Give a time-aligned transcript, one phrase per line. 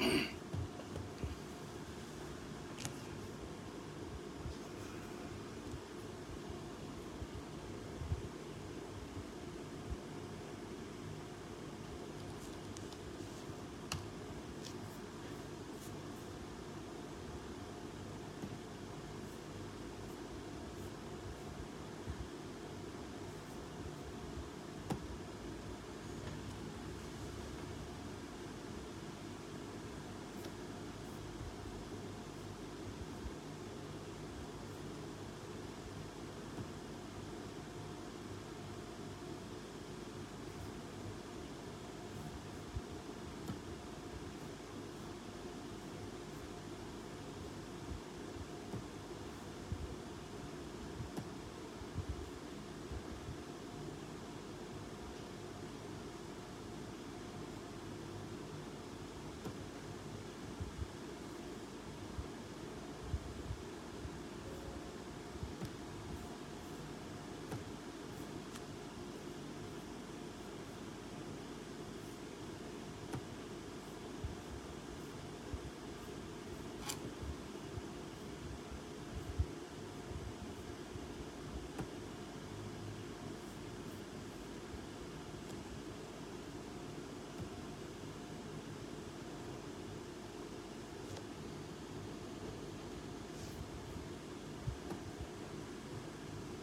[0.00, 0.26] Mm-hmm.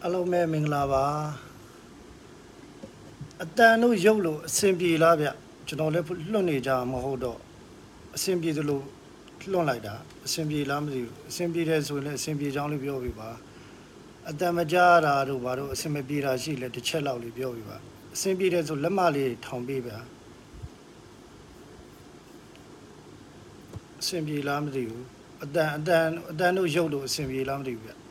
[0.10, 1.06] အလုံးမဲမင်္ဂလာပါ
[3.44, 5.28] အတန်တို့ရုပ်လို့အဆင်ပြေလားဗျ
[5.68, 7.40] ကျွန်တော်လည်းလွတ်နေကြမဟုတ်တော့
[8.16, 8.82] အဆင်ပြေသလို
[9.52, 13.30] လွတ်လိုက်တာအဆင်ပြေလားမသိဘူးအဆင်ပြေတယ်ဆိုရင်လည်းအဆင်ပြေကြောင်းလေးပြောပြပါ
[14.30, 17.78] အတန်မကြတာတို့ဘာတို့အဆင်မပြေတာရှိလဲတစ်ချက်လောက်လေးပြောပြပါ
[18.16, 19.98] အဆင်ပြေတယ်ဆိုလက်မလေးထောင်ပေးပါ
[24.02, 25.06] အဆင်ပြေလားမသိဘူး
[25.44, 28.07] အတန်အတန်အတန်တို့ရုပ်လို့အဆင်ပြေလားမသိဘူးဗျ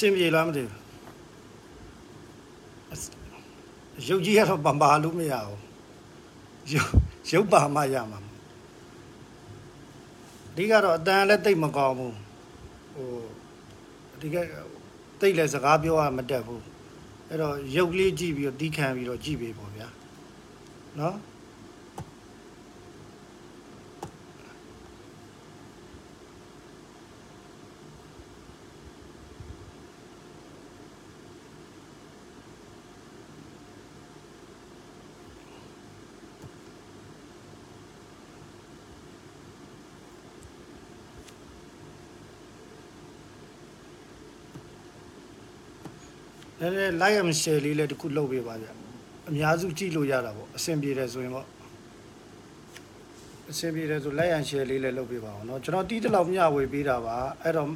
[0.00, 0.80] ဆင်ပြေလားမသိဘူး
[2.92, 3.04] အစ
[4.08, 5.60] ရုပ်ကြီးကတော့ပံပါလို့မရဘူး
[6.72, 6.90] ရုပ်
[7.32, 8.20] ရုပ်ပါမှရမှာ
[10.52, 12.16] အဓိကတော့အတန်လည်းတိတ်မကောင်းဘူး
[12.94, 13.08] ဟို
[14.14, 14.36] အဓိက
[15.20, 16.62] တိတ်လည်းစကားပြောရမတက်ဘူး
[17.28, 19.88] အဲ့တော့ရုပ်လေးကြည့်ပြီးတော့တီးခံပြီးတော့ကြည့်ပေးပေါ့ဗျာ
[20.98, 21.16] နော်
[46.59, 48.67] နည်းနည်း like and share လေးလည်းတစ်ခုလုပ်ပေးပါဗျ
[49.29, 51.47] အများစုကြည့်လို့ရတာပေါ့အဆင်ပြေတယ်ဆိုရင်ပေါ့
[53.51, 57.69] အဆင်ပြေတယ်ဆို like and share လေးလည်းလုပ်ပေးပါအောင်เนาะကျွန်တော်တီးတလောက်မျှဝေပေးတာပါအဲ့တော့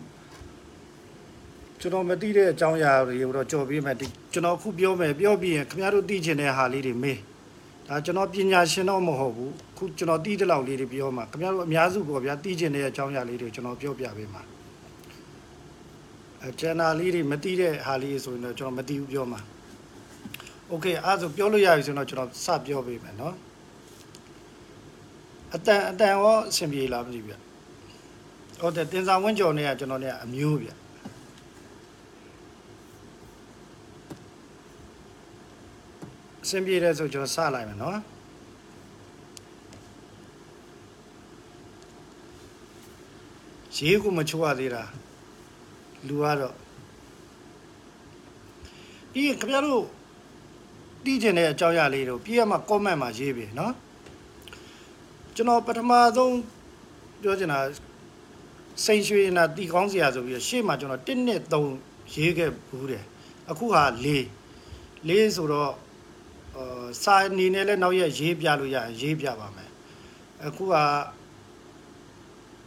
[1.81, 7.19] ကျွန်တော်မတီးတဲ့အကြောင်းအရာတွေကိုတော့ကြော်ပေးမယ်ဒီကျွန်တော်ခုပြောမယ်ပြောပြီးရင်ခင်ဗျားတို့တီးချင်တဲ့ဟာလေးတွေမေး
[7.88, 14.41] ဒါကျွန်တော်ပညာရှင်တော့မဟုတ်ဘူးခုကျွန်တော်တီးတလောက်လေးတွေပြောမှာခင်ဗျားတို့အများစုပေါ့ဗျာတီးချင်တဲ့အကြောင်းအရာလေးတွေကျွန်တော်ပြောပြပေးမှာ
[16.44, 19.40] အဲကျန်တာလေးတွေမသိတဲ့ဟာလေးဆိုရင်တော့ကျွန်တော်မသိဘူးပြောမှာ
[20.69, 23.34] โอเคအဲ့ဒါဆိုပြောလို့ရပြီဆိုတော့ကျွန်တော်စပြောပေးမယ်เนาะ
[25.56, 27.33] အတန်အတန်ရောအဆင်ပြေလားမသိဘူးဗျ
[28.60, 30.69] ဟုတ်တယ်တင်ဆောင်ဝင်းကျော်နဲ့ကကျွန်တော်เนี่ยအမျိုးဗျ
[36.44, 37.98] အဆင်ပြေတယ်ဆိုကျွန်တော်စလိုက်မယ်เนาะ
[43.75, 44.83] ရေးကိုမချိုးရသေးတာ
[46.07, 46.56] လူကတော့
[49.13, 49.86] ဒီခင်ဗျားတို့
[51.04, 53.71] တီးကျင်တဲ့အကြောင်းအရာလေးတို့ပြည့်ရမှာ comment မှာရေးပြီเนาะ
[55.36, 56.36] ကျွန်တော်ပထမဆုံး
[57.21, 57.60] ပြောချင်တာ
[58.86, 63.04] စိန်ရွှေနာတီကောင်းစရာဆိုပြီးတော့ရှေ့မှာကျွန်တော်1နှစ်3ရေးခဲ့ဘူးတယ်
[63.50, 65.71] အခုဟာ4 4ဆိုတော့
[66.57, 69.69] အာစာအနေနဲ့လည်းနောက်ရက်ရေးပြလို့ရရင်ရေးပြပါမယ်
[70.45, 70.75] အခုက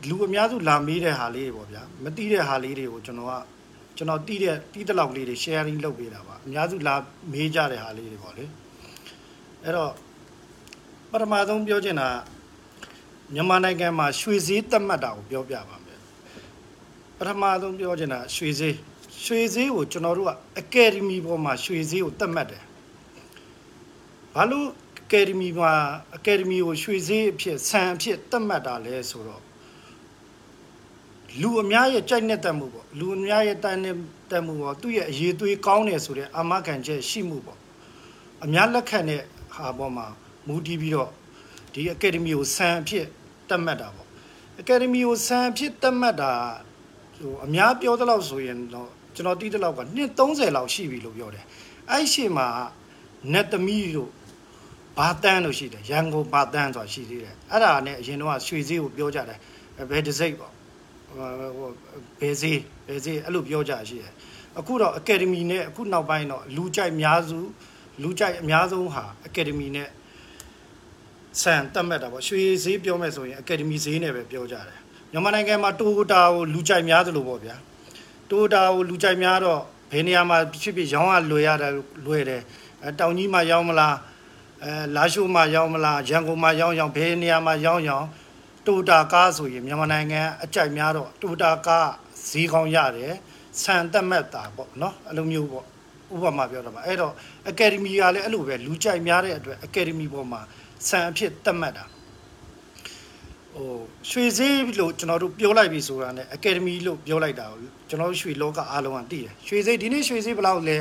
[0.10, 3.34] လူအများစုလာမေးတဲ့ဟာလေးတွေပေါ့ဗျာမသိတဲ့ဟာလေးတွေကိုကျွန်တော်က
[3.98, 6.96] ကျွန်တော်တီးတဲ့တီးတဲ့လောက်လေးတွေ sharing လုပ်ပေးတာပါအများစုလာ
[7.32, 8.46] မေးကြတဲ့ဟာလေးတွေပေါ့လေ
[9.64, 9.92] အဲ့တော့
[11.12, 12.10] ပထမဆုံးပြောချင်တာ
[13.34, 16.00] မြန်မာနိုင်ငံမှာရွှေဈေးတက်မှတ်တာကိုပြောပြပါမယ်
[17.18, 18.76] ပထမဆုံးပြောချင်တာရွှေဈေး
[19.24, 22.64] ရွှေဈေးကိုကျွန်တော်တို့ကအကယ်ဒမီပေါ်မှာရွှေဈေးကိုတက်မှတ်တယ်
[24.34, 24.68] ဘာလို့
[25.00, 25.74] အကယ်ဒမီမှာ
[26.16, 29.47] အကယ်ဒမီကိုရွှေဈေးအဖြစ်ဆန်အဖြစ်တက်မှတ်တာလဲဆိုတော့
[31.42, 33.96] လူအများရဲ့ကြိုက်နဲ့တက်မှုပေါ့လူအများရဲ့တိုက်နဲ့
[34.32, 37.60] တက်မှုပေါ့သူ့ရဲ့အရေးသွေးကောင်းတယ်ဆိုတဲ့အာမခံချက်ရှိမှုပေါ့
[38.44, 39.22] အများလက်ခံတဲ့
[39.56, 40.06] ဟာပေါ်မှာ
[40.48, 41.10] မူတည်ပြီးတော့
[41.74, 43.06] ဒီအကယ်ဒမီကိုဆန်အဖြစ်
[43.50, 44.08] တက်မှတ်တာပေါ့
[44.60, 46.32] အကယ်ဒမီကိုဆန်အဖြစ်တက်မှတ်တာ
[47.18, 51.46] ဟိုအများပြောသလောက်ဆိုရင်တော့ကျွန်တော်တီးတဲ့လောက်ကနှစ်30လောက်ရှိပြီလို့ပြောတယ်
[51.92, 52.48] အဲ့ရှိမှာ
[53.34, 54.12] နတ်သမီးတို့
[54.98, 59.40] ဘာတန်းလို့ရှိတယ်ရန်ကုန်ဘာတန်းဆိုတာရှိသေးတယ်အဲ့ဒါနဲ့အရင်တော့ရွှေစည်းကိုပြောကြတယ်
[59.90, 60.52] ဘယ်တစ်စိတ်ပေါ့
[61.20, 61.70] ဟို
[62.20, 64.12] ဘယ်စည်းဘယ်စည်းအဲ့လိုပြောကြရှိတယ်
[64.60, 67.38] အခုတော့အကယ်ဒမီနဲ့အခုနောက်ပိုင်းတော့လူကြိုက်အများစု
[68.02, 69.90] လူကြိုက်အများဆုံးဟာအကယ်ဒမီနဲ့
[71.42, 74.80] ဆန်တက်မှတ်တာပေါ့ရွှေဈေးပြောမယ်ဆိုရင်အကယ်ဒမီဈေးနဲ့ပဲပြောကြတယ်
[75.12, 77.56] မြန်မာနိုင်ငံမှာတိုယိုတာကိုလူကြိုက်များသလိုပေါ့ဗျာ
[78.30, 79.62] တိုယိုတာကိုလူကြိုက်များတော့
[79.92, 81.74] ဘယ်နေရာမှာဖြစ်ဖြစ်ရောင်းရလွယ်ရတယ်
[82.06, 82.42] လွယ်တယ်
[82.84, 83.96] အဲတောင်ကြီးမှာရောင်းမလား
[84.64, 88.08] အဲလာရှိုးမှာရောင်းမလားရန်ကုန်မှာရောင်းရောင်းဘယ်နေရာမှာရောင်းရောင်း
[88.68, 91.90] တိုတာကားဆိုရင်မြန်မာနိုင်ငံအကြိုက်များတော့တိုတာကား
[92.30, 93.14] ဈေးကောင်းရတယ်
[93.62, 95.66] ဆန်တက်မှတ်တာပေါ့နော်အဲ့လိုမျိုးပေါ့
[96.16, 97.14] ဥပမာပြောတာပါအဲ့တော့
[97.50, 100.42] အကယ်ဒမီကလည်းအဲ့လိုပဲလူကြိုက်များတဲ့အတွက်အကယ်ဒမီပေါ်မှာ
[100.88, 101.86] ဆန်အဖြစ်တက်မှတ်တာ
[103.56, 103.72] ဟို
[104.10, 107.60] ရွှေဈေးလို့ကျွန်တော်တို့ပြောလိုက်ပြီဆိုတာ ਨੇ အကယ်ဒမီလို့ပြောလိုက်တာကို
[107.90, 110.78] ကျွန်တော်တို့ရွှေလောကအားလုံးကသိတယ်ရွှေဈေးဒီနေ့ရွှေဈေးဘယ်လောက်လဲ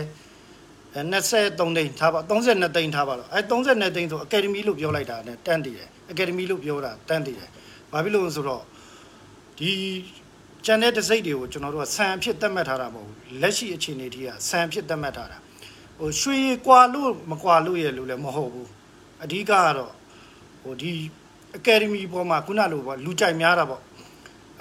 [0.96, 7.50] 23သိန်းထားပါ32သိန်းထားပါတော့အဲ32သိန်းဆိုအကယ်ဒမီလို့ပြောလိုက်တာ ਨੇ တန်းတည်တယ်အကယ်ဒမီလို့ပြောတာတန်းတည်တယ်
[7.92, 8.62] ဘာဖြစ်လို့လဲဆိုတော့
[9.58, 9.70] ဒီ
[10.64, 15.36] ကျန်တဲ့တစိမ့်တွေကိုကျွန်တော်တို့ကဆန်အဖြစ်သတ်မှတ်ထားတာမဟုတ်ဘူးလက်ရှိအခြေအနေထိကဆန်အဖြစ်သတ်မှတ်ထားတာ
[15.98, 18.68] ဟိုရွှေကွာလို့မကွာလို့ရလို့လည်းမဟုတ်ဘူး
[19.22, 19.92] အဓိကကတော့
[20.62, 20.92] ဟိုဒီ
[21.56, 23.82] အကယ်ဒမီပေါ်မှာခုနလိုပေါ့လူကြိုက်များတာပေါ့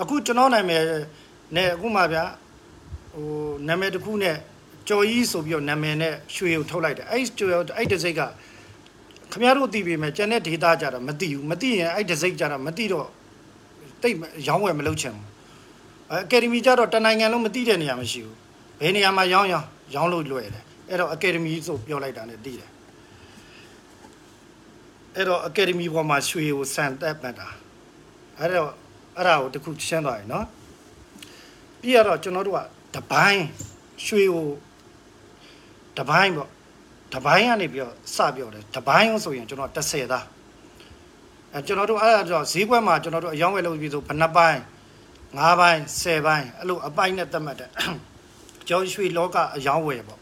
[0.02, 0.82] အခုကျွန်တော်နာမည်
[1.56, 2.26] နဲ့အခုမှဗျာ
[3.14, 3.28] ဟို
[3.68, 4.36] နာမည်တစ်ခုနဲ့
[4.88, 8.22] ကြော်ကြီးဆိုပြီးတော့နာမည်နဲ့ရွှေကိုထုတ်လိုက်တယ်အဲ့ကြော်အဲ့တစိမ့်က
[9.36, 13.08] ခင်ဗျားတို့သိပြီမဲ့ကျန်တဲ့ data ကြတာမသိဘူးမသိရင်အဲ့ဒီစိတ်ကြတာမသိတော့
[14.02, 14.16] တိတ်
[14.48, 15.28] ရောင်းဝယ်မလုပ်ချင်ဘူး
[16.14, 18.36] အကယ်ဒမီကြတော့တနိုင်ငံလုံးမသိတဲ့နေရာမရှိဘူး
[18.82, 22.70] ဘယ်နေရာမှာရောင်းရောင်းရောင်းလို့လွယ်တယ်အဲ့တော့အကယ်ဒမီဆိုပြောလိုက်တာ ਨੇ သိတယ်
[25.16, 27.48] အဲ့တော့အကယ်ဒမီပေါ်မှာရွှေကိုစံတက်ပတ်တာ
[28.40, 28.72] အဲ့တော့
[29.18, 30.46] အဲ့ဒါကိုတခုရှင်းသွားပြီနော်
[31.82, 32.60] ပြီးတော့ကျွန်တော်တို့က
[32.96, 33.44] တပိုင်း
[34.06, 34.48] ရွှေကို
[35.98, 36.50] တပိုင်းပေါ့
[37.16, 40.26] တပိုင်းကနေပြီးတော့စပြောတယ်တပိုင်းဆိုရင်ကျွန်တော်30သား
[41.54, 44.60] အဲကျွန်တော်တို့အဲ့ဒါကြောင့်ဈေးကွက်မှာကျွန်တော်တို့အယောင်းဝယ်လုပ်ပြီးဆိုဘယ်နှပိုင်း
[45.36, 47.70] 9ပိုင်း10ပိုင်းအဲ့လိုအပိုင်းနဲ့သတ်မှတ်တယ်
[48.68, 50.20] ကျောင်းရွှေလောကအယောင်းဝယ်ပေါ့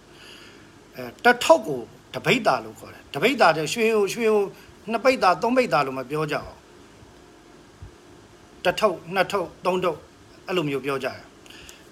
[0.95, 1.81] အဲတထုပ်ကို
[2.13, 4.42] တပိတ်တာလို့ခေါ်တယ်တပိတ်တာတဲ့ရွှေကိုရွှေကို
[4.92, 6.57] နှစ်ပိတ်တာသုံးပိတ်တာလို့မပြောကြအောင်
[8.66, 9.98] တထုပ်နှစ်ထုပ်သုံးထုပ်
[10.48, 11.18] အဲ့လိုမျိုးပြောကြတယ်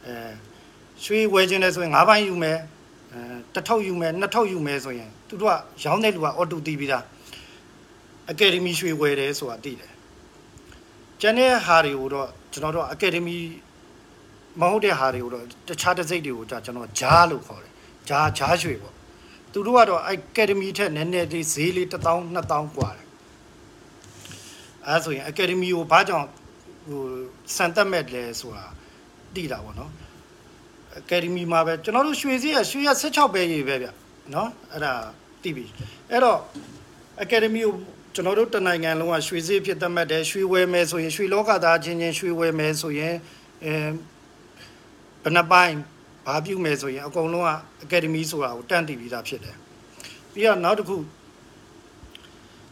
[0.06, 0.14] အဲ
[1.06, 2.60] ရွှေဝယ်ခြင်းလဲဆိုရင်9ပိုင်းယူမယ်
[3.13, 3.23] အဲ
[3.55, 5.55] တထုပ်ယူမယ်နှစ်ထုပ်ယူမယ်ဆိုရင်သူတို့က
[5.85, 7.05] ရောင်းတဲ့လူကအော်တိုတီးပြီးသား
[8.31, 9.93] အကယ်ဒမီရွှေဝယ်တယ်ဆိုတာသိတယ်
[11.21, 13.37] ကျန်တဲ့ဟာတွေကိုတော့ကျွန်တော်တို့အကယ်ဒမီ
[14.61, 17.73] မဟုတ်တဲ့ဟာတွေကိုတော့တခြားတစ်စိတ်တွေကိုကျွန်တော်ဂျားလို့ခေါ်တယ်
[18.09, 18.95] ဂျားဂျားရွှေပေါ့
[19.53, 23.07] သူတို့ကတော့အကယ်ဒမီထက်နည်းနည်းလေးဈေးလေး1000 2000กว่าတယ်
[24.87, 26.29] အဲဆိုရင်အကယ်ဒမီကိုဘာကြောင့်
[26.89, 27.03] ဟို
[27.57, 28.65] စံတက်မဲ့လဲဆိုတာ
[29.35, 29.91] သိတာပေါ့နော်
[31.00, 33.88] အကယ်ဒမီမှာပဲကျွန်တော်တို့ရွှေစည်းရရွှေရ16ပဲရေးပဲဗျ
[34.34, 34.94] နော်အဲ့ဒါ
[35.42, 35.66] သိပြီ
[36.12, 36.40] အဲ့တော့
[37.22, 37.74] အကယ်ဒမီကို
[38.16, 43.16] ကျွန်တော်တို့တနိုင်ငံလုံးကရွှေစည်းဖြစ်သတ်မှတ်တယ်ရွှေဝယ်မယ်ဆိုရင်ရွှေလောကသားချင်းချင်းရွှေဝယ်မယ်ဆိုရင်
[43.64, 43.74] အဲ
[45.24, 45.78] ဘယ်နှပိုင်း
[46.28, 47.50] ဘာပြုမယ်ဆိုရင်အကုန်လုံးက
[47.84, 49.56] အကယ်ဒမီဆိုတာကိုတန့်တည်ပြီးသားဖြစ်တယ်
[50.34, 50.98] ပြီးတော့နောက်တစ်ခု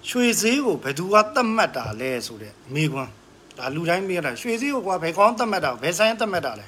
[0.10, 3.12] ရွှေစည်းကိုဘယ်သူကသတ်မှတ်တာလဲဆိုတဲ့မိကွန်း
[3.58, 6.68] ဒါလူတိုင်းမေးတာရွှေစည်းကိုကွာဘယ်ကောင်းသတ်မှတ်တာဘယ်ဆိုင်သတ်မှတ်တာလဲ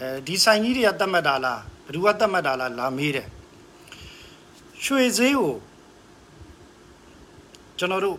[0.00, 3.28] အဲဒီဆိုင်ကြီးတွေကသတ်မှတ်တာလားဘယ်သူကသတ်မှတ်တာလားလာမေးတယ်
[4.84, 5.54] ရွှေစည်းကို
[7.78, 8.18] ကျွန်တော်တို့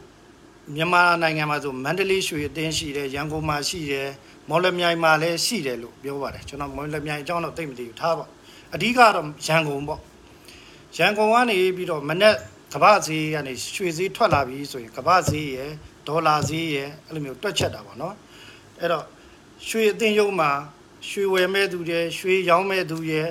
[0.76, 4.10] မြန်မာနိုင်ငံမှာဆိုမန္တလေးရွှေအတင်းရှိတယ်ရန်ကုန်မှာရှိတယ်
[4.50, 8.26] မော်လမြိုင်မှာလည်းရှိတယ်လို့ပြောပါတယ်ကျွန်တော်မော်လမြိုင်အကြောင်းတော့သိမသိဘူးထားပါ
[8.76, 10.02] အဓိကတော့ရန်ကုန်ပေါ့
[10.98, 12.34] ရန်ကုန်ကနေပြီးတော့မနေ့
[12.74, 15.72] ကမ္ဘာဈေးကနေရွှေဈေးထွက်လာပြီဆိုရင်ကမ္ဘာဈေးရယ်
[16.08, 18.16] ဒေါ်လာဈေးရယ်အဲ့လိုမျိုးတွက်ချက်တာပေါ့နော်
[18.80, 19.06] အဲ့တော့
[19.68, 20.52] ရွှေအသင်းရုံးမှာ
[21.10, 23.22] ရွှေဝယ်မဲ့သူတွေရွှေရောင်းမဲ့သူတွေ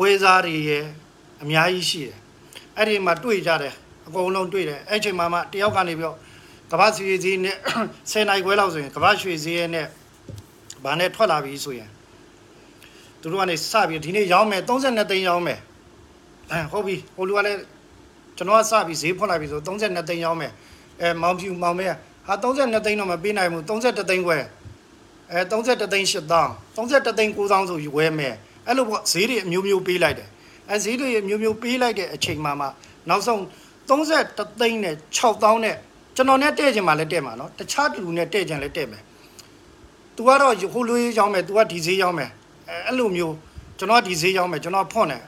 [0.00, 0.84] ဝယ်စားတွေရယ်
[1.42, 2.16] အများကြီးရှိတယ်
[2.76, 3.74] အဲ့ဒီမှာတွေ့ကြတယ်
[4.06, 6.16] အကုန်လုံးတွေ့တယ်အဲ့ချိန်မှာမှတယောက်ကနေပြီးတော့
[6.72, 7.56] ကမ္ဘာရွှေစည်းနဲ့
[8.10, 9.86] 10နိုင်ခွဲလောက်ဆိုရင်ကမ္ဘာရွှေစည်းရဲ့နဲ့
[10.84, 11.88] ဘာနဲ့ထွက်လာပြီဆိုရင်
[13.20, 15.60] သူတို့ကနေစပြီးဒီနေ့ရောင်းမယ်32သိန်းရောင်းမယ်
[16.50, 17.58] အဲဟုတ်ပြီဟိုလူကလည်း
[18.36, 20.52] ကျွန်တော်ကစပြီးဈေးဖွင့်လိုက်ပြီဆို32သိန်းရောင်းမယ်
[21.00, 21.88] အဲမောင်ဖြူမောင်မဲ
[22.26, 24.38] ဟာ32သိန်းတော့မပေးနိုင်ဘူး33သိန်းခွဲ
[25.31, 28.35] အဲ33သိန်း8000 33သိန်း9000ဆိုယူဝဲမယ်
[28.67, 30.29] အဲ့လိုပေါ့ဈေးတွေအမျိုးမျိုးပေးလိုက်တယ်
[30.71, 32.67] အဲဈေးတွေအမျိုးမျိုးပေးလိုက်တဲ့အချိန်မှမှ
[33.09, 33.39] နောက်ဆုံး
[33.89, 35.75] 33သိန်းနဲ့6000နဲ့
[36.15, 39.03] ကျွန်တော်နဲ့တဲ့ချင်မှလည်းတဲ့မှာနော်တခြားတူနဲ့တဲ့ချင်လည်းတဲ့မယ်
[40.15, 42.31] तू ကတော့ဟိုလိုရေးရောင်းမယ် तू ကဒီဈေးရောင်းမယ်
[42.69, 43.35] အဲအဲ့လိုမျိုး
[43.77, 45.23] ကျွန်တော်ကဒီဈေးရောင်းမယ်ကျွန်တော်ဖွင့်တယ်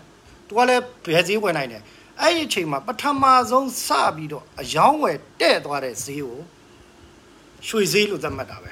[0.47, 0.81] तू ကလည်း
[1.13, 1.81] ဘယ်ဈေးဝယ်နိုင်တယ်
[2.21, 6.39] အဲ့ဒီအချိန်မှာပထမဆုံးစပြီးတော့အယောင်းဝယ်တဲ့သွားတဲ့ဈေးကို
[7.67, 8.71] ရွှေဈေးလို့သတ်မှတ်တာပဲ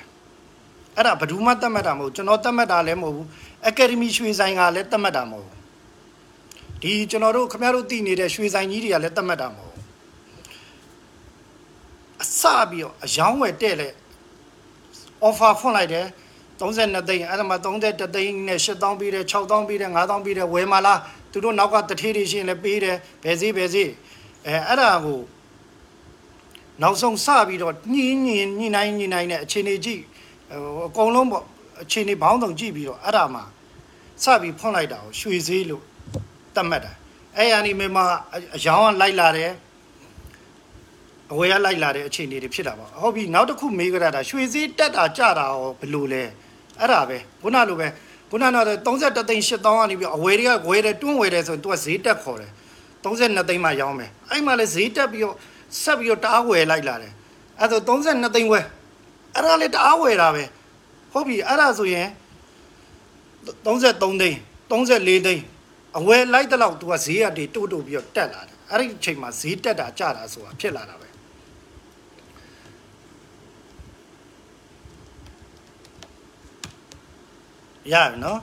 [0.97, 3.27] အဲ့ဒါဘယ်သူမှသတ်မှတ်တာမဟုတ်ကျွန်တော်သတ်မှတ်တာလည်းမဟုတ်ဘူး
[3.69, 5.55] အကယ်ဒမီရွှေဆိုင်ကလည်းသတ်မှတ်တာမဟုတ်ဘူး
[6.83, 9.85] ဒီကျွန်တော်တို့ခင်ဗျားတို့သိနေတဲ့ရွှေဆိုင်ကြီးတွေကလည်းသတ်မှတ်တာမဟုတ်ဘူး
[12.23, 13.89] အစပြီးတော့အယောင်းဝယ်တဲ့လေ
[15.27, 16.07] offer ဖွင့်လိုက်တယ်
[16.61, 21.01] 32သိန်းအဲ့ဒါမှ33သိန်းနဲ့8000ပေးတယ်6000ပေးတယ်9000ပေးတယ်ဝယ်မလား
[21.33, 23.85] သူတို့နောက်ကတထေးတွေရှင်းလဲပေးတယ်ဘယ်စီဘယ်စီ
[24.47, 25.21] အဲအဲ့ဒါကို
[26.83, 30.03] နောက်ဆုံးစပြီးတော့ညင်းညင်းညှိနှိုင်းညှိနှိုင်းတဲ့အခြေအနေကြည့်
[30.51, 31.45] ဟိုအကုန်လုံးပေါ့
[31.83, 33.41] အခြေအနေဘောင်းဆောင်ကြည့်ပြီးတော့အဲ့ဒါမှ
[34.23, 35.83] စပြီးဖွင့်လိုက်တာကိုရွှေဈေးလို့
[36.57, 36.93] တတ်မှတ်တာ
[37.37, 38.05] အဲ့ယာနေမှာ
[38.57, 39.53] အယောင်းကလိုက်လာတယ်
[41.33, 46.23] အဝေးကလိုက်လာတဲ့အခြေအနေတွေဖြစ်တာပါဟုတ်ပြီနောက်တစ်ခုမေးကြတာရွှေစည်းတက်တာကြတာရောဘယ်လိုလဲ
[46.81, 47.89] အဲ့ဒါပဲခုနလိုပဲ
[48.31, 52.51] ခုနကတော့33သိန်း8000ကနေပြီးအဝေးတွေကဝယ်တယ်တွန်းဝယ်တယ်ဆိုရင် तू ကဈေးတက်ခေါ်တယ်
[53.05, 55.37] 32သိန်းမှရောင်းမယ်အဲ့မှလည်းဈေးတက်ပြီးတော့
[55.83, 57.13] ဆက်ပြီးတော့တအားဝယ်လိုက်လာတယ်
[57.61, 58.65] အဲ့ဒါ32သိန်းဝယ်
[59.35, 60.45] အဲ့ဒါလည်းတအားဝယ်တာပဲ
[61.13, 62.09] ဟုတ်ပြီအဲ့ဒါဆိုရင်
[63.67, 64.39] 33သိန်း
[64.71, 65.45] 34သိန်း
[65.99, 71.09] အဝယ်လိုက်တဲ့လောက် तू ကဈေးရတွေတိုးတိုးပြီးတော့တက်လာတယ်အဲ့ဒီအချိန်မှာဈေးတက်တာကြတာဆိုတာဖြစ်လာတာပဲ
[77.93, 78.41] ရပြီနော်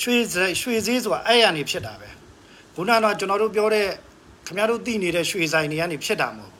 [0.00, 0.16] ရွှေ
[0.60, 2.08] ရွှေစည်းဆိုတာအဲ့ရနေဖြစ်တာပဲ
[2.74, 3.86] ခုနကတော့ကျွန်တော်တို့ပြောတဲ့
[4.46, 6.59] ခင်ဗျားတို့သိနေတဲ့ရွှေဆိုင်တွေကနေဖြစ်တာမဟုတ်ဘူ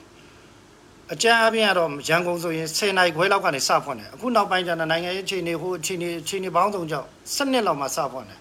[1.13, 8.39] အကြမ်းအပြင်းကတော့ရန်ကုန်ဆိုရင်10နိုင်ခွဲလောက်ကနေစဖွင့်တယ်အခုနောက်ပိုင်းကျတော့နိုင်ငံရေးအခြေအနေဟိုအခြေအနေအခြေအနေပေါင်းစုံကြောင့်7နှစ်လောက်မှစဖွင့်တယ်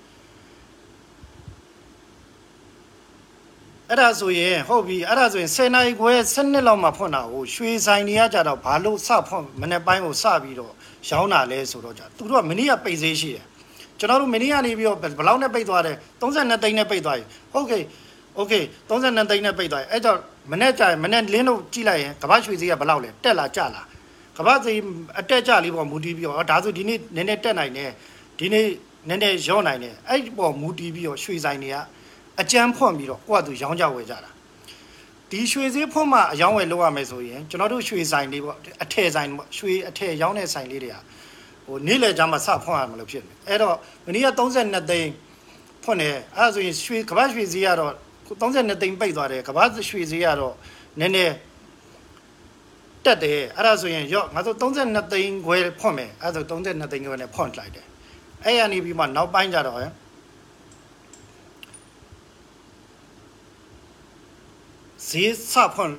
[3.88, 10.72] အဲ့ဒါဆိုရင်ဟုတ်ပြီအဲ့ဒါဆိုရင်10နိုင်ခွဲ7နှစ်လောက်မှဖွင့်တာကိုရွှေဆိုင်တွေကကြတော့ဘာလို့စဖွင့်မနေ့ပိုင်းကိုစပြီးတော့
[11.08, 13.44] ရောင်းတာလဲဆိုတော့じゃသူတို့ကမနေ့ကပိတ်သေးရှိတယ်
[13.98, 17.82] ကျွန်တော်တို့မနေ့ကနေပြီးတော့ဘယ်လောက်နဲ့ပိတ်သွားတယ်32သိန်းနဲ့ပိတ်သွားပြီဟုတ်ကဲ့
[18.39, 18.53] โอเค
[18.89, 20.21] 32သိန်းနဲ့ပိတ်သွားပြီအဲ့ကြောင့်
[20.51, 23.81] မနေ့ကျရင်မနေ့လင်းတို့ကြည့်လိုက်ရင်ကမ္ဘာရွှေစည်းကဘယ်လောက်လဲတက်လာကျလာ
[24.38, 24.79] ကမ္ဘာစည်း
[25.19, 27.91] အတက်ကျလေးပေါ်မူတည်ပြီးတော့ဒါဆိုဒီနေ့နည်းနည်းတက်နိုင်တယ်
[28.39, 28.65] ဒီနေ့
[29.07, 31.77] နည်းနည်းရောနိုင်တယ်အဲ့ပေါ်မူတည်ပြီးတော့ရွှေဆိုင်တွေက
[32.41, 34.29] အကြမ်းဖွင့်ပြီးတော့ကိုယ့်အတူရောင်းကြဝယ်ကြတာ
[35.31, 40.95] ဒီရွှေစည်းဖွင့်မှအယောင်းဝယ်လုပ်ရမယ်ဆိုရင်ကျွန်တော်တို့ရွှေဆိုင်လေးပေါ့အထည်ဆိုင်ပေါ့ရွှေအထည်ရောင်းတဲ့ဆိုင်လေးတွေက
[41.65, 45.12] ဟိုနေ့လယ်ကျမှစဖွင့်ရမလို့ဖြစ်နေအဲ့တော့မနေ့က32သိန်း
[45.83, 47.93] ဖွင့်တယ်အဲ့ဒါဆိုရင်ရွှေကမ္ဘာရွှေစည်းကတော့
[48.30, 50.54] 32သိန်းပိတ်သွားတယ်ကမ္ဘာရွှေစည်းကတော့
[51.00, 51.34] နည်းနည်း
[53.04, 57.87] တက်တယ်အဲ့ဒါဆိုရင်ရော့ငါတို့32သိန်းခွဲဖွင့်မယ်အဲ့ဒါဆို32သိန်းခွဲနဲ့ဖွင့်လိုက်တယ်
[58.44, 59.90] အဲ့ရနေပြီးမှနောက်ပိုင်းကြတော့ဟဲ့
[65.08, 65.94] ဈေးစဖွင့်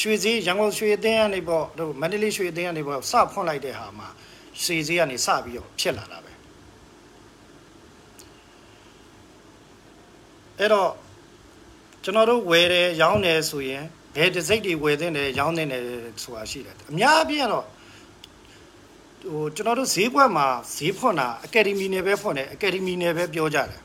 [0.00, 4.08] ရွှေဈေးရန်ကုန်ရွှေအသင်းကနေပေါ့တို့မန္တလေးရွှေအသင်းကနေပေါ့စဖွင့်လိုက်တဲ့ဟာမှာ
[4.62, 6.29] ရွှေဈေးကနေစပြီးတော့ဖြစ်လာတာပဲ
[10.60, 10.90] အဲ့တော့
[12.04, 13.84] ကျွန်တော်တို့ဝယ်တယ်ရောင်းတယ်ဆိုရင်
[14.16, 15.82] ဘယ်တစ်စိတ်တွေဝယ်သင့်တယ်ရောင်းသင့်တယ်
[16.22, 17.64] ဆိုတာရှိတယ်အများအပြားတော့
[19.30, 23.80] ဟိုကျွန်တော်တို့ဈေးကွက်မှာဈေးဖွင့်တာအကယ်ဒမီနယ်ပဲဖွင့်တယ်အကယ်ဒမီနယ်ပဲပြောကြတယ်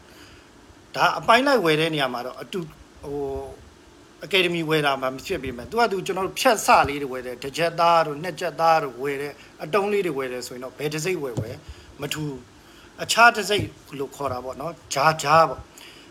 [0.95, 2.59] ဒါအပိုင်းလိုက်ဝယ်တဲ့နေရာမှာတော့အတူ
[3.03, 3.19] ဟို
[4.25, 11.55] အကယ်ဒမီဝယ်တာမှမဖြစ်ပေမဲ့သူကသူကျွန်တော်တို့ဖြတ်စလေးတွေဝယ်တယ်တစ်ချက်သားတို့နှစ်ချက်သားတို့ဝယ်တယ်အတုံးလေးတွေဝယ်တယ်ဆိုရင်တော့ဘယ်တစ်စိတ်ဝယ်ဝယ်
[12.01, 12.23] မထူ
[13.03, 13.65] အခြားတစ်စိတ်
[13.99, 15.61] လို့ခေါ်တာပေါ့နော်ဂျာဂျာပေါ့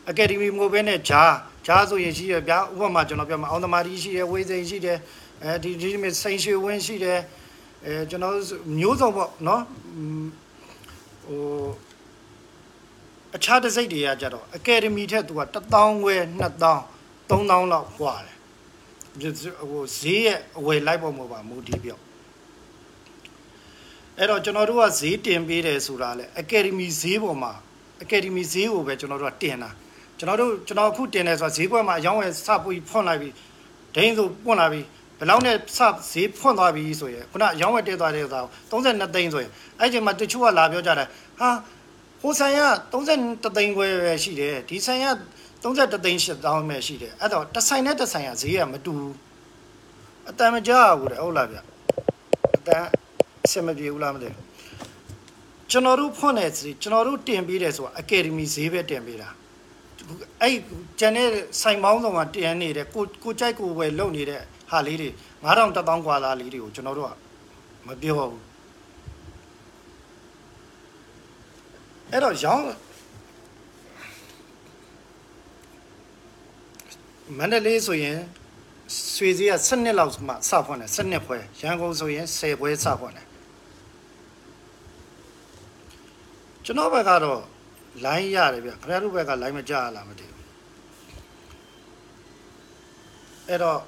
[0.10, 1.24] အကယ်ဒမီမိုဘဲနဲ့ဂျာ
[1.66, 4.98] ဂျာဆိုရင်ရှိရဗျာဥပမာကျွန်တော်ပြောမှာအောင်သမားကြီးရှိတယ်ဝေးစိန်ရှိတယ်
[5.44, 7.20] အဲဒီဒီမြစိန်ရွှေဝင်းရှိတယ်
[7.86, 8.36] အဲကျွန်တော်
[8.80, 9.64] မျိုးစုံပေါ့နော်
[11.26, 11.68] ဟို
[13.36, 15.42] အခြားတစ်စိတ်တွေကကြတော့အကယ်ဒမီထက်သူက
[15.74, 18.36] 1000ခွဲ2000 3000လောက်กว่าတယ်
[19.70, 22.00] ဟိုဈေးရဲ့အဝယ်လိုက်ပေါ်မှာပါမူတည်ပြော
[24.18, 27.54] အဲ့တော့ကျွန်တော်တို့ကဈေးတင်ပေးတယ်ဆိုတာလေအကယ်ဒမီဈေးပေါ်မှာ
[28.04, 29.70] အကယ်ဒမီဈေးကိုပဲကျွန်တော်တို့ကတင်တာ
[30.27, 33.29] ကျွန်တော်တို့ကျွန်တော်အခုတင်တယ်ဆိုတာဈေးကွက်မှာအယောင်းဝယ်စပွေးဖွင့်လိုက်ပြီ
[33.95, 34.81] ဒိန်းဆိုပွင့်လာပြီ
[35.19, 35.79] ဘယ်လောက်နဲ့စ
[36.11, 38.41] ဈေးဖွင့်သွားပြီဆိုရင်ခုနအယောင်းဝယ်တက်သွားတဲ့ဆိုတာ
[38.71, 39.51] 32သိန်းဆိုရင်
[39.81, 41.09] အဲ့ချိန်မှာတချို့ကလာပြောကြတယ်
[41.41, 41.49] ဟာ
[42.21, 42.63] ဟိုဆိုင်က
[42.93, 45.07] 33သိန်းခွဲပဲရှိတယ်ဒီဆိုင်က
[45.63, 49.15] 33သိန်း8000ပဲရှိတယ်အဲ့တော့တစ်ဆိုင်နဲ့တစ်ဆိုင်ကဈေးကမတူဘူး
[50.29, 51.59] အတန်မကြဘူးတဲ့ဟုတ်လားဗျ
[52.57, 52.85] အတန်
[53.45, 54.45] အဆင်မပြေဘူးလားမသိဘူး
[55.71, 59.29] ကျွန်တော်တို့ဖွင့်တဲ့ဈေးကျွန်တော်တို့တင်ပေးတယ်ဆိုတာအကယ်ဒမီဈေးပဲတင်ပေးတာ
[60.42, 60.56] အဲ့
[61.00, 61.28] ကျန်တဲ့
[61.62, 64.42] ဆိုင်ပေါင်းဆောင်ကတင်နေတဲ့ကိုကိုကြိုက်ကိုပဲလုပ်နေတဲ့
[64.72, 65.10] ဟာလေးတွေ
[65.44, 67.12] 9000 1000กว่าသားလေးတွေကိုကျွန်တော်တို့က
[67.88, 68.50] မပြောဘူး
[72.12, 72.66] အဲ့တော့ရောင်း
[77.38, 78.20] မန္တလေးဆိုရင်
[79.16, 83.26] ရွှေစည်းက7နှစ်လောက်မှစဖွင့်တယ်7နှစ်ဖွဲရန်ကုန်ဆိုရင်10ဖွဲစဖွင့်တယ်
[86.66, 87.42] ကျွန်တော်ဘက်ကတော့
[88.05, 90.43] line ရတယ်ဗျခင်ဗျားတို့ဘက်က line မကြရလားမသိဘူး
[93.49, 93.81] အဲ့တော့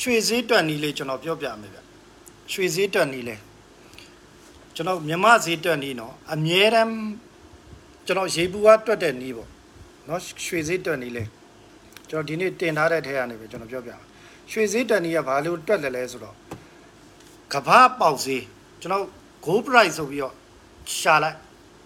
[0.00, 1.78] ရွှေစည်းတွက်နီးလေးကျွန်တော်ပြောပြမယ်ဗျ
[2.52, 3.40] ရွှေစည်းတွက်နီးလေး
[4.74, 6.94] ကျွန်တော်မြမစည်းတွက်နီးနော်အမြဲတမ်း
[8.06, 9.48] ကျွန်တော်ရေပူကတွက်တဲ့နီးပေါ့
[10.08, 11.28] နော်ရွှေစည်းတွက်နီးလေး
[12.10, 14.00] ကျွန်တော်ဒီနေ့တင်ထားတဲ့ထဲကနေပဲကျွန်တော်ပြောပြမယ်
[14.50, 16.36] ရွှေစည်းတွက်နီးကဘာလို့တွက်လဲလဲဆိုတော့
[17.53, 18.45] ကဘာပေါက်စည်း
[18.81, 19.05] ကျွန်တော်
[19.45, 20.33] gold price ဆိုပြီးတော့
[20.97, 21.37] ရှာလိုက်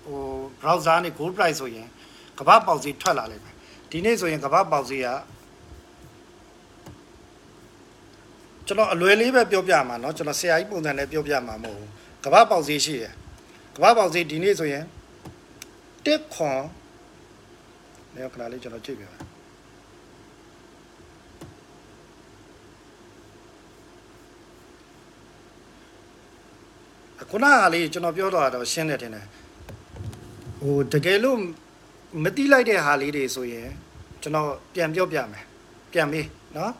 [0.06, 0.20] ဟို
[0.60, 1.88] browser နဲ့ gold price ဆိုရင်
[2.40, 3.56] ကဘာပေါက်စည်းထွက်လာလိမ့်မယ်
[3.92, 5.10] ဒီနေ့ဆိုရင်ကဘာပေါက်စည်းက
[8.68, 11.90] ကျွန်တော်အလွယ်လေးပဲပြောပြမှာเนาะကျွန်တော်ဆရာကြီးပုံစံနဲ့ပြောပြမှာမဟုတ်ဘူး
[12.24, 13.14] ကဘာပေါက်စည်းရှိတယ်
[13.76, 14.84] ကဘာပေါက်စည်းဒီနေ့ဆိုရင်
[16.06, 16.62] တစ်ခွန်
[18.14, 19.18] နေခဏလေးကျွန်တော်ကြည့်ပြပါ
[27.31, 29.27] ခုနကလေးကျွန်တော်ပြောတော့တော့ရှင်းတယ်ထင်တယ်
[30.61, 31.39] ဟိုတကယ်လို့
[32.25, 33.69] မတိလိုက်တဲ့ဟာလေးတွေဆိုရင်
[34.23, 35.45] ကျွန်တော်ပြန်ပြောပြမယ်
[35.93, 36.73] ပြန်မေးနော်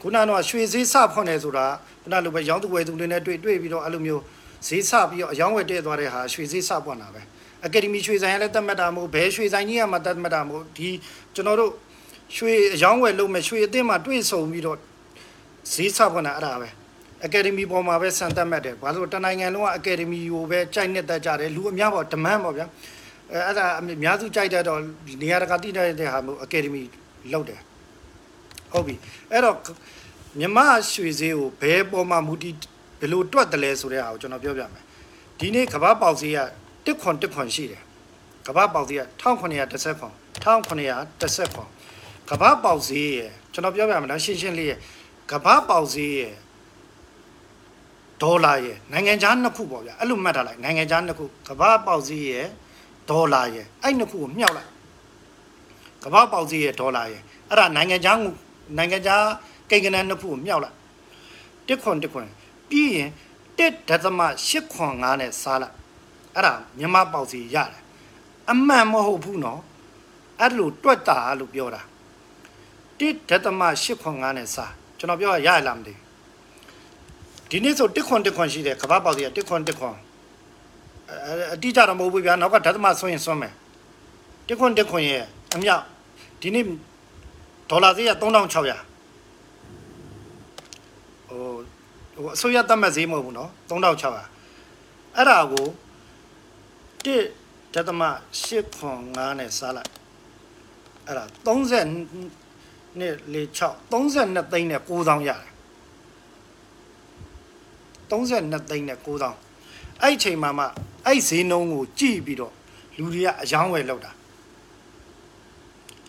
[0.00, 1.66] ခုနကတော့ရွှေဈေးစဖွင့်နေဆိုတာ
[2.02, 4.22] ခုနလိုပဲရောင်းသူဝယ်သူတွေနဲ့တွေ့တွေ့ပြီးတော့အဲ့လိုမျိုး
[4.66, 7.20] ဈေးစပြီးတော့အယောင်းဝယ်တဲ့သွားတဲ့ဟာရွှေဈေးစပွင့်တာပဲ
[7.64, 10.90] အကယ်ဒမီရွှေဆိုင်ကလည်းတတ်မှတ်တာမဟုတ်ဘဲရွှေဆိုင်ကြီးကမှတတ်မှတ်တာမဟုတ်ဒီ
[11.34, 11.72] ကျွန်တော်တို့
[12.36, 14.78] ရွှေအယောင်းဝယ်လုပ်မယ်ရွှေအသင်းမှာတွေ့ဆုံပြီးတော့
[15.72, 16.68] ဈေးစပွင့်တာအဲ့ဒါပဲ
[17.24, 22.66] အကယ်ဒမီပေါ်မှာပဲစံတက်မှတ်တယ်ဘာလို့တနိုင်ငံလုံးကအကယ်ဒမီကိုပဲကြိုက်နေတတ်ကြတယ်လူအများပေါ့ဒမန်းပေါ့ဗျာ
[23.32, 24.78] အဲအဲ့ဒါအများစုကြိုက်တဲ့တော့
[25.22, 26.82] နေရာတကာတိတဲ့ဟာမျိုးအကယ်ဒမီ
[27.32, 27.60] လောက်တယ်
[28.72, 28.94] ဟုတ်ပြီ
[29.30, 29.56] အဲ့တော့
[30.38, 30.58] မြမ
[30.92, 32.54] ရွှေဈေးကိုဘယ်ပေါ်မှာမူတည်
[33.00, 34.82] ဘယ်လိုတွက်တယ်လဲဆိုတဲ့ဟာကိုကျွန်တော်ပြောပြမယ်
[35.38, 36.38] ဒီနေ့ကဘာပေါက်ဈေးက
[36.84, 37.82] တစ်ခွန်တစ်ခွန်ရှိတယ်
[38.46, 40.12] ကဘာပေါက်ဈေးက1910ခွန်
[40.44, 41.68] 1910ခွန်
[42.30, 44.78] ကဘာပေါက်ဈေးရယ်ကျွန်တော်ပြောပြမယ်နော်ရှင်းရှင်းလေးရယ်
[45.30, 46.34] ကဘာပေါက်ဈေးရယ်
[48.22, 52.46] ဒေါ်လာရယ်နိုင်ငံခြားနှစ်ခုပေါ့ဗျာအဲ့လိုမှတ်ထားလိုက်နိုင်ငံခြားနှစ်ခုကဘာပေါက်ဈေးရယ်
[53.10, 54.70] ဒေါ်လာရယ်အဲ့နှစ်ခုကိုမြှောက်လိုက်
[56.02, 58.18] ကဘာပေါက်ဈေးရယ်ဒေါ်လာရယ်အဲ့ဒါနိုင်ငံခြား
[58.76, 59.24] နိုင်ငံခြား
[59.70, 60.76] ကိန်းကနန်းနှစ်ခုကိုမြှောက်လိုက်
[61.66, 62.28] တစ်ခွန်တစ်ခွန်
[62.70, 63.10] ပြီးရင်
[63.58, 65.74] တစ်ဒသမ8ခွန်5နဲ့စားလိုက်
[66.36, 67.82] အဲ့ဒါမြန်မာပေါက်စီရတယ်
[68.50, 69.60] အမှန်မဟုတ်ဘူးနော်
[70.40, 71.82] အဲ့လိုတွက်တာလို့ပြောတာ
[72.98, 75.94] တစ်ဒသမ8ခွန်5နဲ့စားကျွန်တော်ပြောရရလားမသိ
[77.51, 79.95] ဒီနေ့ဆိုတစ်ခွန်တစ်ခွန်ရှိတယ်ကဘာပေါက်စီကတစ်ခွန်တစ်ခွန်
[81.53, 83.53] အတိအကျတော့မဟုတ်ဘူးဗျာနောက်ကဒသမဆွရင်ဆွမယ်
[84.47, 85.23] တစ်ခွန်တစ်ခွန်ရဲ့
[85.55, 85.83] အမြောက်
[86.41, 86.65] ဒီနေ့
[87.69, 88.53] ဒေါ်လာဈေးက3600
[91.29, 91.41] ဟို
[92.15, 95.67] ဟိုအစိုးရသတ်မှတ်ဈေးမဟုတ်ဘူးเนาะ3600အဲ့ဒါကို
[97.05, 98.01] 1ဒသမ
[98.41, 99.91] 8ခွန်5နဲ့စားလိုက်
[101.07, 105.50] အဲ့ဒါ30နှစ်လေ6 32သိန်းနဲ့9000ရတယ်
[108.12, 110.64] 32သိန်းနဲ့9000အဲ့ချိန်မှာမှ
[111.06, 112.52] အဲ့ဈေးနှုန်းကိုကြည့်ပြီးတော့
[112.96, 114.12] လူတွေကအယောင်းဝယ်လောက်တာ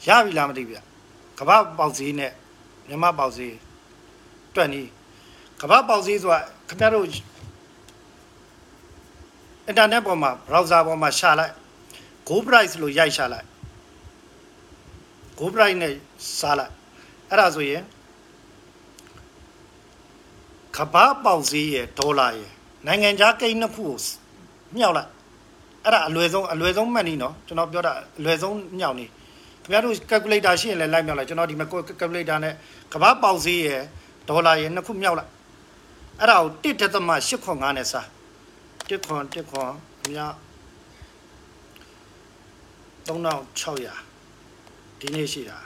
[0.07, 0.79] ရပြီလားမသိဘူးဗျ
[1.39, 2.31] ကမ္ဘာပေါက်ဈေးနဲ့
[2.87, 3.55] မြမပေါက်ဈေး
[4.55, 4.87] တွက်နီး
[5.61, 6.39] ကမ္ဘာပေါက်စည်းဆိုတာ
[6.69, 7.05] ခင်ဗျားတို့
[9.67, 11.53] အင်တာနက်ပေါ်မှာ browser ပေါ်မှာရှာလိုက်
[12.29, 13.47] go price လို့ရိုက်ရှာလိုက်
[15.39, 15.93] go price နဲ့
[16.39, 16.73] စားလိုက်
[17.29, 17.81] အဲ့ဒါဆိုရင်
[20.77, 22.49] ကမ္ဘာပေါက်စည်းရဲ့ဒေါ်လာရဲ့
[22.85, 23.97] နိုင်ငံခြားကိန်းနှစ်ခုကို
[24.75, 25.09] မြောက်လိုက်
[25.85, 29.09] အဲ့ဒါအလွယ်ဆုံးအလွယ်ဆုံးမှတ်နီးနော်ကျွန်တော်ပြောတာအလွယ်ဆုံးမြောက်နီး
[29.63, 31.67] ခင်ဗျားတို့ calculator ရှိရင်လည်းလိုက်မြောက်လိုက်ကျွန်တော်ဒီမှာ
[31.99, 32.53] calculator နဲ့
[32.93, 33.81] ကမ္ဘာပေါက်စည်းရဲ့
[34.29, 35.31] ဒေါ်လာရဲ့နှစ်ခုမြောက်လိုက်
[36.19, 38.07] အဲ့ဒါကို1ဒသမ8ခွန်5နဲ့စား
[38.89, 39.71] 1ခွန်1ခွန်
[40.03, 40.33] အများ
[43.07, 45.57] 3600ဒီနေ့ရှိတာ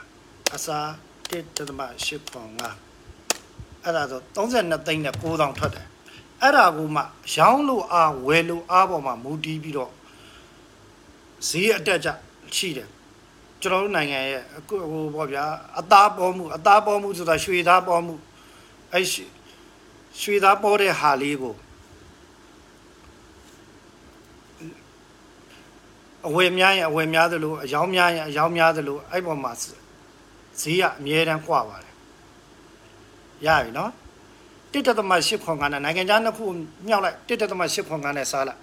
[0.54, 0.86] အစား
[1.30, 2.87] 1ဒသမ8ခွန်5
[3.92, 5.80] 大家都在那等着鼓掌出台
[6.38, 9.88] 二大姑妈上路啊五月六二宝妈目的地了
[11.40, 12.18] 谁也掉价
[12.50, 12.82] 气的
[13.60, 18.18] 就那个各个国家大保姆大保姆知道属于大保姆
[18.90, 19.24] 还是
[20.12, 21.54] 属于大包的哈利波
[26.22, 29.74] 我也没有我也没有的路姚明呀姚明的路爱宝马子
[30.54, 31.87] 谁呀明天挂完了
[33.46, 33.90] ရပြီနော်
[34.72, 36.46] 1.8ခွန်ကနဲ့နိုင်ငံခြားနှစ်ခု
[36.86, 38.60] မြောက်လိုက်1.8ခွန်ကနဲ့စားလိုက်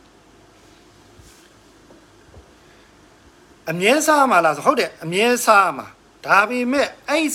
[3.70, 5.86] အမြဲစားမှာလားဆိုဟုတ်တယ်အမြဲစားမှာ
[6.26, 7.26] ဒါပေမဲ့အဲ့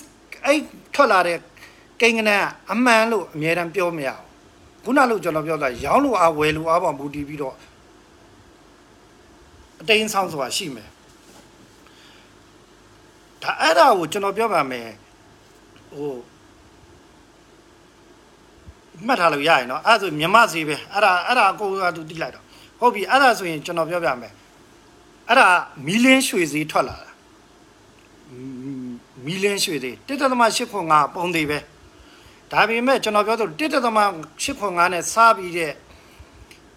[0.46, 0.60] အဲ့
[0.94, 1.38] ထွက်လာတဲ့
[2.00, 4.30] ကိန်းကနန်းအမှန်လို့အမြဲတမ်းပြောမရဘူး
[4.84, 7.54] ခုနလို့ကျွန်တော်ပြောတာရောင်းလို့အားဝယ်လို့အားပေါ်မူတည်ပြီးတော့
[9.80, 10.88] အတိန်ဆောင်ဆိုတာရှိမယ်
[13.42, 14.88] ဒါအဲ့ဒါကိုကျွန်တော်ပြောပါမယ်
[15.92, 16.12] ဟို
[19.06, 22.44] မှတ်ထားလို့ရရင်နော်အဲ့ဒါဆိုမြမစီပဲအဲ့ဒါအဲ့ဒါအကုန်အတူတိလိုက်တော့
[22.80, 24.32] ဟုတ်ပြီအဲ့ဒါဆိုရင်ကျွန်တော်ပြောပြမယ်
[25.28, 25.48] အဲ့ဒါ
[25.86, 27.10] မီလင်းရွှေစီထွက်လာတာ
[29.26, 31.58] မီလင်းရွှေစီ1.8ခွန်5ပုံသေးပဲ
[32.52, 35.72] ဒါပေမဲ့ကျွန်တော်ပြောသလို1.8ခွန်5နဲ့စားပြီးတဲ့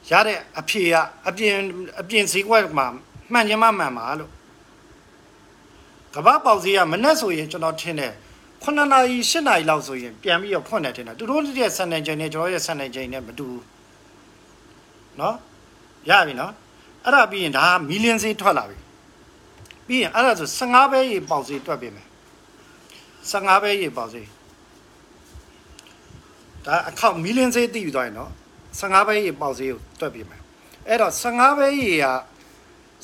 [0.10, 0.96] ရတဲ့အဖြေက
[1.28, 1.56] အပြင်
[2.02, 2.88] အပြင်ဈေးကွက်မှာ
[3.32, 4.32] မှန်ချင်မှမှန်ပါလို့
[6.14, 8.14] ကဘာပေါက်ဈေးကမနဲ့ဆိုရင်ကျွန်တော်ထင်တယ်
[8.65, 13.65] 9နာရီ10နာရီလောက်ဆိုရင်ပြန်ပြီးတော့ဖွင့်တယ်ထင်တယ်သူတို့ရဲ့စံနေချိန်နဲ့ကျွန်တော်ရဲ့စံနေချိန်နဲ့မတူဘူး
[15.19, 15.35] เนาะ
[16.11, 16.53] ရပြီเนาะ
[17.05, 18.79] အဲ့ဒါပြီးရင်ဒါမီလီယံဈေးထွက်လာပြီ
[19.87, 22.07] ပြီးရင်အဲ့ဒါဆို15ပဲရေပေါက်ဈေးတွက်ပြင်မယ်
[23.31, 24.27] 15ပဲရေပေါက်ဈေး
[26.65, 28.31] ဒါအခောက်မီလီယံဈေးတည်ပြီးသွားရင်เนาะ
[28.81, 30.43] 15ပဲရေပေါက်ဈေးကိုတွက်ပြင်မယ်
[30.89, 32.07] အဲ့တော့15ပဲရေက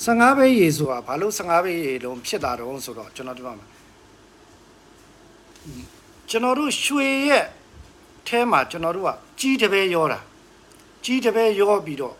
[0.04, 3.66] 15ပဲရေဆိုတာဘာလို့15ပဲရေလုံးဖြစ်တာတော့ဆိုတော့ကျွန်တော်ပြောမှာ
[6.29, 7.45] ကျွန်တော်တို့ရွှေရဲ့
[8.27, 10.19] အဲမှာကျွန်တော်တို့ကကြီးတပဲရောတာ
[11.03, 12.15] ကြီးတပဲရောပြီးတော့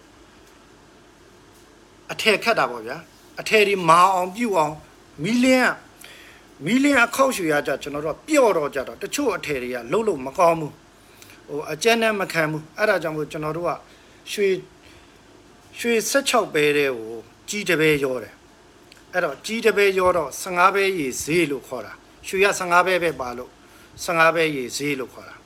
[2.12, 2.98] အထည်ခတ်တာပေါ့ဗျာ
[3.40, 4.76] အထည်ဒီမာအောင်ပြုတ်အောင်
[5.24, 5.74] မီလင်း
[6.66, 10.74] မီလင်းအခောက်ရွှေရကြကျွန်တော်တို့ပျော့တော့ကြတော့တချို့အထည်တွေကလှုပ်လို့မကောင်းဘူး
[11.48, 13.72] ဟိုအကျန်းနဲ့မခံဘူးအဲ့ဒါကြောင့်မို့ကျွန်တော်တို့က
[14.32, 14.48] ရွှေ
[15.80, 17.16] ရွှေ16ပဲတဲ့ကို
[17.50, 18.34] ကြီးတပဲရောတယ်
[19.14, 21.94] အဲ့တော့ကြီးတပဲရောတော့15ပဲရေဈေးလို့ခေါ်တာ
[22.27, 23.51] ရွှေရ15ပဲပဲပါလို့
[24.05, 25.37] 15ပဲရေဈေးလို့ခေါ်တာ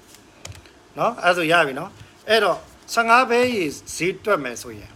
[0.97, 1.91] เนาะအဲ့ဆိုရပြီเนาะ
[2.29, 2.59] အဲ့တော့
[2.95, 4.93] 15ပဲရေဈေးတွက်မယ်ဆိုရင်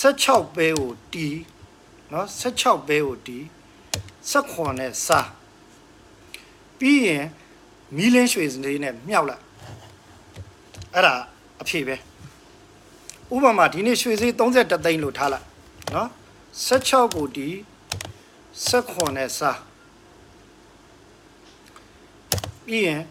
[0.00, 1.38] 16ပဲကိုတီး
[2.10, 3.44] เนาะ16ပဲကိုတီး
[4.32, 5.30] 16နဲ့စား
[6.78, 7.24] ပြီးရင်
[7.96, 9.42] မီလင်းရွှေစနေနဲ့မြောက်လိုက်
[10.94, 11.14] အဲ့ဒါ
[11.60, 11.96] အဖြေပဲ
[13.34, 15.46] ဥပမာဒီနေ့ရွှေဈေး31သိန်းလို့ထားလိုက်
[15.92, 16.08] เนาะ
[16.68, 17.54] 16ကိုတီး
[18.63, 19.59] 16နဲ့စား
[22.65, 23.01] ပြီးရင်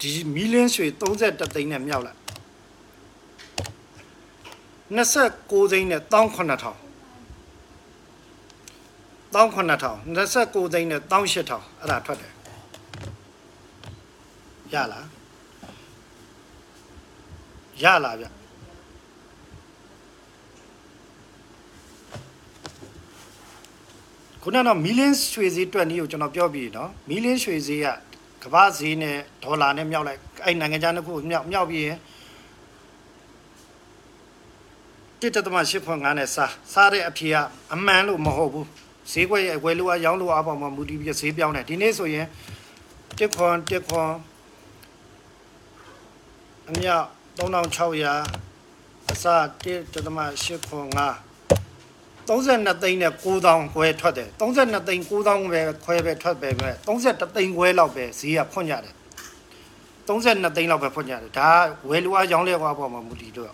[0.00, 2.18] ဒီမီလင်းရွှေ31သိန်းနဲ့မြောက်လိုက်
[4.96, 6.12] 29သိန်းနဲ့18000
[9.34, 11.20] 18000 29သိန်းနဲ့18000
[11.80, 12.32] အဲ့ဒါထွက်တယ်
[14.72, 15.06] ရလား
[17.82, 18.37] ရလားဗျ
[24.48, 27.86] ခုနကတော့မီလင်းရွှေဈေးတွက်နည်းကိုကျွန်တော်ပြောပြီးနော်မီလင်းရွှေဈေးက
[28.42, 31.98] ကမ္ဘာဈေးနဲ့ဒေါ်လာနဲ့မြောက်လိုက်အဲ့နိုင်ငံခြားနှစ်ခုမြောက်မြောက်ပြီးရင်
[35.20, 37.36] တစ်တသမ8ခွန်9နဲ့စားစားတဲ့အဖြေက
[37.74, 38.66] အမှန်လို့မဟုတ်ဘူး
[39.12, 42.26] ဈေးကွက်ရဲ့ဝယ်လို့အရောင်းလို့အပေါ်မှာမူတည်ပြီးဈေးပြောင်းတယ်ဒီနေ့ဆိုရင်
[43.18, 44.10] တစ်ခွန်တစ်ခွန်
[46.68, 47.06] အမြောက်
[47.38, 51.27] 3600အစားတစ်တသမ8ခွန်9
[52.27, 58.95] 32သိန်းနဲ့9000ခွဲထွက်တယ်32သိန်း9000ပဲခွဲပဲထွက်ပဲမဲ့33သိန်းခွဲလောက်ပဲဈေးကဖွင့်ကြတယ်
[60.07, 61.49] 32သိန်းလောက်ပဲဖွင့်ကြတယ်ဒါ
[61.89, 63.53] ဝယ်လူအားရောင်းလဲကွာပေါ့မှာမူတည်တော့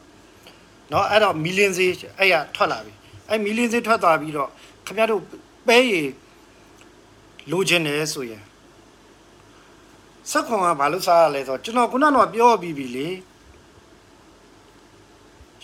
[0.89, 2.93] เนาะအဲ့တော့မီလင်းဈေးအဲ့ရထွက်လာပြီ
[3.29, 4.49] အဲ့မီလင်းဈေးထွက်သွားပြီးတော့
[4.85, 5.21] ခင်ဗျားတို့
[5.67, 6.09] ပဲရည်
[7.51, 8.43] လိုချင်တယ်ဆိုရင်
[10.31, 13.09] စက်ခွန်ကဘာလို့စားရလဲဆိုတော့ကျွန်တော်ခုနကတော့ပြောပြီးပြီလေ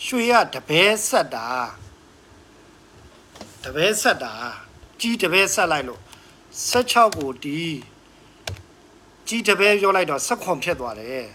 [0.05, 1.47] ရွှေရတပဲဆက်တာ
[3.64, 4.32] တပဲဆက်တာ
[5.00, 6.00] ကြီးတပဲဆက်လိုက်လို့
[6.72, 7.78] 16ကိုတီး
[9.28, 11.26] ကြီးတပဲပြောလိုက်တော့ဆက်ခွန်ဖြစ်သွားတယ်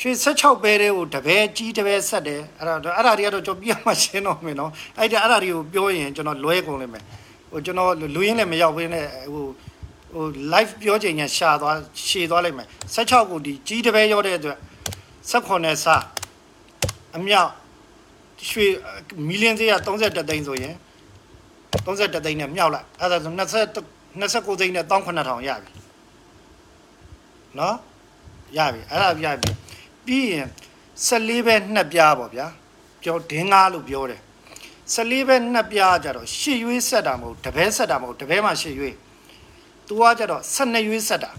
[0.00, 7.04] ရွှေ16ပဲတဲ့ကိုတပဲကြီးတပဲဆက်တယ်အဲ့ဒါအဲ့ဒါတွေကတော့ကျွန်တော်ပြမှရှင်းတော့မယ်နော်အဲ့ဒါအဲ့ဒါတွေကိုပြောရင်ကျွန်တော်လွဲကုန်လိမ့်မယ်
[7.50, 9.44] ဟိုကျွန်တော်လူရင်းလည်းမရောက်ဘဲနဲ့ဟို
[10.14, 11.76] ဟို live ပြောချိန်ညာရှာသွား
[12.08, 14.58] ရှည်သွားလိမ့်မယ်16ကိုဒီကြီးတပဲရောက်တဲ့အတွက်
[15.30, 16.02] ဆက်ခွန်နဲ့စား
[17.16, 17.50] အမြောက်
[18.48, 18.66] ရွှေ
[19.28, 20.74] မီလီယံဈေးက31သိန်းဆိုရင်
[21.86, 25.72] 31သိန်းနဲ့မြောက်လိုက်အဲ့ဒါဆို20 29သိန်းနဲ့18000ရပြီ
[27.58, 27.76] နော်
[28.56, 29.50] ရပြီအဲ့ဒါပြပြီ
[30.06, 30.48] ပြီးရင်
[31.08, 32.46] 14ပဲနှစ်ပြားပေါ့ဗျာ
[33.02, 34.20] ပြောဒင်းကားလို့ပြောတယ်
[34.94, 38.94] 14ပဲနှစ်ပြားကြတော့ရှစ်ရွေးဆက်တာမဟုတ်တပဲဆက်တာမဟုတ်တပဲမှာရှစ်ရွေး
[39.86, 41.30] သူကကြတော့12ရွေးဆက်တာ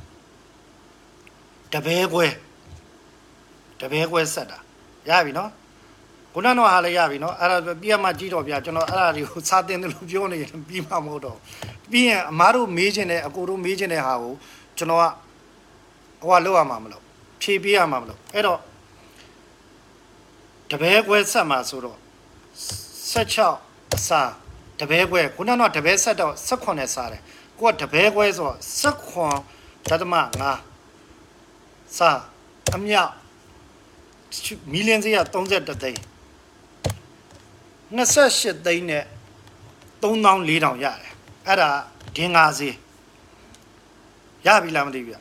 [1.73, 2.27] တပဲခွဲ
[3.79, 4.57] တပဲခွဲဆက်တာ
[5.09, 5.49] ရပြီနော်
[6.33, 11.37] ခုနကတော့ဟာလည်းရပြီနော်အဲ့ဒါပြရမှကြီးတော့ဗျာကျွန်တော်အဲ့ဒါတွေကိုစာတင်တယ်လို့ပြောနေရင်ပြီးမှမဟုတ်တော့
[11.91, 14.33] ပြီးရင်အမားတို့မေးခြင်းနဲ့အကိုတို့မေးခြင်းတဲ့ဟာကို
[14.77, 15.05] ကျွန်တော်က
[16.21, 17.03] ဟိုကလောက်ရမှာမလို့
[17.41, 18.59] ဖြေပေးရမှာမလို့အဲ့တော့
[20.71, 21.97] တပည့်ခွဲဆက်မှာဆိုတော့
[23.11, 24.21] 16အစာ
[24.79, 27.21] တပည့်ခွဲခုနကတော့တပည့်ဆက်တော့18နဲ့စားတယ်
[27.59, 28.57] ကိုကတပည့်ခွဲဆိုတော့
[29.21, 30.15] 18ဓာတ်မ
[30.91, 32.19] 5စား
[32.75, 33.11] အမြောက်
[34.71, 36.12] မီလီယံစီက31သိန်း
[37.97, 39.03] 28သိန်းနဲ့
[40.01, 41.11] 3400ရတယ်
[41.47, 41.69] အဲ့ဒါ
[42.15, 42.69] ဒင်းငါစီ
[44.45, 45.15] ရပြီလားမသိဘူးရ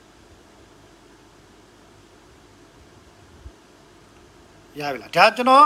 [4.92, 5.64] ပြီလားဒါကျွန်တော်က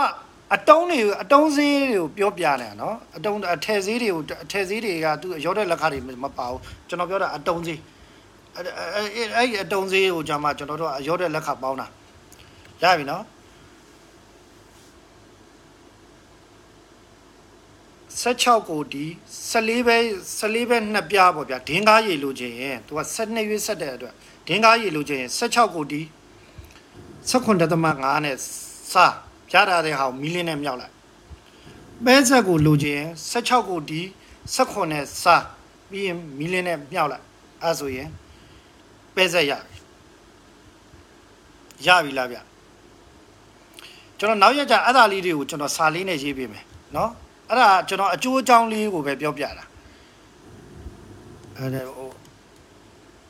[0.54, 7.80] အတုံးတွေအတုံးဈေးတွေကိုပြောပြနေတာနော်အတုံးအထည်ဈေးတွေကိုအထည်ဈေးတွေကသူရောတဲ့လက်ခတွေမပါဘူးကျွန်တော်ပြောတာအတုံးဈေး
[8.56, 11.86] အဲ့အဲ့အတုံးဈေးကိုကျွန်မကျွန်တော်တို့အရောတဲ့လက်ခပေါင်းတာ
[12.82, 13.22] ရပြီနော်
[18.22, 19.04] 16ကိုဒီ
[19.52, 19.96] 14ပဲ
[20.38, 24.14] 14ပဲနှစ်ပြားပေါ့ဗျာဒင်းကားရေလိုချင်ရင်သူက12ရွေးဆက်တဲ့အတွက်
[24.46, 26.00] ဒင်းကားရေလိုချင်ရင်16ကိုဒီ
[27.30, 28.36] 16.5နဲ့
[28.92, 29.06] စာ
[29.48, 30.94] ပြားထားတဲ့ဟာကိုမီလင်းနဲ့မြောက်လိုက်
[32.04, 34.00] ပဲဆက်ကိုလိုချင်ရင်16ကိုဒီ
[34.54, 35.36] 16နဲ့စာ
[35.90, 37.24] ပြီးရင်မီလင်းနဲ့မြောက်လိုက်
[37.62, 38.08] အဲဆိုရင်
[39.14, 39.78] ပဲဆက်ရပြီ
[41.86, 42.38] ရပြီလားဗျ
[44.18, 46.64] ကျွန်တော်နောက်ရကြအဲ့ဒါလေးတွေကိုကျွန်တော်စာလေးနဲ့ရေးပေးမယ်
[46.96, 47.12] နော်
[47.49, 49.65] အဲ့ဒါကျွန်တော်အကျိုးအကြောင်းလေးကိုပဲပြောပြတာ
[51.57, 52.09] အဲ့ဒါဟို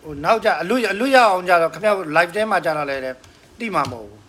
[0.03, 2.97] ဟိုနောက်ကြအလွတ်အလွတ်ရအောင်ကြတော့ခင်ဗျား live ထဲမှာကြတော့လဲ
[3.59, 4.21] တိမှာမဟုတ်ဘူး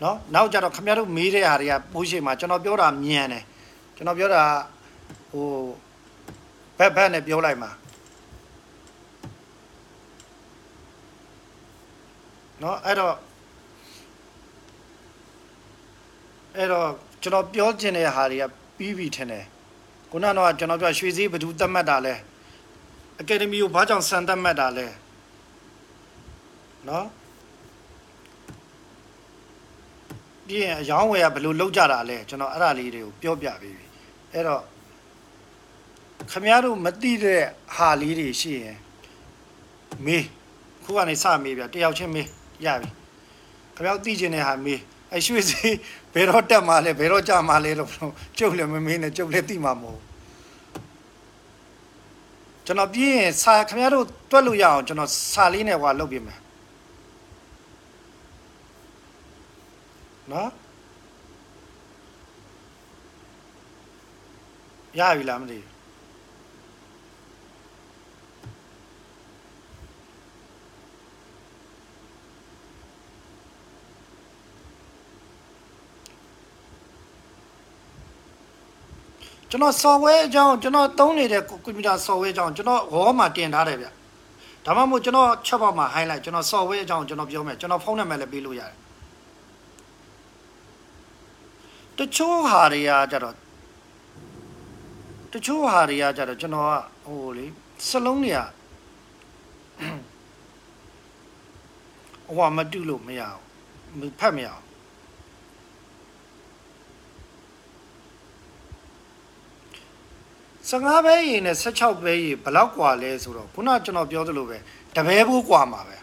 [0.00, 3.44] เนาะနောက်ကြတော့ခင်ဗျားတို့မေးတဲ့ဟာတွေကပိုးရှိမှာကျွန်တော်ပြောတာမြန်တယ်
[3.96, 4.44] ကျွန်တော်ပြောတာ
[5.32, 5.46] ဟို
[6.78, 7.70] ဘက်ဘက်နဲ့ပြောလိုက်မှာ
[12.60, 13.14] เนาะအဲ့တော့
[16.56, 16.86] အဲ့တော့
[17.22, 18.44] ကျွန်တော်ပြောချင်တဲ့ဟာတွေက
[18.77, 19.45] ပြီးပြီထင်တယ်
[20.11, 22.13] ခုနကတော့ကျွန်တော်ပြောရွှေစည်းဘယ်သူသတ်မှတ်တာလဲ
[23.19, 24.87] အကယ်ဒမီကိုဘာကြောင့်စံသတ်မှတ်တာလဲ
[26.87, 27.07] နော်
[30.47, 33.85] ပြီးရင်အယောင်းဝယ်ကဘယ်လိုလောက်ကြတာလဲကျွန်တော်အဲ့ဒါလေးတွေကိုပြောပြပေးပြီ
[34.33, 34.61] အဲ့တော့
[36.31, 37.41] ခမည်းတော်မသိတဲ့
[37.75, 38.77] ဟာလေးတွေရှိရင်
[40.05, 40.25] မေး
[40.83, 42.27] ခုကနေစမေးပြတယောက်ချင်းမေး
[42.65, 42.89] ရပြီ
[43.75, 45.69] ခမည်းတော်သိချင်တဲ့ဟာမေးအဲရွှေစီ
[46.06, 47.89] ဘ ယ်တော့တက်မှာလဲဘယ်တော့ကြမှာလဲလို့
[48.37, 50.01] ကျုပ်လည်းမမင်းနဲ့ကျုပ်လည်းသိမှာမဟုတ်
[52.65, 56.39] ကျွန်တော်ပြင်းရင်စာခင်ဗျားတို့တွက်လို့ရအောင်ကျွန်တော်စာလေးနဲ့ဟွာလုပ်ပြမယ်
[60.31, 60.49] နော်
[64.99, 65.76] ရပြီလားမသိဘူး
[79.49, 83.87] ကျွန်တော် software အကြောင်းကျွန်တော်သုံးနေတဲ့ computer software အကြောင်းကျွန်တော် raw မှာတင်ထားတယ်ဗျ
[84.65, 88.73] ဒါမှမဟုတ်ကျွန်တော်ချက်ပေါက်မှာ highlight ကျွန်တော် software အကြောင်းကျွန်တော်ပြောမယ်ကျွန်တော်ဖုန်းနံပါတ်လည်းပေးလို့ရတယ်
[91.97, 93.35] တချို့ဟာတွေကကြတော့
[95.33, 96.71] တချို့ဟာတွေကကြတော့ကျွန်တော်က
[97.05, 97.45] ဟိုလေ
[97.87, 98.39] စလုံးတွေက
[102.35, 103.21] ဟိုမတူလို့မရ
[103.99, 104.66] ဘူးဖတ်မရအော
[110.70, 114.58] 15ပဲရေနဲ့16ပဲရေဘယ်လောက်กว่าလဲဆိုတော့ခုနကျွန်တော်ပြောသလိုပဲ
[114.96, 115.96] တပဲဘိုးกว่าမှာပဲ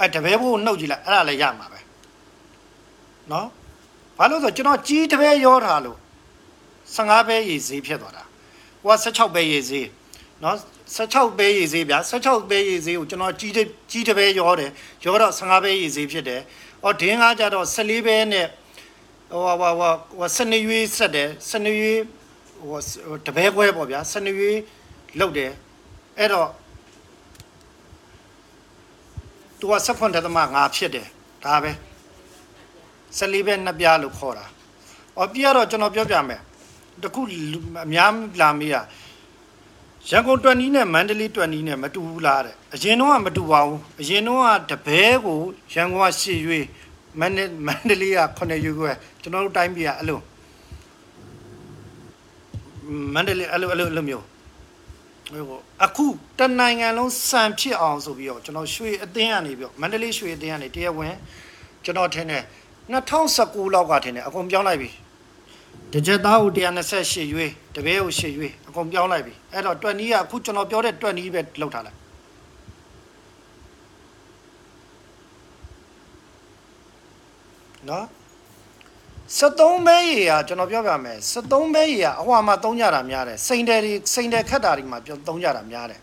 [0.00, 1.80] အဲတပဲဘိုးနှုတ်ကြည့်လိုက်အဲ့ဒါလည်းရမှာပဲ
[3.28, 3.46] เนาะ
[4.18, 5.98] ဘာလို့ဆိုကျွန်တော်ကြီးတပဲရောထားလို့
[6.96, 8.24] 15ပဲရေဈေးဖြစ်သွားတာ
[8.84, 9.86] ဟိုက16ပဲရေဈေး
[10.40, 10.54] เนาะ
[10.96, 13.52] 16ပဲရေဈေးဗျာ16ပဲရေဈေးကိုကျွန်တော်ကြီး
[13.90, 14.70] ကြီးတပဲရောတယ်
[15.04, 16.40] ရောတော့15ပဲရေဈေးဖြစ်တယ်။
[16.84, 18.46] အော်ဒင်းကားကြတော့14ပဲနဲ့
[19.30, 22.00] ဟိုဟိုဟိုဟို12ရွေးဆက်တယ်12ရွေး
[22.69, 24.59] ဟိုတပဲခွဲပေါ့ဗျာစနွေး
[25.19, 25.51] လောက်တယ်
[26.19, 26.49] အဲ့တော့
[29.59, 31.07] သူကဆက်ဖွန်တသမငါဖြစ်တယ်
[31.43, 31.71] ဒါပဲ
[33.17, 34.45] ဆက်လေးပဲနှစ်ပြားလို့ခေါ်တာ
[35.17, 36.41] အော်ပြရတော့ကျွန်တော်ပြောပြမယ်
[37.01, 37.21] တခု
[37.85, 38.75] အများလာမေးရ
[40.09, 45.39] ရန်ကုန်တွန်နီးနဲ့မန္တလေးတွန်နီးနဲ့မတူဘူးလားတဲ့အရင်တော့ကမတူပါဘူးအရင်တော့ကတပဲကို
[45.73, 46.65] ရန်ကုန်ကရှေ့ရွေး
[47.19, 50.19] မန္တမန္တလေးက9ရွေးခွဲကျွန်တော်တို့တိုင်းပြည်ကအဲ့လို
[53.13, 54.25] မန္တလေးအဲ့လိုအဲ့လိုအဲ့လိုမျိုး
[55.49, 56.05] ဟိုအခု
[56.39, 61.15] တနိုင်ငံလုံးစံဖြစ်အောင်ဆိုပြီးတော့ကျွန်တော်ရွှေအသင်းကနေပြီးတော့မန္တလေးရွှေအသင်းကနေတရားဝင်
[61.83, 62.43] ကျွန်တော်ထင်တယ်
[62.93, 64.89] 2019လောက်ကထင်တယ်အကုန်ပြောင်းလိုက်ပြီ
[65.93, 66.51] တကြက်သားကို
[66.91, 71.97] 128ရွေးတပည့်ကို8ရွေးအကုန်ပြောင်းလိုက်ပြီအဲ့တော့တွက်နီးကအခုကျွန်တော်ပြောတဲ့တွက်နီးပဲလောက်ထားလိုက်
[77.89, 78.05] နော်
[79.39, 86.01] 73ပဲရေကကျွန်တော်ပြောပြမယ်73ပဲရေကအဟွာမှာသုံးကြတာများတယ်စိန်တယ်တွေစိန်တယ်ခက်တာတွေမှာပြောသုံးကြတာများတယ်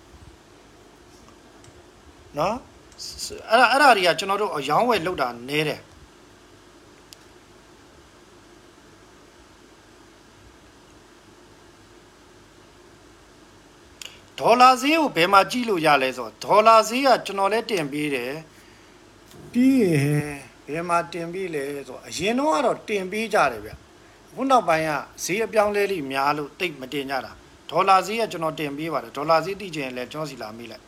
[2.39, 2.57] နော်
[3.51, 5.81] အဲ့ဒါအဲ့ဒါတွေကကျွန်တော်တို့အယောင်းဝယ်လောက်တာနဲတယ်
[14.39, 18.35] ဒေါ်လာဈေးကိုဘယ်မှာကြည့်လို့ရလဲဆိုတော့ဒေါ်လာဈေးကကျွန်တော်လည်းတင်ပေးတယ်
[19.53, 23.71] ပြီးရ ဘယ်မှာတင်ပြီးလဲဆိုအရင်တော့ကတော့တင်ပြီးကြတယ်ဗျ
[24.31, 24.91] အခုနောက်ပိုင်းက
[25.25, 27.33] ဈေးအပြောင်းလဲလိများလို့တိတ်မတင်ကြတာ
[27.71, 30.85] ဒေါ်လာဈေးကကျွန်တော်တင်ပြီးပါတယ်ဒေါ်လာဈေးတိကျရင်လည်းကျွန်တော်စီလာမိလိုက်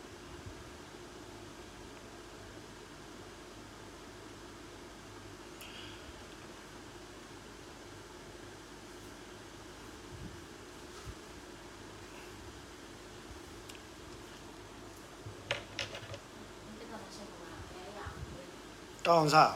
[19.06, 19.52] တောင်းစား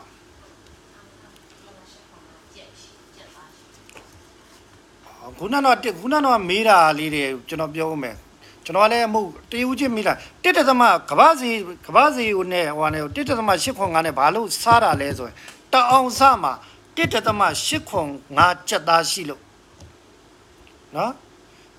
[5.39, 8.17] ခုနကတော့တစ်ခုနကတော့မေးတာလေးတွေကျွန်တော်ပြောဦးမယ်
[8.65, 11.51] ကျွန်တော်ကလည်းအမှုတည်ဦးချင်းမိလားတစ်တသမကဘာစီ
[11.87, 15.37] ကဘာစီကိုနဲ့ဟိုနဲ့တစ်တသမ8ခွန်9နဲ့ဘာလို့စားတာလဲဆိုရင်
[15.73, 16.53] တအောင်စမှာ
[16.97, 18.09] တစ်တသမ8ခွန်
[18.39, 19.41] 9ကြက်သားရှိလို့
[20.97, 21.13] နော်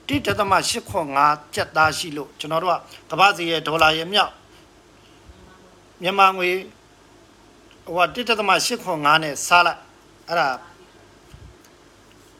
[0.08, 2.74] တစ်တသမ8ခွန်9ကြက်သားရှိလို့ကျွန်တော်တို့
[3.10, 4.32] ကကဘာစီရဲ့ဒေါ်လာရဲ့မြောက်
[6.02, 6.50] မြန်မာငွေ
[7.86, 9.80] ဟိုကတစ်တသမ8ခွန်9နဲ့စားလိုက်
[10.28, 10.48] အဲ့ဒါ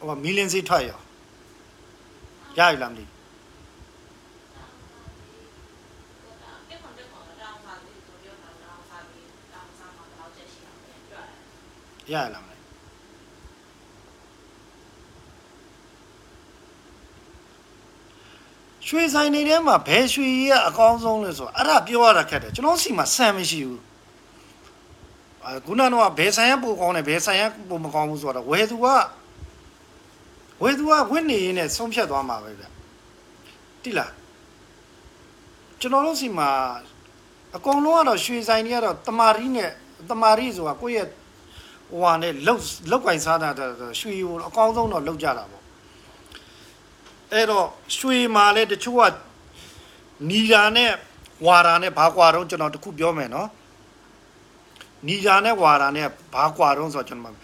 [0.06, 1.00] ဟိုမီလင်းစီထွက်ရော
[2.58, 3.04] ရပြီလားမသိ
[12.12, 12.56] ရရလားမလဲ
[18.86, 23.80] ရွှေဆိုင်နေထဲမှာဘယ်ရွှေကြီးကအကောင်းဆုံးလဲဆိုတော့အဲ့ဒါပြောရတာခက်တယ်ကျွန်တော်စီမှာဆန်မရှိဘူး
[25.44, 28.86] အခုနောက်တော့ဘယ်ဆိုင်ကပိုကောင်းတယ်ဘယ်ဆိုင်ကပိုမကောင်းဘူးဆိုတော့ဝယ်သူက
[30.62, 32.64] ဝယ်သူကဝင့်နေရင်းနဲ့ဆုံးဖြတ်သွားမှာပဲဗျ
[33.82, 34.12] တိလား
[35.80, 36.50] ကျွန်တော်တို့စီမှာ
[37.56, 39.70] အကုန်လုံးကတော့ရွှေဆိုင်တွေကတော့တမာရီနဲ့
[40.10, 41.06] တမာရီဆိုတာကိုယ့်ရဲ့
[41.90, 45.62] ဟိုဟာနဲ့လောက်လောက်ကင်စားတာတော့ရွှေကိုအကောင်းဆုံးတော့လောက်ကြတာပေါ့
[47.32, 47.66] အဲ့တော့
[47.98, 49.02] ရွှေမှာလဲတချို့က
[50.30, 50.92] နီလာနဲ့
[51.46, 53.48] ဝါရာနဲ့ဘာကွာတော့ကျွန်တော်တခုပြောမယ်နော်
[55.06, 57.34] နီလာနဲ့ဝါရာနဲ့ဘာကွာတော့ဆိုတော့ကျွန်တော်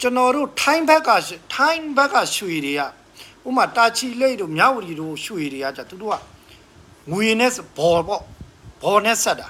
[0.00, 1.10] ကျွန်တော်တို့ထိုင်းဘက်က
[1.54, 2.82] ထိုင်းဘက်ကရွှေတွေက
[3.46, 6.16] ဥမာတာချီလိတ်တို့မြဝတီတို့ရွှေတွေကじゃသူတို့က
[7.10, 8.22] ငွေနဲ့ဘော်ပေါ့
[8.82, 9.48] ဘော်နဲ့ဆက်တာ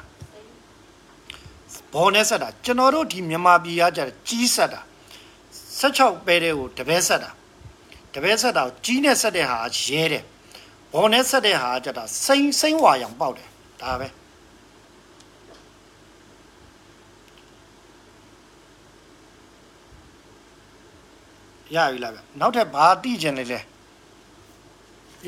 [1.92, 4.80] ဘောနဲ့ဆက်တာကျွန်တော်တို့ဒီမြန်မာပြည်ကကြတယ်ကြီးဆက်တာ
[5.80, 7.30] 16ပဲတဲ့ကိုတပဲဆက်တာ
[8.14, 10.24] တပဲဆက်တာကိုကြီးနဲ့ဆက်တဲ့ဟာရဲတယ်
[10.92, 13.48] ဘောနဲ့ဆက်တဲ့ဟာကကြတာစိမ့်စိမ့်ဝါရောင်ပေါက်တယ်
[13.82, 14.08] ဒါပဲ
[21.74, 23.60] ရပြီလားဗျနောက်ထပ်ဘာတိကျင်လဲလဲ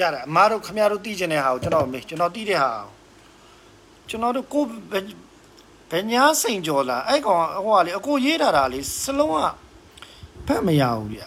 [0.01, 2.88] ရတယ်အမားတို့ခမရတို့တိကျင်တဲ့ဟာကိုကျွန်တော်မေးကျွန်တော်တိတဲ့ဟာကို
[4.09, 5.05] ကျွန်တော်တို့ကိုယ်ဘယ်
[5.90, 9.46] ဘယ်ညာစိန်ကြော်လာအဲ့ကောင်ဟိုကလေအကိုရေးတာတာလေစလုံးက
[10.46, 11.22] ဖက်မရဘူးဗျ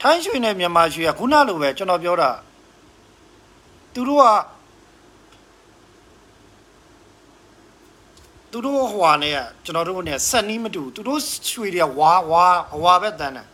[0.00, 2.30] ထိုင်းရွှေနဲ့မြန်မာရွှေကခုနလိုပဲကျွန်တော်ပြောတာ
[3.94, 4.26] သူတို့က
[8.52, 13.48] သူတို့ဟွာနဲ့ကကျွန်တော်တို့နဲ့ဆက်နီးမတူဘူးသူတို့ရွှေတွေကဝါဝါအဝါပဲတန်းတယ်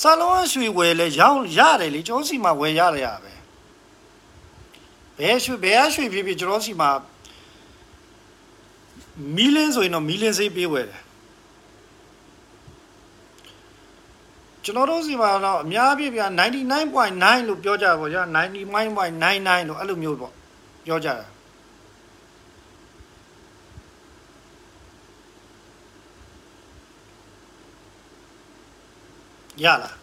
[0.00, 3.32] ဆာလုံးရွှေဝယ်လဲရောင်းရတယ်လေကျွန်တော်စီမှာဝယ်ရတယ်ရပဲ
[5.18, 6.90] ဘယ်ရွှေဘယ်အရွှေဖြစ်ဖြစ်ကျွန်တော်စီမှာ
[9.36, 11.02] မီလင်းဆိုရင်တော့မီလင်းစေးပေးဝယ်တယ်
[14.66, 16.20] ကျွန်တော်တို့စီမှာတော့အများပြပြ
[16.84, 20.32] 99.9လို့ပြောကြပါဗျာ99.99လို့အဲ့လိုမျိုးပေါ့
[20.84, 21.26] ပြောကြတာ
[29.62, 29.94] ရလား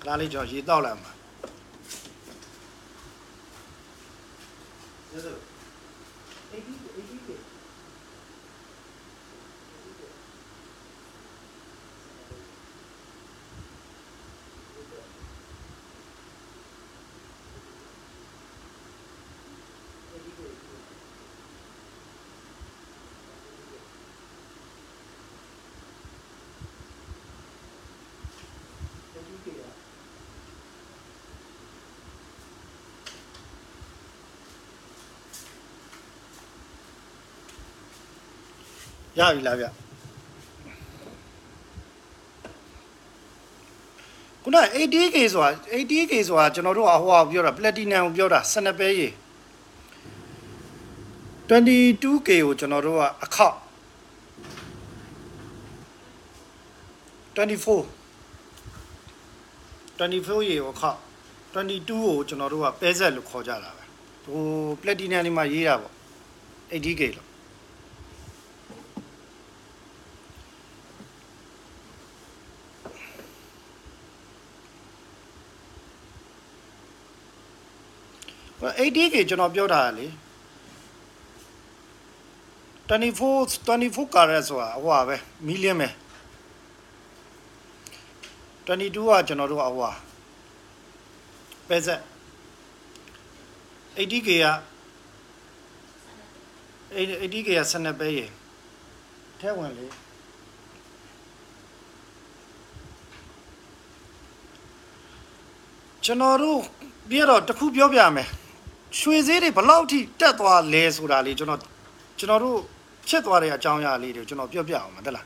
[0.00, 1.10] ခလာလေးကျွန်တော်ရေတောက်လိုက်မှာ
[39.18, 39.66] ရပြီလားဗျ
[44.42, 49.08] ခုန 80k ဆိုတာ 80k ဆိုတာကျွန်တော်တို့ကဟိုဟာပြောတာ platinum ကိုပြောတာ12ပဲရေ
[51.50, 53.56] 22K ကိုကျွန်တော်တို့ကအခောက်
[57.36, 57.84] 24
[59.98, 60.98] 24ရေကိုအခောက်
[61.54, 63.84] 22ကိုကျွန်တော်တို့ကပဲဆက်လို့ခေါ်ကြတာပဲ
[64.24, 64.40] ဟို
[64.82, 65.94] platinum นี่မှာရေးတာပေါ့
[66.82, 67.29] 80K လို့
[78.80, 80.06] 80K ကျွန်တော်ပြောတာလေ
[82.88, 82.96] 24
[83.66, 85.16] 24 carat ဆိုတာဟိုပါပဲ
[85.46, 85.88] မီလီယံပဲ
[88.66, 89.92] 22ကကျွန်တော်တို့ကဟိုပါ
[91.68, 92.00] ပဲဆက်
[93.98, 94.46] 80k က
[97.32, 98.24] 80k က12ပဲရေ
[99.40, 99.86] ထဲဝင်လေ
[106.04, 106.58] ကျွန်တော်တို့
[107.10, 108.28] ပြတော့တခုပြောပြမယ်
[108.98, 111.60] ရွှေဈေးတွေဘယ်လောက်ထိတက်သွားလဲဆိုတာလေးကျွန်တော်
[112.18, 112.58] ကျွန်တော်တို့
[113.08, 115.24] ဖြစ်သွားတဲ့အကြောင်းအရာလေးတွေကျွန်တော်ပြောပြအောင်မဟုတ်လား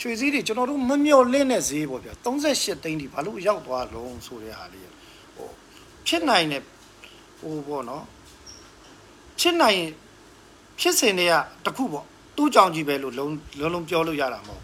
[0.00, 4.84] ရွှေဈေးတွေကျွန်တော်တို့မမျော်လင့်တဲ့ဈေးပေါ့ဗျာ38သိန်းဒီဘာလို့ရောက်သွားလုံးဆိုတဲ့ဟာလေး
[5.36, 5.48] ဟို
[6.06, 6.62] ဖြစ်နိုင်တဲ့
[7.40, 8.04] ဟိုပေါ့နော်
[9.40, 9.80] ဖြစ်နိုင်
[10.80, 12.04] ဖြစ်စဉ်တွေကတခုပေါ့
[12.36, 14.62] သူ့ကြောင့်ကြီးပဲလို့လုံးလုံးလုံးပြောလို့ရတာမဟုတ်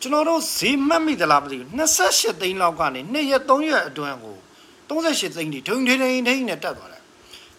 [0.00, 4.36] ကျွန်တော်တို့ဈေးမှတ်မိသလားမသိဘူး28သိန်းလောက်ကနေ2ရက်3ရက်အတွင်းကို
[4.88, 7.03] 38သိန်းဒီဒိန်ဒိန်ဒိန်ဒိန်နဲ့တက်သွားတယ်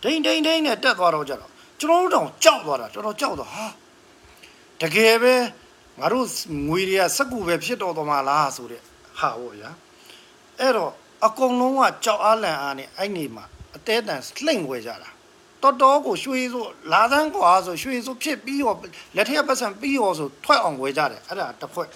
[0.05, 1.51] ဒိန်ဒိန်ဒိန်နဲ့တက်သွားတော့ကြတော့
[1.81, 3.65] ကျွန်တော်တို့တောင်ကြောက်သွားတာတော်တော်ကြောက်သွားဟာ
[4.81, 5.33] တကယ်ပဲ
[5.99, 6.25] ငါတို့
[6.67, 8.81] ငွေတွေကစက်ကူပဲဖြစ်တော်တော်မှာလားဆိုတဲ့
[9.19, 9.71] ဟာပေါ့ဗျာ
[10.59, 10.91] အဲ့တော့
[11.25, 13.45] အကုန်လုံးကကြောက်အားလန့်အားနဲ့အဲ့နေမှာ
[13.75, 15.09] အသေးတန်လှိမ့်ဝဲကြတာ
[15.61, 18.77] တော်တော်ကိုရွှေဆိုလာသန်းကွာဆိုရွှေဆိုဖြစ်ပြီးတော့
[19.15, 21.89] လက်ထက်ပတ်စံပြီးတော့ဆိုထွက်အောင်ဝဲကြတယ်အဲ့ဒါတစ်ဖွဲ့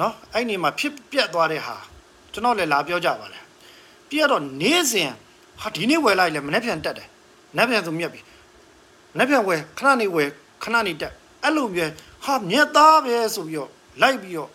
[0.00, 1.76] နော်အဲ့နေမှာဖြစ်ပြက်သွားတဲ့ဟာ
[2.32, 3.40] ကျွန်တော်လည်းလာပြောကြပါလေ
[4.10, 5.12] ပြက်တော့နေ့စဉ်
[5.62, 7.08] ဟာဒီနေ့ဝယ်လိုက်လဲမနေ့ပြန်တက်တယ်
[7.56, 8.20] နက်ပြန်ဆိုမြက်ပြီ
[9.18, 10.28] နက်ပြန်ဝယ်ခဏနေဝယ်
[10.62, 11.12] ခဏနေတက်
[11.44, 11.92] အဲ့လိုမျိုး
[12.24, 13.70] ဟာမြက်သားပဲဆိုပြီးတော့
[14.02, 14.50] လိုက်ပြီးတော့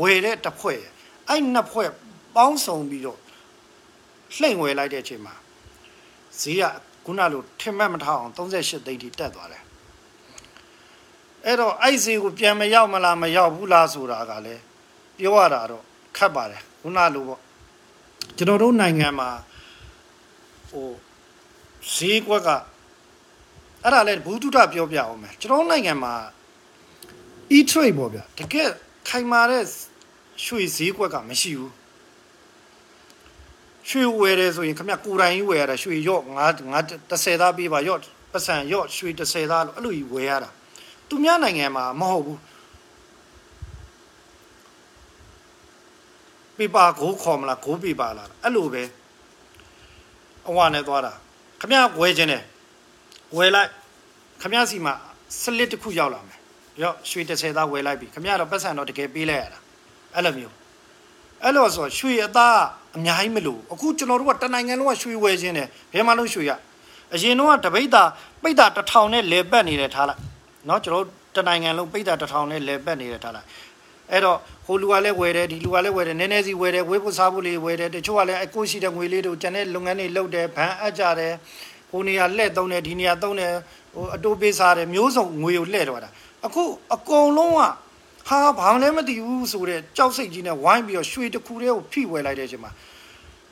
[0.00, 0.80] ဝယ်တဲ့တစ်ဖွဲ့
[1.28, 1.90] အဲ့နှစ်ဖွဲ့
[2.36, 3.18] ပေါင်းစုံပြီးတော့
[4.36, 5.34] လှိမ့်ဝယ်လိုက်တဲ့အချိန်မှာ
[6.40, 6.64] ဈေးက
[7.04, 9.62] ခုနလိုထင်မှတ်မထအောင်38သိန်းထိတက်သွားတယ်
[11.44, 14.62] အဲ့တော့အဲ့ဈေးကိုပြန်မရောက်မလားမရောက်ဘူးလားဆိုတာကလည်း
[15.18, 15.82] ပြောရတာတော့
[16.16, 17.40] ခက်ပါတယ်ခုနလိုပေါ့
[18.36, 19.28] ကျွန်တော်တို့နိုင်ငံမှာ
[20.70, 20.88] ဟို
[21.94, 22.48] ဈေးကွက်က
[23.84, 26.14] အဲ့ဒါလည်းဘူးတုဒပြောပြအောင်မယ်ကျွန်တော်နိုင်ငံမှာ
[27.56, 28.70] e-trade ပေါ့ဗျာတကယ်
[29.08, 29.64] ခိုင်မာတဲ့
[30.44, 31.72] ရွှေဈေးကွက်ကမရှိဘူး
[33.88, 36.78] ရွှေဝယ်တယ်ဆိုရင်ခမကိုယ်တိုင်ကြီးဝယ်ရတာရွှေရော့ငါငါ
[37.10, 38.00] 30သားပေးပါရော့
[38.32, 40.50] ပတ်စံရော့ရွှေ30သားလို့အဲ့လိုကြီးဝယ်ရတာ
[41.08, 42.40] သူများနိုင်ငံမှာမဟုတ်ဘူး
[46.58, 48.82] ပေပါကိုခေါ်မလားကိုပေပါလားအဲ့လိုပဲ
[50.49, 51.13] အဝနဲ့သွားတာ
[51.61, 52.43] ခမဝယ်ခြင်းတယ်
[53.37, 53.69] ဝယ်လိုက်
[54.41, 54.93] ခမစီမှာ
[55.41, 56.39] စလစ်တစ်ခုရောက်လာမယ်
[56.81, 59.59] ရော့ရွှေ30သားဝယ်လိုက်ပြီခမတော့ပတ်စံတော့တကယ်ပေးလိုက်ရတာ
[60.15, 60.55] အဲ့လိုမျိုး
[61.43, 62.59] အဲ့လိုဆိုရွှေအသား
[62.97, 66.51] အများကြီးမလို့အခုကျွန်တော်တို့ကတနိုင်ငံလုံးကရွှေဝယ်ခြင်းတယ်ဘယ်မှလုံးရွှေရ
[67.13, 68.03] အရင်တော့တပိတ်တာ
[68.43, 70.19] ပိတ်တာတစ်ထောင်နဲ့လဲပတ်နေတယ်ထားလိုက်
[70.67, 73.47] เนาะကျွန်တော်တနိုင်ငံလုံးပိတ်တာတစ်ထောင်နဲ့လဲပတ်နေတယ်ထားလိုက်
[74.12, 81.34] အဲ့တော့ဟိုလူကလည်းဝယ်တယ်ဒီလူကလည်းဝယ်တယ်နည်းနည်းစီဝယ်တယ်ဝေးဖို့စားဖို့လေးဝယ်တယ်တချို့ကလည်းအကိုရှိတဲ့ငွေလေးတို့ကျန်တဲ့လုပ်ငန်းတွေလုပ်တယ်ဘဏ်အပ်ကြတယ်
[81.90, 83.52] ဟိုနေရာလှည့်သုံးတယ်ဒီနေရာသုံးတယ်
[83.94, 86.08] ဟိုအတိုးပေးစားတယ်မျိုးစုံငွေကိုလှည့်တော့တာ
[86.46, 86.62] အခု
[86.94, 87.60] အကုန်လုံးက
[88.28, 92.70] ဟာဘာမှလည်းမသိဘူးဆိုတော့ကြောက်စိတ်ကြီးနဲ့ဝိုင်းပြီးတော့ရွှေတစ်ခုတည်းကိုဖိဝယ်လိုက်တဲ့အချိန်မှာ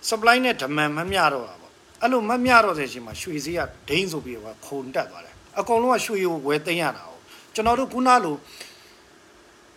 [0.08, 7.12] supply နဲ့ demand မမျှတော့တာပေါ့အဲ့လိုမမျှတော့တဲ့အချိန်မှာရွှေဈေးကဒိန်းဆိုပြီးတော့ခုန်တက်သွားတယ်အကုန်လုံးကရွှေကိုဝယ်သိမ်းရတာ哦
[7.54, 8.34] ကျွန်တော်တို့ခုနလို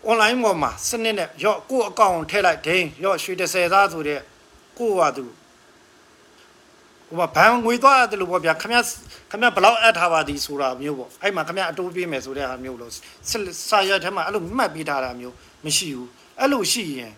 [0.08, 4.20] online ပေါ်မှာစနစ်နဲ့ရော့ကို့အကောင့်ထည့်လိုက်ဒိန်းရော့ရွှေ30သားဆိုတဲ့
[4.80, 5.26] ကို့ဟာသူ
[7.08, 8.74] ဟိုမှာဘန်ငွေသွားရတယ်လို့ပေါ့ဗျာခမ
[9.32, 12.92] ခမဘလောက်အပ်ထားပါသည်ဆိုတာမျိုးပေါ့အဲ့မှာခမအတိုးပေးမယ်ဆိုတဲ့ဟာမျိုးလို့
[13.70, 15.36] စာရွက်ထဲမှာအဲ့လိုမှတ်ပေးထားတာမျိုး
[15.66, 17.14] မရှိဘူးအဲ့လိုရှိရင်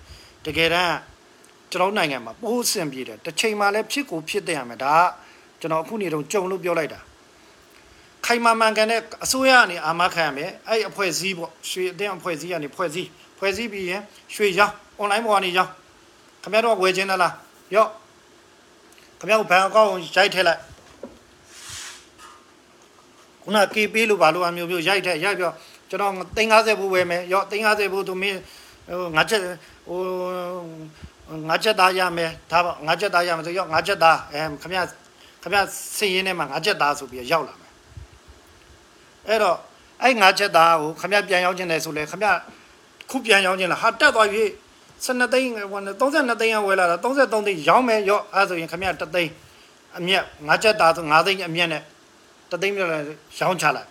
[0.46, 0.98] တကယ်တမ်း
[1.72, 7.00] ကျွန်တော်နိုင်ငံမှာပိုးစင်ပြေတယ်တစ်ချိန်မှလည်းဖြစ်ကိုဖြစ်တဲ့ရမယ်ဒါကကျွန်တော်အခုနေတော့ကြုံလို့ပြောလိုက်တာ
[8.26, 14.02] ခိုင်မာမှန်ကန်တဲ့အစိုးရကနေအာမခံရမယ်အဲ့အဖွဲ့စည်းပေါ့ရွှေအတင်းအဖွဲ့စည်းကနေဖွဲ့စည်းဖွဲ့စည်းပြီးရင်
[14.36, 15.72] ရွှေရောင်း online ပေါ်ကနေရောင်း
[16.42, 17.34] ခင်ဗျားတို့ဝယ်ခြင်းလား
[17.76, 17.90] ရော့
[19.20, 20.60] ခင်ဗျားတို့ဘဏ်အကောင့်ရိုက်ထည့်လိုက်
[23.44, 25.52] ခုန KP လို့ဘာလို့အမျိုးမျိုးရိုက်ထည့်ရိုက်ပြော
[25.90, 28.40] ကျွန်တော်350ဘူးဝယ်မယ်ရော့350ဘူးသူမင်း
[28.88, 29.42] ဟိုငါချက်
[29.88, 30.00] ဟို
[31.50, 34.84] ငါချက်သားရမယ်ဒါပေါ့ငါချက်သားရမယ်ဆိုရော့ငါချက်သားအဲခင်ဗျာ
[35.42, 35.62] ခင်ဗျာ
[35.98, 37.61] စည်ရင်းထဲမှာငါချက်သားဆိုပြီးရောက်လာမယ်
[39.28, 39.58] အဲ့တော့
[40.04, 42.34] အဲ့ငါချက်သားကိုခင်ဗျာပြန်ရောက်ခြင်းတယ်ဆိုလဲခင်ဗျာ
[43.10, 44.44] ခုပြန်ရောက်ခြင်းလားဟာတက်သွားပြီ
[45.06, 49.32] 12သိန်းဟို32သိန်းဝယ်လာတာ33သိန်းရောင်းမယ်ရော့အဲဆိုရင်ခမရ3သိန်း
[49.98, 51.84] အမြက်ငါချက်သားဆို9သိန်းအမြက်နဲ့
[52.52, 53.06] တသိန်းပြလိုက်
[53.40, 53.88] ရောင်းချလိုက်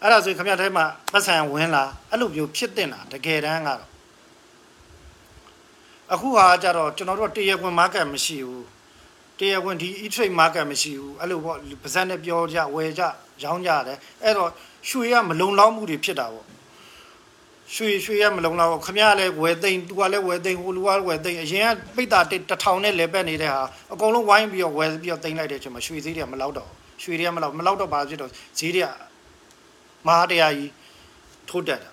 [0.00, 3.92] အဲ့ဒါဆိုရင်ခမရထဲမှာပတ်စံဝင်လာအဲ့လိုမျိုးဖြစ်တင်တာတကယ်တမ်းကတော့
[6.12, 8.66] အခုဟာကြတော့ကျွန်တော်တို့တရားဝင် market မရှိဘူး
[9.38, 13.02] တရားဝင်ဒီ e-trade market မရှိဘူးအဲ့လိုပေါ့ပါဇက်နဲ့ပြောကြဝယ်ကြ
[13.42, 14.50] ရောင်းကြတယ်အဲ့တော့
[14.88, 16.46] ရွှေကမလုံလောက်မှုတွေဖြစ်တာပေါ့
[17.74, 23.62] ရွှေရွှေရမလုံလောက်ခမရလည်းဝယ်သိမ့်သူကလည်းဝယ်သိမ့်ဟိုလူကလည်းဝယ်သိမ့်အရင်ကပိတ်တာတစ်ထောင်နဲ့လဲပက်နေတဲ့ဟာ
[23.92, 26.68] အကုန်လုံးဝိုင်းပြီးတော့ဝယ်ပြီးတော့သိမ့်လိုက်တဲ့အချိန်မှာရွှေဈေးတွေကမလောက်တော့
[27.02, 28.88] ရွှေတွေကမလောက်မလောက်တော့ဘာဖြစ်တော့ဈေးတွေက
[30.06, 30.70] မဟာတရားကြီး
[31.48, 31.90] ထိုးတက်တာ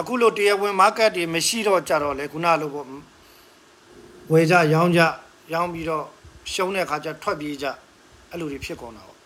[0.00, 2.86] အခုလိုတရားဝင် market တွေမရှိတော့ကြတော့လေခုနလိုပေါ့
[4.32, 5.00] ဝယ်ကြရောင်းကြ
[5.52, 6.04] ရောင်းပြီးတော့
[6.52, 7.66] ရှုံးတဲ့အခါကျထွက်ပြေးကြ
[8.30, 9.18] အဲ့လိုတွေဖြစ်ကုန်တာပေါ့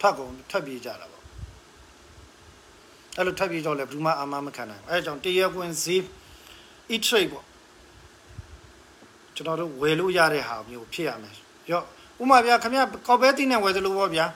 [0.00, 1.22] ထွက်ကုန်ထွက်ပြေးကြတာပေါ့
[3.16, 6.02] အဲ့လိုထွက်ပြေးတော့လေဘယ်သူမှအာမမခံနိုင်ဘူးအဲ့ဒါကြောင့်တရားဝင်ဈေး
[6.94, 7.44] e trade ပေါ့
[9.34, 11.34] ကျွန်တော်တို့ဝယ်လို့ရတဲ့ဟာမျိုးဖြစ်ရမယ်
[11.70, 11.84] ရော့
[12.22, 14.26] ဥမာဗျာခမရကော်ပဲတင်းနဲ့ဝယ်သလိုပေါ့ဗျာ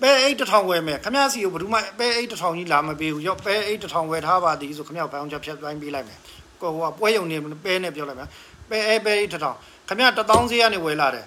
[0.00, 6.18] ပဲအိတ်တစ်ထောင်ဝယ်မယ်ခမရစီကိုဘယ်သူမှပဲအိတ်တစ်ထောင်ကြီးလာမပေးဘူးရော့ပဲအိတ်တစ်ထောင်ဝယ်ထားပါသည်ဆိုခမရဘောင်းချက်ဖြတ်ပိုင်းပေးလိုက်မယ်
[6.62, 8.28] ကိုဟိုကပွဲယုံနေပဲနဲ့ပြောလိုက်မယ်
[8.70, 9.56] ပဲအဲပဲအိတ်တစ်ထောင်
[9.88, 11.26] ခမရ1000ဈေးကနေဝယ်လာတယ်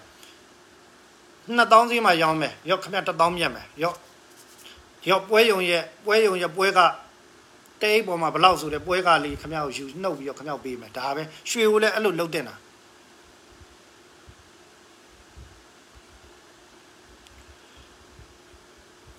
[1.47, 3.95] 2000ဈေးမှာရောင်းမယ်ရော့ခမရ1000မြတ်မယ်ရော့
[5.09, 6.79] ရော့ပွဲယုံရဲ့ပွဲယုံရဲ့ပွဲက
[7.81, 12.55] တဲအိတ်ပေါ်မှာဘလောက်ဆိုတဲ့ပွဲကလေးခမရကိုယူနှုတ်ပြီးတော့ခမရပေးမယ်ဒါပဲရွှေကိုလည်းအဲ့လိုလှုပ်တင်တာ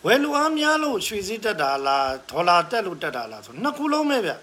[0.06, 4.36] ဝယ်လူအားများလို့ရွှေစည်းတက်တာလားဒေါ်လာတက်လို့တက်တာလားဆိုနှစ်ခုလုံးပဲဗျအဲ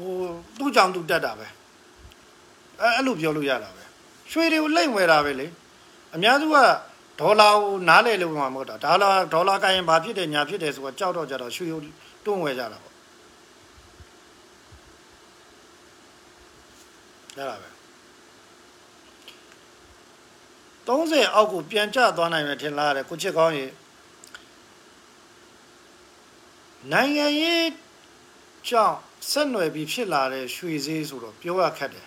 [0.00, 0.14] ဟို
[0.58, 1.46] သူ့ကြောင့်သူတက်တာပဲ
[2.80, 3.82] အဲအဲ့လိုပြောလို့ရတာပဲ
[4.30, 5.46] ရွှေတွေကိုလိမ့်ဝယ်တာပဲလေ
[6.14, 6.56] အများစုက
[7.20, 11.80] ဒေါ်လာကိုနားလေလို့မှမဟုတ်တာဒေါ်လာဒေါ်လာကိုင်ဘာဖြစ်တယ်ညာဖြစ်တယ်ဆိုတော့ကြောက်တော့ကြတော့ရွှေကို
[12.24, 12.94] တွန်းဝယ်ကြတာပေါ့
[17.36, 17.68] အဲ့ဒါပဲ
[20.86, 23.66] 30အောက်ကိုပြန်ကျသွားနိုင်မယ်ထင်လားတဲ့ကိုချစ်ကောင်းရေ
[26.92, 27.70] နိုင်ငံရေး
[28.68, 28.96] ကြောင့်
[29.30, 32.06] ဆက်နွယ်ပြီးဖြစ်လာတဲ့ရွှေဈေးဆိုတော့ပြောရခက်တယ်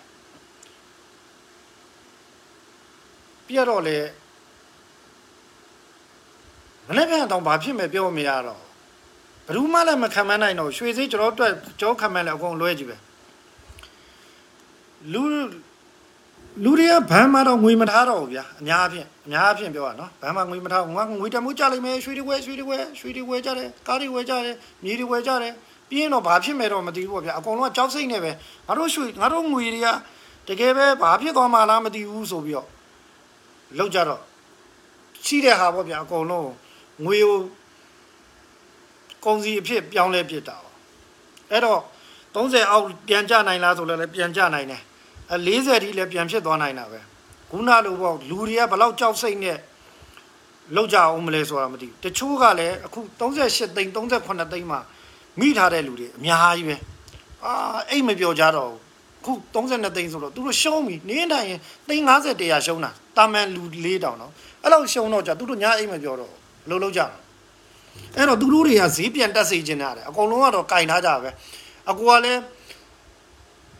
[3.46, 3.98] ပြတော့လေ
[6.88, 8.60] မနေ့ပြန်တော့ဘာဖြစ်မယ်ပြောမရတော့
[9.46, 12.96] ဘယ်သူမှလည်းမခံမနိုင်တော့ရွှေဈေးကျွန်တော်တို့ကြောခံမယ်လည်းအကုန်လွဲကြည့်ပဲ
[15.12, 15.22] လူ
[16.64, 25.52] လူတွေကဘန်းမှာတော့ငွေမထားတော့ဘူးဗျာအများအဖြစ်အများအဖြစ်ပြောရနော်ဘန်းမှာငွေမထားငွေငွေတမိုးကြလိုက်မယ်ရွှေတွေဝဲရွှေတွေဝဲရွှေတွေဝဲကြတယ်ကားတွေဝဲကြတယ်မြေတွေဝဲကြတယ်
[25.90, 28.32] ပြီးရင်တော့ဘာဖြစ်မယ်တော့မသိဘူးပေါ့ဗျာအကုန်လုံးကကြောက်စိတ်နေပဲ
[28.66, 29.88] ငါတို့ရွှေငါတို့ငွေတွေက
[30.48, 32.68] တကယ်ပဲဘာဖြစ်သွားမှလားမသိဘူးဆိုပြီးတော့
[33.78, 34.20] လောက်ကြတော့
[35.26, 36.50] ရှိတဲ့ဟာပေါ့ဗျာအကုန်လုံး
[37.04, 37.36] ငွေကို
[39.24, 40.74] ကုန်စီအဖြစ်ပြောင်းလဲပြစ်တာပေါ့
[41.50, 41.80] အဲ့တော့
[42.34, 44.82] 30အောက်ပြန်ကြနိုင်လားဆိုလည်းပြန်ကြနိုင်တယ်
[45.30, 47.00] အဲ40ထိလည်းပြန်ဖြစ်သွားနိုင်တာပဲ
[47.50, 49.58] ခုနလိုပေါ့လူတွေကဘလောက်ကြောက်စိတ်နဲ့
[50.76, 54.80] လောက်ကြအောင်မလဲဆိုတာမသိဘူးတချို့ကလည်းအခု38သိန်း38သိန်းမှာ
[55.40, 56.76] မိထားတဲ့လူတွေအများကြီးပဲ
[57.44, 57.52] အာ
[57.90, 58.70] အိတ်မပြောကြတော့
[59.24, 61.48] ခု32သိန်းဆိုတော့သူတို့ရှုံးပြီနင်းတိုင်း
[61.88, 64.32] သိန်း50တရားရှုံးတာတာမန်လူ၄တောင်နော်
[64.62, 67.06] အဲ့လောက်ရှုံးတော့じゃသူတို့ညာအိတ်မပြောတော့ဘလို့လောက်ကြတာ
[68.16, 71.30] အဲ့တော့သူတို့တွေကဈေးပြန်တက်စေချင်တာတယ်အကုန်လုံးကတော့ကင်ထားကြပဲ
[71.90, 72.40] အကူကလည်း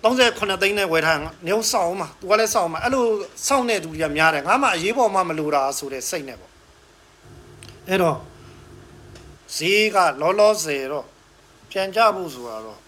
[0.02, 3.04] 38သိန်းနဲ့ဝယ်ထားနေအောင်စောင့်အောင်မှာသူကလည်းစောင့်အောင်မှာအဲ့လို
[3.46, 6.52] စောင့်တဲ့သူတွေကများတယ်ငါမှအရေးပေါ်မှမလိုတာဆိုတဲ့စိတ်နဲ့ပေါ့
[7.88, 8.16] အဲ့တော့
[9.56, 11.06] ဈေးကလောလောဆယ်တော့
[11.70, 12.78] ပြန်ကြဖို့ဆိုတာတော့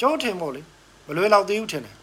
[0.00, 0.62] ကြောထင်မို့လေ
[1.06, 1.96] မလွယ်တော့သေးဘူးထင်တယ်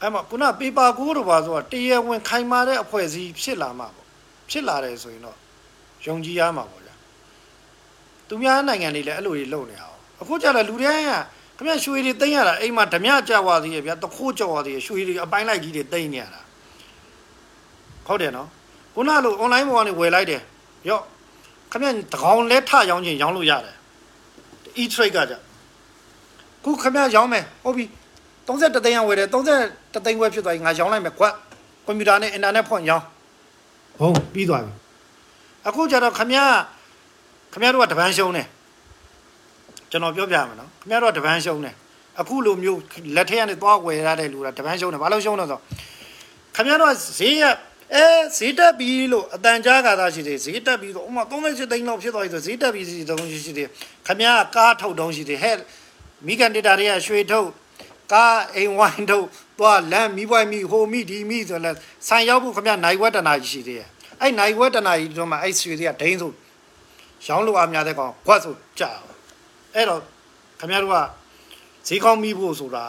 [0.00, 4.06] အဲ့မှာခုနပေပါကိုတို့ပါဆိုတာတရားဝင်ခိုင်မာတဲ့အဖွဲ့အစည်းဖြစ်လာမှာပေါ့
[4.50, 5.36] ဖြစ်လာတယ်ဆိုရင်တော့
[6.06, 6.94] ယုံကြည်ရမှာပေါ့ဗျာ
[8.28, 11.12] သူများနိုင်ငံတွေလည်းအဲ့လိုတွေလုပ်နေအောင်အခုကြတော့လူတိုင်းက
[11.56, 16.42] ခင်ဗျရွှေတွေသိမ်းရတာအိမ်မှာဓမြကြွားသေးရဲ့ဗျာတခိုးကြော်သေးရဲ့ရွှေတွေအပိုင်းလိုက်ကြီးတွေသိမ်းနေရတာ
[18.06, 18.48] ဟုတ်တယ်နော်
[18.94, 20.40] ခုနလို online ပေါ်ကနေဝယ်လိုက်တယ်
[20.88, 21.02] ရော့
[21.72, 23.74] ခင်ဗျတကောင်လဲထရောင်းခြင်းရောင်းလို့ရတယ်
[24.80, 25.34] e trade ကကြ
[26.64, 27.84] ခုခင်ဗျရောင်းမယ်ဟုတ်ပြီ
[28.46, 31.34] 30သိန်းရဝယ်တယ်30သိန်းဝယ်ဖြစ်သွားပြီငါရောင်းလိုက်မယ်ကွက်
[31.86, 33.04] ကွန်ပျူတာနဲ့အင်တာနက်ဖွင့်ရောင်း
[33.98, 34.72] ဟုတ်ပြီးသွားပြီ
[35.68, 36.38] အခုကျတော့ခင်ဗျ
[37.52, 38.46] ခင်ဗျတို့ကတပန်းရှုံးတယ်
[39.90, 41.74] ကျွန်တော်ပြောပြမယ်နော်ခင်ဗျတို့ကတပန်းရှုံးတယ်
[42.20, 42.80] အခုလိုမျိုး
[43.16, 45.58] လက်ထက်ကနေသွားဝယ်ရတဲ့လူကတပန်းရှုံးတယ်ဘာလို့ရှုံးလဲဆို
[46.54, 47.42] ခင်ဗျတို့ကဈေးရ
[47.94, 53.68] အဲဈေးတက်ပြီလို့အတန်ကြားကားသားရှိတယ်ဈေးတက်ပြီဆိုဥမာ38သိန်းလောက်ဖြစ်သွားပြီဆိုဈေးတက်ပြီစီတုံးရှိတယ်
[54.06, 54.26] ခင်ဗျ
[54.56, 55.56] ကားထုတ်တုံးရှိတယ်ဟဲ့
[56.26, 57.48] မိကန်ဒေတာတွေကရွှေထုတ်
[58.12, 59.26] ကားအိမ်ဝိုင်းထုတ်
[59.58, 61.70] သွားလမ်းမိပွိုင်းမိဟိုမိဒီမိဆိုလဲ
[62.08, 63.88] ဆန်ရောက်ဖို့ခင်ဗျနိုင်ဝက်တနာကြီးရှိသေးတယ်
[64.20, 66.32] အဲ့နိုင်ဝက်တနာကြီးတို့မှာအဲ့ရွှေတွေကဒိန်းဆို
[67.26, 68.90] ရောင်းလို့အများတဲ့ကောင်ခွတ်ဆိုကြာ
[69.74, 70.00] အဲ့တော့
[70.60, 70.96] ခင်ဗျတို့က
[71.86, 72.84] ဈေးကောင်းမိဖို့ဆိုတာ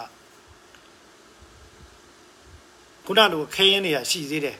[3.06, 4.58] ခုနလိုခရင်တွေကရှိသေးတယ်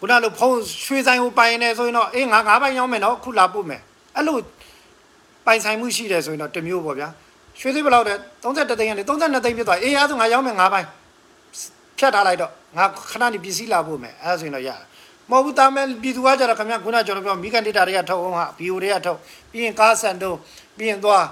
[0.00, 3.80] ခုနလိုဖုံးရွှေဆိုင်ကိုပိုင်နေဆိုရင်တော့အေးငါငါးပိုင်ရောက်မယ်နော်ခုလာပို့မယ်
[4.16, 4.36] အဲ့လို
[5.46, 7.08] ပိုင်ဆိုင်မှုရှိတယ်ဆိုရင်တော့တစ်မျိုးပေါ့ဗျာ
[7.60, 10.86] ရွှေသေးဘယ်လောက်လဲ33သိန်းကနေ32သိန်းဖြစ်သွားအေးအားဆိုငါရောက်မယ်ငါးပိုင်
[11.98, 14.86] ဖြတ်ထားလိုက်တော့ငါခဏနေပစ္စည်းလာပို့မယ်အဲ့ဒါဆိုရင်တော့ရတယ်
[15.30, 19.18] မဟုတ်ဘူးတာမဲပြည်သူကကြတော့ခင်ဗျခုနကျွန်တော်ပြောမိကန်ဒေတာတွေကထုတ်အောင်ဟာဘီယိုတွေကထုတ်
[19.50, 20.36] ပြီးရင်ကားဆန်တုံး
[20.76, 21.24] ပြီးရင်သွား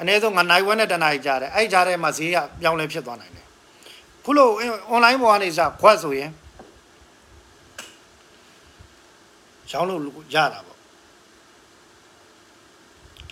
[0.00, 3.44] အနည်းဆုံးငါနိုင်ဝက်နဲ့တနိုင်ကြားတယ်အဲ့ကြားထဲမှာဈေးကပြောင်းလဲဖြစ်သွားနိုင်တယ်
[4.24, 4.48] ခုလို
[4.94, 6.30] online ပေါ်ကနေစခွက်ဆိုရင်
[9.70, 10.00] ရောင်းလို့
[10.34, 10.78] ရတာပေါ့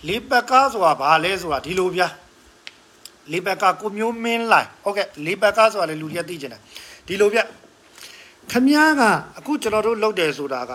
[0.07, 2.07] လေပကားဆိုတာဘာလဲဆိုတာဒီလိုဗျာ
[3.31, 6.61] လေပကားကိုမျိုးမင်းလိုက်ဟုတ်ကဲ့လေပကားဆိုတာလေလူတွေကသိကျင်တယ်
[7.07, 7.39] ဒီလိုဗျ
[8.51, 9.01] ခမည်းက
[9.37, 10.73] အခုကျွန်တော်တို့လုပ်တယ်ဆိုတာက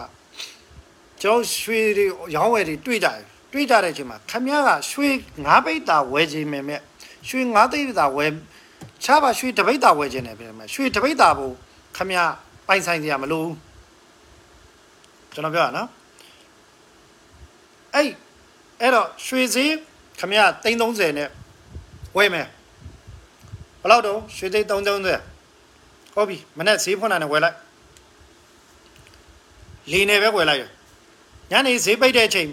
[1.22, 2.06] ကျွန်တော်ရွှေတွေ
[2.36, 3.18] ရောင်းဝယ်တွေတွေ့ကြတယ်
[3.52, 5.08] တွေ့ကြတဲ့အချိန်မှာခမည်းကရွှေ
[5.44, 6.80] ငါးပိတ်တာဝယ်ခြင်းမဲ့မဲ့
[7.28, 8.30] ရွှေငါးသိန်းတာဝယ်
[9.04, 11.54] ချပါရွှေတပိတ်တာဝယ်ခြင်းတယ်ပြန်မယ်ရွှေတပိတ်တာဘို့
[11.96, 12.32] ခမည်း
[12.68, 13.54] ပိုင်ဆိုင်စရာမလိုဘူး
[15.34, 15.88] ကျွန်တော်ပြောရနော်
[17.94, 18.08] အဲ့
[18.80, 19.74] အဲ့တော့ရွှေစည်း
[20.18, 21.28] ခမည်း330နဲ့
[22.16, 22.46] ဝယ်မယ်
[23.82, 27.56] ဘယ်လောက်တော့ရွှေသိန်း330ဟုတ်ပြီမနေ့ဈေးဖွင့်တာနဲ့ဝယ်လိုက်
[29.92, 30.64] လေနေပဲဝယ်လိုက်ရ
[31.52, 32.48] ညနေဈေးပိတ်တဲ့အချိန်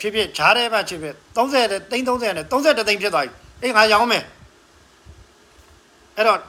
[0.00, 3.30] ဖြစ်ဖြစ်ဂျားတဲ့ဘက်ဖြစ်ဖြစ်30တဲ့သိန်း30နဲ့30သိန်းဖြစ်သွားပြီ
[3.62, 4.24] အေးငါရောင်းမယ်
[6.16, 6.40] အဲ့တော့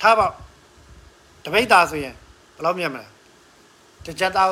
[0.00, 0.26] ထားပါ
[1.44, 2.14] တပိတ်သားဆိုရင်
[2.56, 3.06] ဘယ်လောက်မြတ်မလဲ
[4.06, 4.48] တကြသား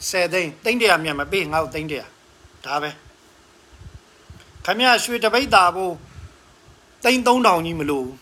[0.00, 2.06] 10သိန်းသိန်းတရာမြတ်မပေးငါ့ကိုသိန်းတရာ
[2.64, 2.90] ဒါပဲ
[4.64, 5.94] ခမရရွှေတပိတ်သားဖို့
[7.04, 8.16] သိန်း3000ကြီးမလို့ဘူး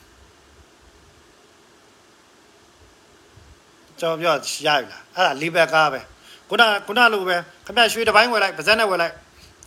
[4.00, 4.86] ကျွန်တော်ပြောရပြီလားအဲ့
[5.26, 6.00] ဒါလီဘက်ကားပဲ
[6.48, 9.14] ခုနခုနလိုပဲခမရွှေတစ်ပိုင်းဝယ်လိုက်ပါဇက်နဲ့ဝယ်လိုက်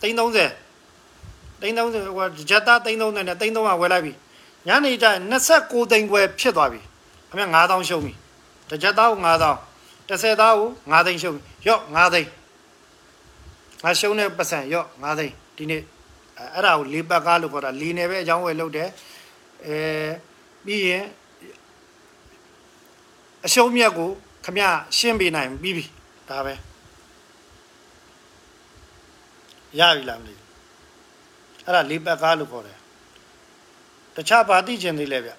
[0.02, 0.62] 330
[1.62, 4.12] 330ဟိုဂျက်သား330နဲ့330ဝယ်လိုက်ပြီ
[4.66, 5.06] ညနေကျ
[5.48, 6.80] 29သိန်းခွဲဖြစ်သွားပြီ
[7.30, 8.12] ခမ9000ရှုံးပြီ
[8.72, 12.28] တစ်ဂျက်သားကို9000တစ်ဆယ်သားကို9သိန်းရှုံးပြီရော့9သိန်း
[13.82, 15.82] ငါရှုံးတဲ့ပတ်စံရော့9သိန်းဒီနေ့
[16.54, 18.88] အဲ့ဒါကိုလေးပတ်ကားလို့ခေါ်တာလီနယ်ပဲအကြောင်းဝယ်လုပ်တယ်
[19.66, 19.76] အဲ
[20.64, 21.04] ပြီးရင်
[23.46, 24.10] အရှုံးမြတ်ကို
[24.44, 24.58] ခမ
[24.98, 25.84] ရှင်းပေးနိုင်ပြီးပြီ
[26.28, 26.54] ဒါပဲ
[29.78, 30.46] ရပြီလားမသိဘူး
[31.64, 32.78] အဲ့ဒါလေးပတ်ကားလို့ခေါ်တယ်
[34.16, 35.32] တခြားဘာသိချင်သေးလဲဗျ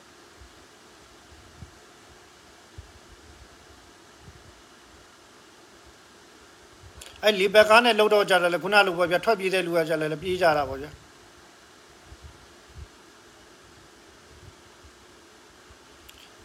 [7.23, 10.87] အဲ့လေးပတ်ကားနဲ့လှုပ်တော့ကြတယ်လေခုနလိုပေါ့ဗျထွက်ပြေးတဲ့လူကကြတယ်လေပြေးကြတာပေါ့ဗျ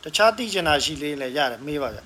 [0.02, 2.00] တခြားသိချင်တာရှိလေးလည်းရတယ်မေးပါဗျ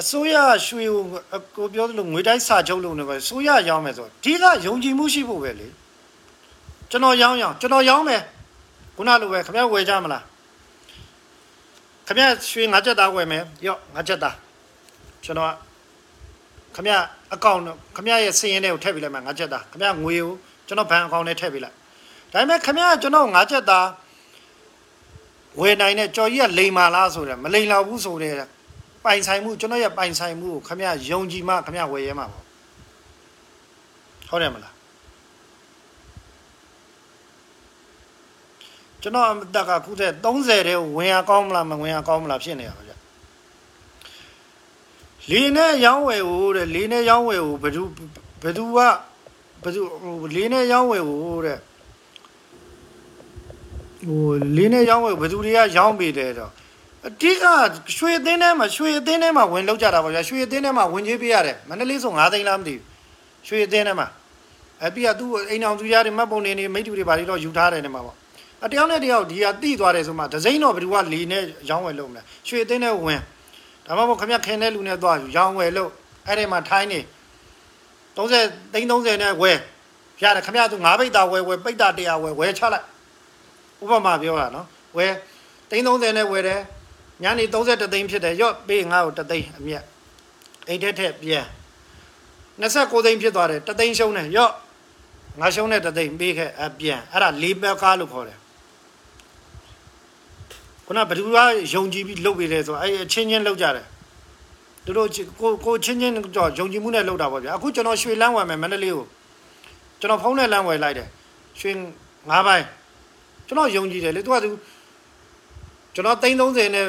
[0.00, 0.34] အစိုးရ
[0.66, 1.02] ရွှေကို
[1.56, 5.68] ကိုပြောသလိုငွေတိုင်းစာချုပ်လုပ်နေပါအစိုးရရောင်းမယ်ဆိုဒီကယုံကြည်မှုရှိဖို့ပဲလေ
[6.90, 8.22] ကျွန်တော်ရောင်းရောင်းကျွန်တော်ရောင်းမယ်
[8.96, 10.22] ခုနလိုပဲခင်ဗျဝယ်ကြမလား
[12.06, 14.34] ခင်ဗျရွှေငါးချက်သားဝယ်မယ်ရော့ငါးချက်သား
[15.26, 15.52] ကျွန်တော်
[16.74, 16.94] ခင်ဗျ
[17.34, 17.60] အကောင့်
[17.96, 20.30] ခင်ဗျရဲ့စည်ရင်းတွေကိုထည့်ပေးလိုက်မယ်ငါးချက်သားခင်ဗျငွေကို
[20.66, 21.74] ကျွန်တော်ဘဏ်အကောင့်ထဲထည့်ပေးလိုက်
[22.32, 23.86] ဒါပေမဲ့ခင်ဗျကျွန်တော်ငါးချက်သား
[25.60, 28.34] ဝယ်နိုင်တဲ့ကြော်ကြီးကလိန်မာလားဆိုတယ်မလိန်လောက်ဘူးဆိုတဲ့
[29.04, 32.44] ပိုင်ဆိုင်မှုကျွန်တော်ရဲ့ပိုင်ဆိုင်မှုကိုခမရယုံကြည်မှခမရဝယ်ရဲမှာပေါ့
[34.30, 34.74] ဟုတ်တယ်မလား
[39.02, 42.85] ကျွန်တော်အတက်ကခုတဲ့30တဲ့ဝင်ရကောင်းမလားမဝင်ရကောင်းမလားဖြစ်နေတာပါဗျ
[45.30, 47.82] လေနဲ့ရောင်းဝယ်ဟိုတဲ့လေနဲ့ရောင်းဝယ်ဟိုဘယ်သူ
[48.42, 48.78] ဘယ်သူက
[49.62, 51.58] ဘယ်သူဟိုလေနဲ့ရောင်းဝယ်ဟိုတဲ့
[54.06, 56.50] ဟိုလေးနဲ့ရောင်းဝယ်ဘယ်သူတွေကရောင်းပေးတယ်တော့
[57.06, 57.44] အတိက
[57.96, 62.84] ရွှေအသင်းထဲမှာရွှေအသင်းထဲမှာဝင်လောက်ကြတာပါဗျာရွှေအသင်းထဲမှာဝင်ကြီးပေးရတယ်မန္တလေးဆို9သိန်းလားမသိဘူး
[63.46, 64.06] ရွှေအသင်းထဲမှာ
[64.84, 68.16] အပြီးကသူ့အိမ်အောင်သူရတဲ့မှတ်ပုံတွေနေမိတ္တူတွေဘာတွေတော့ယူထားတယ်နေမှာပေါ့
[68.64, 73.20] အတယောက်နဲ့တယောက်ဒီဟာတိသွားတယ်ဆိုမှဒဇိမ့်တော့ဘယ်သူကလီနဲ့ရောင်းဝယ်လုပ်မလဲရွှေအသင်းထဲဝင်
[73.86, 75.90] ဒါမှမဟုတ်ခမရခင်တဲ့လူနဲ့သွားယူရောင်းဝယ်လုပ်
[76.26, 77.00] အဲ့ဒီမှာထိုင်းနေ
[78.16, 79.58] 30သိန်း30နဲ့ဝယ်
[80.22, 82.84] ရတယ်ခမရသူ9ပိတ်တာဝယ်ဝယ်ပိတ်တာ100ဝယ်ဝယ်ချလိုက်
[83.82, 84.66] ဥပမာပြောတာနော်
[84.96, 85.12] ဝယ်
[85.70, 86.60] သိန်း30နဲ့ဝယ်တယ်
[87.22, 89.84] ညနေ30သိန်းဖြစ်တယ်ရော့ပေးငါ့ကိုတသိန်းအမြတ်
[90.68, 91.46] အိတ်ထက်ထက်ပြန်
[92.60, 94.52] 29သိန်းဖြစ်သွားတယ်တသိန်းရှုံးတယ်ရော့
[95.40, 98.38] ငါရှုံးတဲ့တသိန်းပေးခဲ့အပြန်အဲ့ဒါလေးဘက်ကားလို့ခေါ်တယ်
[100.86, 101.38] ခုနဘယ်သူက
[101.74, 103.86] ယုံကြည်ပြီးလုပ်ပေးတယ်ဆိုအဲ့အချင်းချင်းလုပ်ကြတယ်
[104.84, 105.08] သူတို့
[105.40, 109.06] ကိုကိုချင်းချင်းတော့ယုံကြည်မှုနဲ့လုပ်တာပေါ့ဗျာအခုကျွန်တော်ရွှေလန်းဝယ်မယ်မန္တလေးကို
[110.00, 111.08] ကျွန်တော်ဖုန်းနဲ့လမ်းဝယ်လိုက်တယ်
[111.60, 111.70] ရွှေ
[112.30, 112.66] ၅ပိုင်း
[113.46, 114.50] ကျွန်တော်ယုံကြည်တယ်လေသူကသူ
[115.94, 116.86] ကျွန်တော်330နဲ့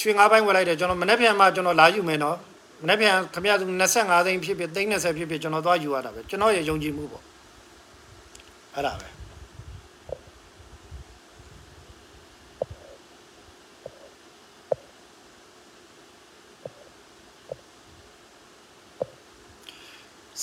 [0.00, 2.36] ရွှေ၅ပိုင်းဝယ်လိုက်တယ်ကျွန်တော်မနေ့ပြန်မှကျွန်တော်လာယူမယ်နော်
[2.82, 3.64] မနေ့ပြန်ခမရသူ
[3.96, 7.22] 25သိန်းဖြစ်ဖြစ်330ဖြစ်ဖြစ်ကျွန်တော်သွားယူရတာပဲကျွန်တော်ရဲ့ယုံကြည်မှုပေါ့
[8.74, 9.15] အဲ့ဒါပဲ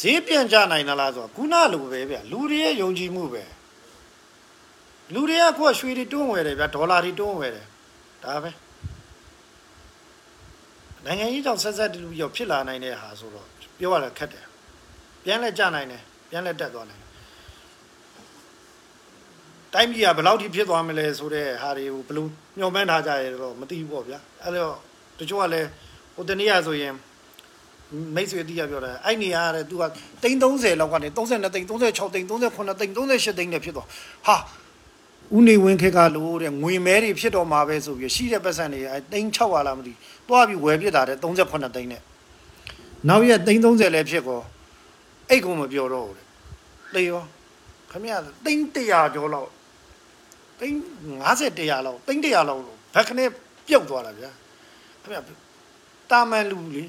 [0.04, 3.44] ဈေးပြန်ကြနိုင်သလားဆိုတော့ခုနလိုပဲဗျလူတွေရဲ့ယုံကြည်မှုပဲ
[5.14, 7.68] လူတွေကကိုယ်ရွှေတွေတွန်းဝယ်တယ်ဗျဒေါ်လာတွေတွန်းဝယ်တယ်
[8.24, 8.52] ဒါပဲ
[11.06, 13.48] နိုင်ငံရေးကြောင့်ဆက်ဆက်တူပြီးတော့ဖြစ်လာနိုင်တဲ့ဟာဆိုတော့
[13.78, 14.46] ပြောရတာခက်တယ်
[15.24, 17.10] ပြန်လဲကြနိုင်တယ်ပြန်လဲတက်သွားနိုင်တယ်
[19.74, 22.26] တိုင်းပြည်ကဘယ်လောက်ထိဖြစ်သွားမလဲဆိုတဲ့ဟာတွေကိုဘယ်လို
[22.60, 24.76] ညှော်မှန်းထားကြရတော့မသိဘူးပေါ့ဗျာအဲ့တော့
[25.20, 25.68] တချို့ကလည်း
[26.16, 26.94] ဟိုတနေ့ကဆိုရင်
[28.16, 29.84] မိတ်ဆွေတီးရပြောတယ်အဲ့နေရတဲ့သူက
[30.24, 33.88] တိန်း30လောက်ကနေ32တိန်း36တိန်း38တိန်း38တိန်းနဲ့ဖြစ်သွား
[34.28, 34.36] ဟာ
[35.36, 39.94] ဦးနေဝင်းခက်ကလို့တဲ့ငွေမဲတွေဖြစ်တော့မှာပဲဆိုပြီးရှိတဲ့ပတ်စံတွေအဲတိန်း600လားမသိ
[40.28, 42.02] သွားပြီးဝယ်ပြစ်တာတဲ့38တိန်းနဲ့
[43.10, 44.42] နောက်ရက်တိန်း30လည်းဖြစ်ကော
[45.30, 46.26] အိတ်ကုန်မပြောတော့ဘူးတဲ့
[46.96, 47.22] တေရော
[47.92, 48.14] ခမရ
[48.46, 49.50] တိန်း100ကျော်လောက်
[50.60, 50.78] တိန်း
[51.24, 52.62] 50 100လောက်တိန်း100လောက်
[52.96, 53.30] ဘက်ခနဲ့
[53.68, 54.30] ပြုတ်သွားတာဗျာ
[55.04, 55.20] ခမရ
[56.12, 56.84] တာမန်လူလေ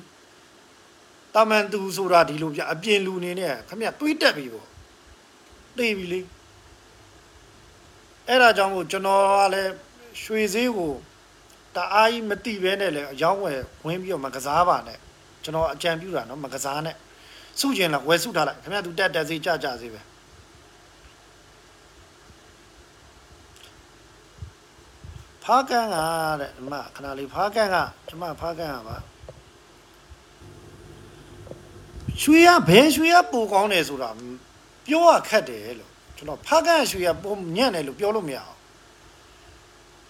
[1.35, 4.69] တာမန်သူဆိုတာဒီလိုဗျအပြင်လူနေနဲ့ခမရတွေးတက်ပြီပေါ့
[5.77, 6.21] သိပြီလေ
[8.29, 9.73] အဲ့ဒါကြောင့်မို့ကျွန်တော်ကလည်း
[10.23, 10.93] ရွှေဈေးကို
[11.75, 14.99] တအားကြီးမတိပဲနဲ့လေအယောင်းဝယ်ဝင်ပြီးတော့မကစားပါနဲ့
[15.45, 16.97] ကျွန်တော်အကြံပြုတာနော်မကစားနဲ့
[17.61, 20.01] စုကျင်လာဝယ်စုထားလိုက်ခင်ဗျာသူတက်တက်စေးကြကြစေးပဲ
[25.45, 25.97] ဖားကန်က
[26.41, 27.77] တဲ့ဒီမှာခဏလေးဖားကန်က
[28.09, 28.97] ဒီမှာဖားကန်ကပါ
[32.23, 34.09] ရွှေရဘယ်ရွှေရပိုကောင်းတယ်ဆိုတာ
[34.87, 38.59] ပြောရခက်တယ်လို့ကျွန်တော်ဖားကန်ရွှေရပိုညံ့တယ်လို့ပြောလို့မရအောင်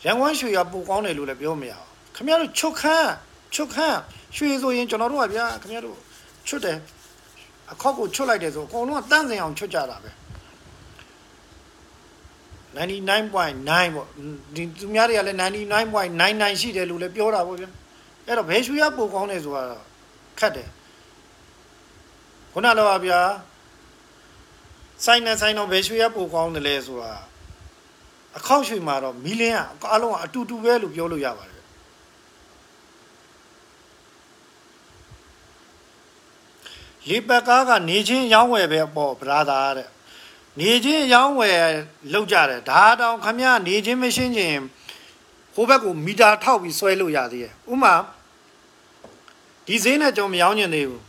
[0.04, 3.10] ရန်ကုန်ရွှေရပိုကောင်းတယ်လို့လည်းပြောမရအောင်ခင်ဗျားတို့ချုပ်ခန်း
[3.54, 3.98] ချုပ်ခန်း
[4.36, 5.96] ရွှေဆိုရင်ကျွန်တော်တို့ကဗျာခင်ဗျားတို့
[6.48, 6.76] ချွတ်တယ်
[7.72, 10.10] အခောက်ကိုချွတ်လိုက်တယ်ဆိုအကုန်လုံးကတန့်စင်အောင်ချွတ်ကြတာပဲ
[12.74, 13.50] 99.9ပေါ့
[14.54, 15.38] ဒီသူများတွေကလည်း
[16.00, 17.68] 99.99ရှိတယ်လို့လည်းပြောတာပေါ့ဗျာ
[18.26, 19.62] အဲ့တော့ဘယ်ရွှေရပိုကောင်းတယ်ဆိုတာ
[20.38, 20.68] ခတ်တယ်
[22.54, 23.20] ခုနတော့ဗျာ
[25.04, 27.14] ဆိုင်နဲ့ဆိုင်တော့ဘယ်ရွှေရပိုကောင်းတယ်လဲဆိုတာ
[28.36, 31.62] အခောက်ရွှေမှာတော့မီလင်းကအလုံးကအတူတူပဲလို့ပြောလို့ရပါတယ်
[37.08, 39.88] လေပကားကနေချင်းရောင်းဝယ်ပဲပေါ့ဗရာသာတဲ့
[40.60, 41.58] နေချင်းရောင်းဝယ်
[42.12, 44.60] လောက်ကြတယ်ဒါတောင်ခမရနေချင်းမရှင်းချင်း
[45.54, 47.94] ဟိုဘက်ကိုမီတာထောက်ပြီးဆွဲလို့ရသေးတယ်ဥမာ
[49.66, 51.02] ဒီဈေးနဲ့ကျွန်တော်မရောင်းညင်သေးဘူး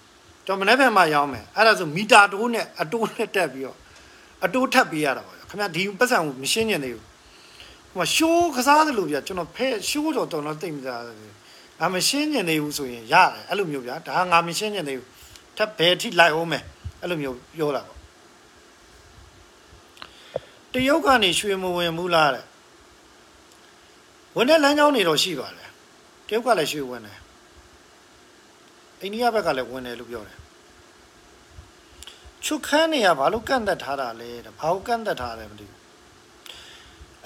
[0.46, 3.78] ကျွန်တော်မနေ့ဖက်မှရောင်းမယ်အဲ့ဒါဆိုမီတာတိုးနဲ့အတိုးနဲ့တက်ပြီးတော့
[4.46, 7.06] အတိုးထပ်ပေးရတာပါခမရဒီပတ်စံကိုမရှင်းညင်သေးဘူး
[7.96, 11.34] ဟိုရှိုးကစားသလိုပြကျွန်တော်ဖဲရှိုးတော့တော်တော်တိတ်မစားဘူး
[11.80, 15.10] ငါမရှင်းညင်သေးဘူးဆိုရင်ရတယ်အဲ့လိုမျိုးဗျာဒါငါမရှင်းညင်သေးဘူး
[15.58, 16.64] ထပ်ဘယ်ထိလိုက်အောင်မယ်
[17.02, 17.98] အဲ့လိုမျိုးပြောတာပေါ့
[20.74, 22.46] တရုတ်ကနေရွှေမဝင်ဘူးလားတဲ့
[24.36, 25.70] ဝင်တဲ့လမ်းကြောင်းတွေတော့ရှိပါတယ်
[26.28, 27.18] တရုတ်ကလည်းရွှေဝင်တယ်
[29.02, 30.38] အိန္ဒိယဘက်ကလည်းဝင်တယ်လို့ပြောတယ်
[32.46, 35.80] ချုပ်ခန်းနေရဘာလို့ကန့်သက်ထားတာလဲတဲ့ဘာလို့ကန့်သက်ထားလဲမသိဘူး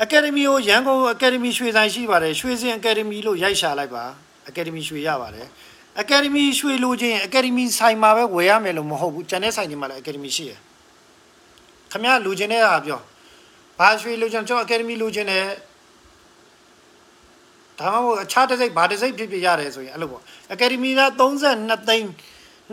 [0.03, 4.03] အကယ်ဒမီကိုရန်ကုန်အကယ်ဒမီရွှေဆိုင်ရှိပါတယ်ရွှေစင်အကယ်ဒမီလို့ရိုက်ရှာလိုက်ပါ
[4.47, 5.47] အကယ်ဒမီရွှေရပါတယ်
[6.01, 10.59] အကယ်ဒမီရွှေလိုချင်းအကယ်ဒမီဆိုင်မှာပဲဝယ်ရမယ်လို့မဟုတ်ဘူးကျန်တဲ့ဆိုင်တွေမှာလည်းအကယ်ဒမီရှိရယ်
[11.91, 12.99] ခမရလူချင်းတဲ့ဟာပြော
[13.79, 15.45] ဘာရွှေလိုချင်ကျွန်တော်အကယ်ဒမီလိုချင်တယ်
[17.79, 20.21] ဒါမှမဟုတ်အခြားတစ်စိတ်ဘာတစ်စိတ်ဖြစ်ဖြစ်ရတယ်ဆိုရင်အဲ့လိုပေါ့
[20.53, 22.09] အကယ်ဒမီက32သိန်း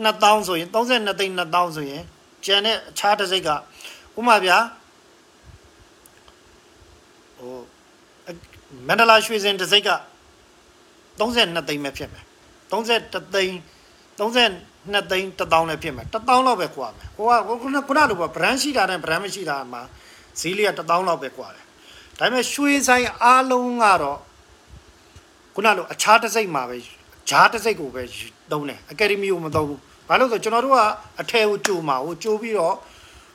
[0.05, 2.03] 2000ဆိုရင်32သိန်း2000ဆိုရင်
[2.45, 3.49] ကျန်တဲ့အခြားတစ်စိတ်က
[4.19, 4.57] ဥမာဗျာ
[7.39, 7.55] ဟို
[8.87, 9.91] မန္တလာရွှေစင်တစ်စိတ်က
[11.19, 12.23] 32သိန်းပဲဖြစ်မယ်
[12.71, 13.55] 33သိန်း
[14.19, 17.25] 32သိန်း1000လည်းဖြစ်မယ်1000လောက်ပဲကွာမယ်ဟို
[17.57, 19.81] ကခုနခုနလိုပဲ brand ရှိတာနဲ့ brand မရှိတာမှာ
[20.39, 21.63] ဈေးလေးက1000လောက်ပဲကွာတယ်
[22.19, 24.19] ဒါပေမဲ့ရွှေဆိုင်အားလုံးကတော့
[25.57, 26.77] ခုနလိုအခြားတစ်စိတ်မှာပဲ
[27.29, 28.03] ဂျားတစ်စိတ်ကိုပဲ
[28.51, 30.79] သုံးတယ်အကယ်ဒမီကိုမသုံးဘူးဘာလို့ဆိုကျွန်တော်တို့က
[31.21, 32.75] အထယ်ကိုကြိုမှာဟိုကြိုပြီးတော့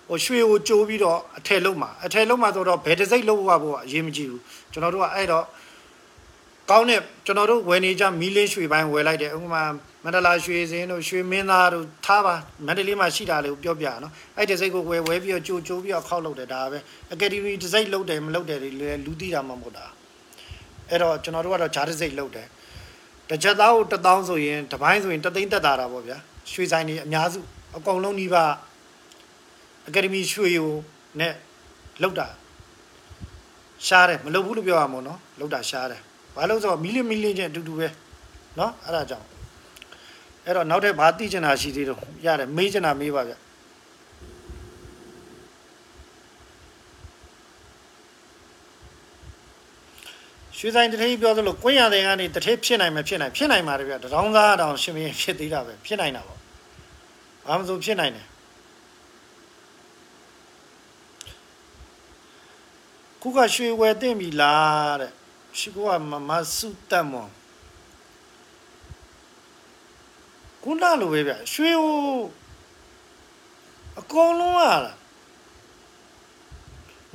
[0.09, 4.43] ဟိုရွှေကိုကြိုပြီးတော့အထယ်လုံးမှာအထယ်လုံးမှာဆိုတော့ဘယ်တစ်စိတ်လုံးဝဖို့အရေးမကြီးဘူး
[4.73, 5.45] ကျွန်တော်တို့ကအဲ့တော့
[6.71, 9.63] ကောင်းတဲ့ကျွန်တော်တို့ဝယ်နေကြမီလင်းရွှေပိုင်းဝယ်လိုက်တယ်ဥပမာ
[10.05, 12.35] မန္တလာရွှေစင်းတို့ရွှေမင်းသားတို့ထားပါ
[12.67, 16.79] မန္တလေးမှာရှိတာလေးကိုပြောပြနော်အဲ့ဒီစိတ်ကိုဝယ်ဝယ်ပြီးတော့ကြိုကြိုပြီးတော့ခောက်လုပ်တယ်ဒါပဲ
[17.13, 18.71] အကယ်ဒမီဒီဇိုင်းလုပ်တယ်မလုပ်တယ်လေ
[19.07, 19.87] လူသိတာမှမဟုတ်တာ
[20.93, 22.47] အဲ့တော့ကျွန်တော်တို့ကတော့ဂျားတစ်စိတ်လုပ်တယ်
[23.29, 26.17] တစ်ချက်သားကို1000ဆိုရင်တစ်ပိုင်းဆိုရင်3သိန်းတက်တာတာပေါ့ဗျာ
[26.51, 27.41] ရွှေဆိုင်တွေအများစု
[27.77, 28.45] အကုန်လုံးဒီပါ
[29.89, 30.71] အကယ်ဒမီရွှေယို
[31.21, 31.33] နဲ့
[32.03, 32.27] လောက်တာ
[33.87, 36.01] ရှားတယ်မလုပ်ဘူးလို့ပြောရမှာနော်လောက်တာရှားတယ်
[36.37, 37.89] ဘာလို့ဆိုတော့မီလီမီလီချင်းအတူတူပဲ
[38.59, 39.27] နော်အဲ့ဒါကြောင့်
[40.47, 43.33] အဲ့တော့နောက်ထပ်ဘာသိချင်တာရှိသေးတော့ရတယ်မေးချင်တာမေးပါဗျ
[50.65, 56.39] ရွှေဆိုင်တထိန်ပြောသလိုကွင်းရတဲ့ကနေတထိန်ဖြစ်နိုင်မဖြစ်နိုင်ဖြစ်နိုင်ပါတယ်ဗျတောင်းသားတောင်ရှင်မင်းဖြစ်သေးတာပဲဖြစ်နိုင်တာပေါ့
[57.47, 58.27] ဘာမှမဆိုဖြစ်နိုင်တယ်
[63.21, 65.13] ခုကရွှေဝယ်တင်ပြီလားတဲ့
[65.59, 65.77] ရှိက
[66.11, 67.27] မမစုတတ်မော
[70.63, 71.97] ခုနလိုပဲဗျရွှေကို
[74.01, 74.87] အကုန်လုံးက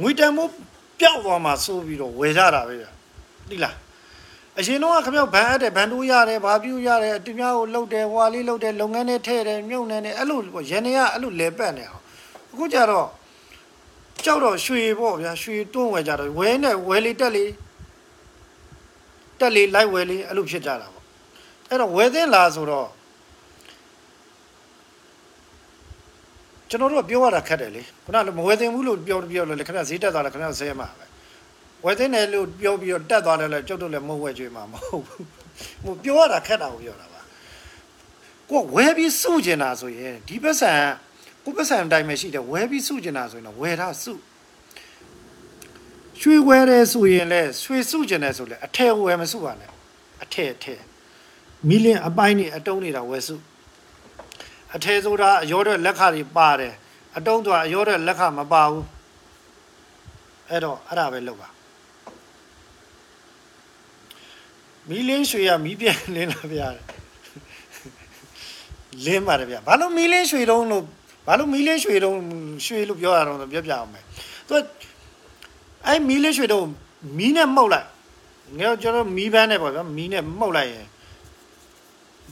[0.01, 0.51] ငွေတန်မိုး
[0.99, 2.96] ပျောက်သွားမှာဆိုပြီးတော့ဝယ်ကြတာပဲဗျာ
[3.51, 3.75] သိလား
[4.59, 12.01] အရင်တော့ခမောက်ဘန်အပ်တယ်ဘန်တိုးရတယ်ဘာပြူရတယ်အတူများကိုလှုပ်တယ်ဟွာလေးလှုပ်တယ်လုပ်ငန်းတွေထည့်တယ်မြုပ်နေတယ်အဲ့လိုပေါ့ရန်နေကအဲ့လိုလဲပတ်နေအောင်
[12.51, 13.07] အခုကျတော့
[14.23, 17.51] ကြောက်တော့ရွှေပေါ့ဗျာရွှေတွန်းဝယ်ကြတော့ဝဲနဲ့ဝဲလေးတက်လေး
[19.39, 21.03] တက်လေးလိုက်ဝဲလေးအဲ့လိုဖြစ်ကြတာပေါ့
[21.69, 22.87] အဲ့တော့ဝဲသင်းလာဆိုတော့
[26.69, 31.06] ကျွန်တော်တို့ကပြောရတာခက်တယ်လေခုနကမဝဲသင်းဘူးလို့ပြောပြောလို့လေခင်ဗျဈေးတက်သွားတယ်ခင်ဗျဆဲမှာပဲ
[31.87, 35.25] ဝဲသင်းတယ်လို့ပြောပြီးတော့တက်သွားတယ်လေကျုပ်တို့လည်းမဟုတ်ဝဲကြွေးမှာမဟုတ်ဘူး
[35.83, 37.21] ဟိုပြောရတာခက်တာကိုပြောတာပါ
[38.49, 40.73] ကိုကဝဲပြီးစုကျင်တာဆိုရင်ဒီပတ်စံ
[41.43, 44.13] ကိုပတ်စံအတိုင်းပဲရှိတယ်ဝဲပြီးစုကျင်တာဆိုရင်တော့ဝဲတာစု
[46.19, 49.69] ရွှေဝဲတယ်ဆိုရင်လဲရွှေစုကျင်တယ်ဆိုလဲအထက်ဝဲမစုပါနဲ့
[50.23, 50.81] အထက်အထက်
[51.67, 53.35] မီလင်အပိုင်းနေအတုံးနေတာဝဲစု
[54.75, 56.73] အထက်ဆိုတာအရောတဲ့လက်ခတွေပါတယ်
[57.17, 58.85] အတုံးဆိုတာအရောတဲ့လက်ခမပါဘူး
[60.49, 61.49] အဲ့တော့အဲ့ဒါပဲလုပ်ပါ
[64.89, 66.67] မီလင်းရွှေရမီးပြန်လင်းလာဗျာ
[69.05, 70.83] လင်းပါတယ်ဗျာဘာလို့မီလင်းရွှေတုံးလို့
[71.27, 72.17] ဘာလို့မီလင်းရွှေတုံး
[72.65, 74.03] ရွှေလို့ပြောရတော့ပြောပြအောင်မယ်
[74.47, 74.63] သူက
[75.87, 76.67] အဲ့မီလင်းရွှေတုံး
[77.17, 77.87] မီးနဲ့မှုတ်လိုက်
[78.59, 80.87] ငါကျွန်တော်မီးပန်းနဲ့ပေါ့ဗျာမီးနဲ့မှုတ်လိုက်ရင်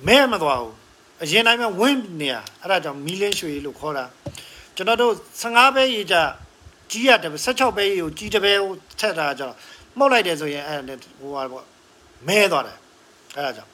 [0.08, 0.76] မဲမသွားဘူး
[1.24, 4.06] အရင်တိုင်းမှာဝင်းနေရအဲ့ဒါကြောင့်မီလင်းရွှေလို့ခေါ်တာ
[4.76, 6.16] ကျွန်တော်တို့15ပဲရေကြ
[6.92, 9.56] ကြီးရတယ်16ပဲရေကိုကြီးတပဲကိုထက်တာကြောင့်
[9.98, 10.80] မှုတ်လိုက်တယ်ဆိုရင်အဲ့
[11.20, 11.66] ဟိုဟာပေါ့
[12.28, 12.78] မဲသွားတယ်
[13.36, 13.72] အဲ့ဒါကြောင့်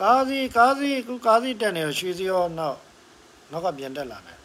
[0.00, 2.78] ကားစီကားစီခုကားစီတက်နေရွှေစီရောနောက်
[3.50, 4.38] နောက်ကပြန်တက်လာတယ်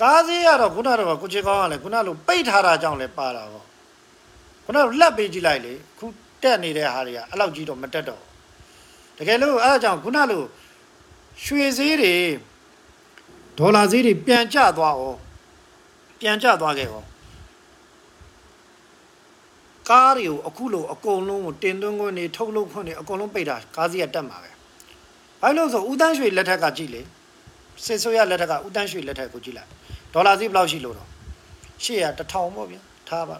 [0.00, 3.66] ကားစီကတော့ခုနကတော့ကိုချေကောင်းကလည်းခုနလိုပိတ်ထားတာကြောင့်လည်းပါတာပေါ့
[4.64, 6.06] ခုနကလက်ပေးကြည့်လိုက်လေခု
[6.42, 8.22] တက်နေတဲ့ဟာတွေကအဲ့လောက်ကြီးတော့မတက်တော့
[9.18, 10.42] တကယ်လို့အဲ့ဒါကြောင့်ခုနလို
[11.44, 12.14] ရွှေစည်းတွေ
[13.58, 15.18] ဒေါ်လာဈေးတွေပြန်ကျသွားအောင်
[16.20, 17.06] ပြန်ကျသွားခဲ့အောင်
[19.90, 24.50] ကားတွေကိုအခုလိုအကုန်လုံးကိုတင်သွင်းခွင့်တွေထုတ်လုပ်ခွင့်တွေအကုန်လုံးပိတ်တာကားစီးကတက်မှာပဲ
[25.42, 27.00] ဘာလို့လဲဆိုဦးတန်းရွှေလက်ထက်ကကြည့်လေ
[27.84, 29.68] စစ်ဆိုးရလက်ထက်ကဦးတန်းရွှေလက်ထက်ကိုကြည့်လိုက်
[30.14, 31.08] ဒေါ်လာဈေးဘယ်လောက်ရှိလို့တော့
[31.84, 33.36] ရှေ့က1000ပေါ့ဗျာထားပါ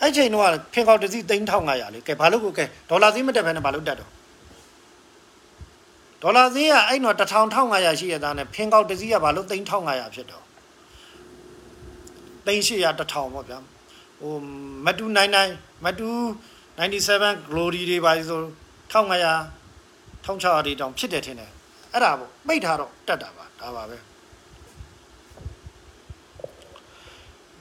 [0.00, 0.44] အဲ့ချိန်တော့
[0.74, 1.22] ဖင်ကောက်တစ်စီး
[1.56, 4.10] 3500လေကဲဘာလို့ကိုကဲဒေါ်လာဈေးမတက်ဘဲနဲ့ဘာလို့တက်တော့
[6.22, 10.44] ဒေါ်လာဈေးကအဲ့တော့1000 1500ရှိရသားနဲ့ဖင်ကောက်တစ်စီးကဘာလို့3500ဖြစ်တော့
[12.46, 13.58] 3800 1000ပေါ့ဗျာ
[14.20, 14.34] ဟို
[14.86, 15.04] မတူ
[15.46, 16.08] 99မတူ
[16.78, 18.40] 97 glory တွေပါဆို
[18.92, 21.50] 1500 1600တွေတောင်ဖြစ်တယ်ထင်တယ်
[21.92, 23.98] အဲ့ဒါပေါ့ပိတ်ထားတော့တက်တာပါဒါပါပဲ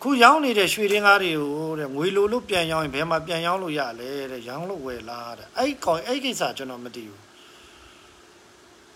[0.01, 7.28] ခုရောင်းနေတဲ့ရွှေတင်းကားတွေကိုတဲ့ငွေလိုလို့ပြန်ရောင်းရင်ဘယ်မှာပြန်ရောင်းလို့ရလဲတဲ့ရောင်းလို့ဝယ်လားတဲ့အဲ့ကောင်အဲ့ကိစ္စကျွန်တော်မသိဘူး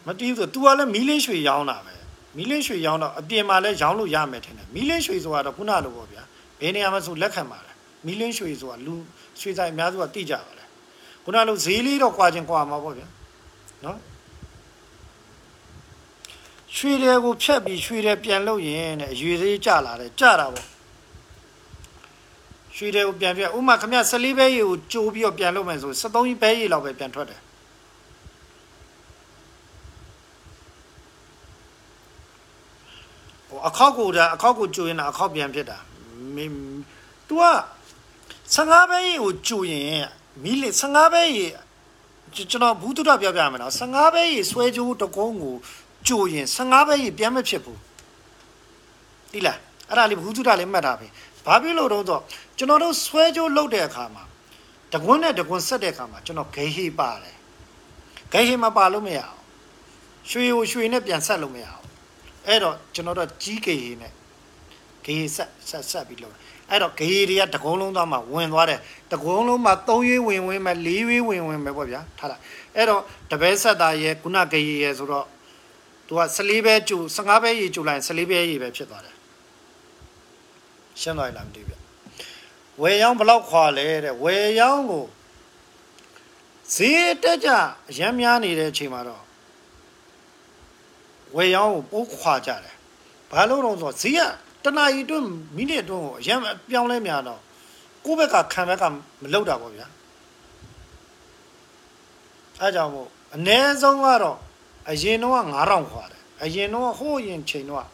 [0.08, 1.96] မတီးဆို तू ကလည်းမီးလင်းရွှေရောင်းတာပဲ
[2.38, 6.24] မီးလင်းရွှေရောင်းတော့အပြင်မှာလည်းရောင်းလို့ရမယ်ထင်တယ်မီးလင်းရွှေဆိုတော့ခုနလိုပေါ့ဗျာ
[6.60, 7.76] ဘယ်နေရာမှာဆိုလက်ခံပါတယ်
[8.06, 8.96] မီးလင်းရွှေဆိုတာလူ
[9.40, 10.66] ရွှေဆိုင်အများစုကတိကြပါလေ
[11.24, 13.08] ခုနလိုဈေးလေးတော့ကွာချင်းကွာမှာပေါ့ဗျာ
[13.86, 13.98] နော်
[16.76, 20.68] ရွှေတွေကိုဖြတ်ပြီးရွှေတွေပြန်လို့ရင်တဲ့ရွေသေးကြလာတယ်ကြတာပေါ့
[22.76, 27.42] ရွှေတွေကိုပြန်ပြဥမာခမ14ဘဲရေကိုကြိုးပြီးတော့ပြန်လို့မယ်ဆို73ဘဲရေလောက်ပဲပြန်ထွက်တယ်
[33.68, 35.78] အခောက်ကိုဒါအခောက်ကိုကျိုးရင်အခောက်ပြန်ဖြစ်တာ
[36.36, 36.54] မင်း
[37.28, 37.44] तू က
[38.56, 40.06] 15ဘဲရေကိုကျိုးရင်
[40.44, 41.46] မီးလေ15ဘဲရေ
[42.36, 45.56] ကျွန်တော်ဘူးတုဒပြောပြမယ်နော်15ဘဲရေဆွဲကြိုးတကုန်းကို
[46.08, 47.80] ကျိုးရင်15ဘဲရေပြန်မဖြစ်ဘူး
[49.32, 49.58] ဒီလား
[49.90, 51.08] အဲ့ဒါလေးဘူးတုဒလေးမှတ်ထားပြီ
[51.46, 52.20] ဘာဖြစ်လို့တော့ဆို
[52.58, 54.24] ကျွန်တော်တို့ဆွဲကြိုးလုတ်တဲ့အခါမှာ
[54.94, 57.38] တကွန်းနဲ့တကွန်းဆက်တဲ့အခါမှာကျွန်တော်ဂိဟေးပါတယ်
[58.34, 59.38] ဂိဟေးမပါလို့မရအောင်
[60.30, 61.83] ရွှေကိုရွှေနဲ့ပြန်ဆက်လို့မရအောင်
[62.48, 64.12] အဲ့တော့ကျွန်တော်တို့ကြီးဂိဟေးနဲ့
[65.06, 66.36] ဂေးဆက်ဆက်ဆက်ပြီးလုပ်
[66.70, 68.80] အဲ့တော့ဂေးတွေကတကုံးလုံးသားမှာဝင်သွားတယ်
[69.12, 72.42] တကုံးလုံးမှာ၃ရွေးဝင်ဝင်မဲ့၄ရွေးဝင်ဝင်မဲ့ပေါ့ဗျာထားလိုက်
[72.76, 75.26] အဲ့တော့တပည့်ဆက်သားရဲ့ခုနဂေးရဲ့ဆိုတော့
[76.08, 79.16] သူက14ပဲကျူ15ပဲရေကျူလိုက်14ပဲရေပဲဖြစ်သွားတယ်
[81.02, 81.80] ရှင်းသွားပြီလားမသိဘူး
[82.82, 85.06] ဝယ်ရောင်းဘလောက်ခွာလဲတဲ့ဝယ်ရောင်းကို
[86.76, 87.50] ဈေးတက်ကြ
[87.90, 89.23] အရမ်းများနေတဲ့အချိန်မှာတော့
[91.36, 92.76] ဝယ်ရောင်းကိုပိုးခွာကြတယ်
[93.32, 94.22] ဘာလို့တော့ဆိုဈေးက
[94.64, 97.40] တနာရီတွင်းမိနစ်တွင်းကိုအရမ်းပြောင်းလဲများတော့
[98.06, 98.84] ကိုယ့်ဘက်ကခံဘက်က
[99.22, 99.88] မလောက်တာပေါ့ဗျာ
[102.60, 104.38] အဲကြောင့်မို့အ ਨੇ ဆုံးကတော့
[104.90, 107.88] အရင်တော့9000ခွာတယ်အရင်တော့ဟိုးရင်ချိန်တော့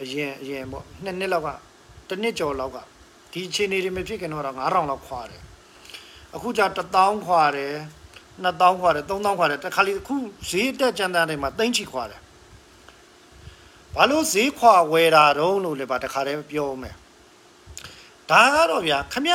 [0.00, 1.48] အရင်အရင်ပေါ့နှစ်နှစ်လောက်က
[2.08, 2.76] တစ်နှစ်ကျော်လောက်က
[3.32, 5.42] ဒီချိန်နေတွေမဖြစ်ခင်တော့9000လောက်ခွာတယ်
[6.34, 6.62] အခုကျ
[6.94, 7.74] 1000ခွာတယ်
[8.44, 10.14] 2000ခွာတယ်3000ခွာတယ်တခါလေအခု
[10.50, 12.20] ဈေးတက်ကြံတန်းတွေမှာသိန်းချီခွာတယ်
[13.96, 16.94] ဘာလို့ဈေးခွာဝယ်တာတုံးလို့လည်းပါတခါတည်းပြောမယ်
[18.30, 19.34] ဒါကတော့ဗျာခမရ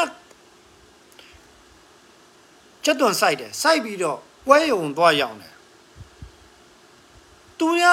[2.84, 5.54] ချက်တွန်စိုက်တယ်စိုက်ပြီးတော့ပွဲယုံသွားရောင်းတယ်
[7.60, 7.86] သူက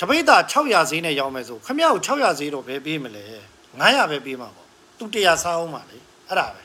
[0.00, 3.24] တပိတ်တာ600ဈေးနဲ့ရောင်းမယ်ဆိုခမရကို600ဈေးတော့ဘယ်ပေးမလဲ
[3.72, 4.66] 900ပဲပေးမှာပေါ့
[4.98, 6.62] သူ100စားအောင်ပါလေအဲ့ဒါပဲ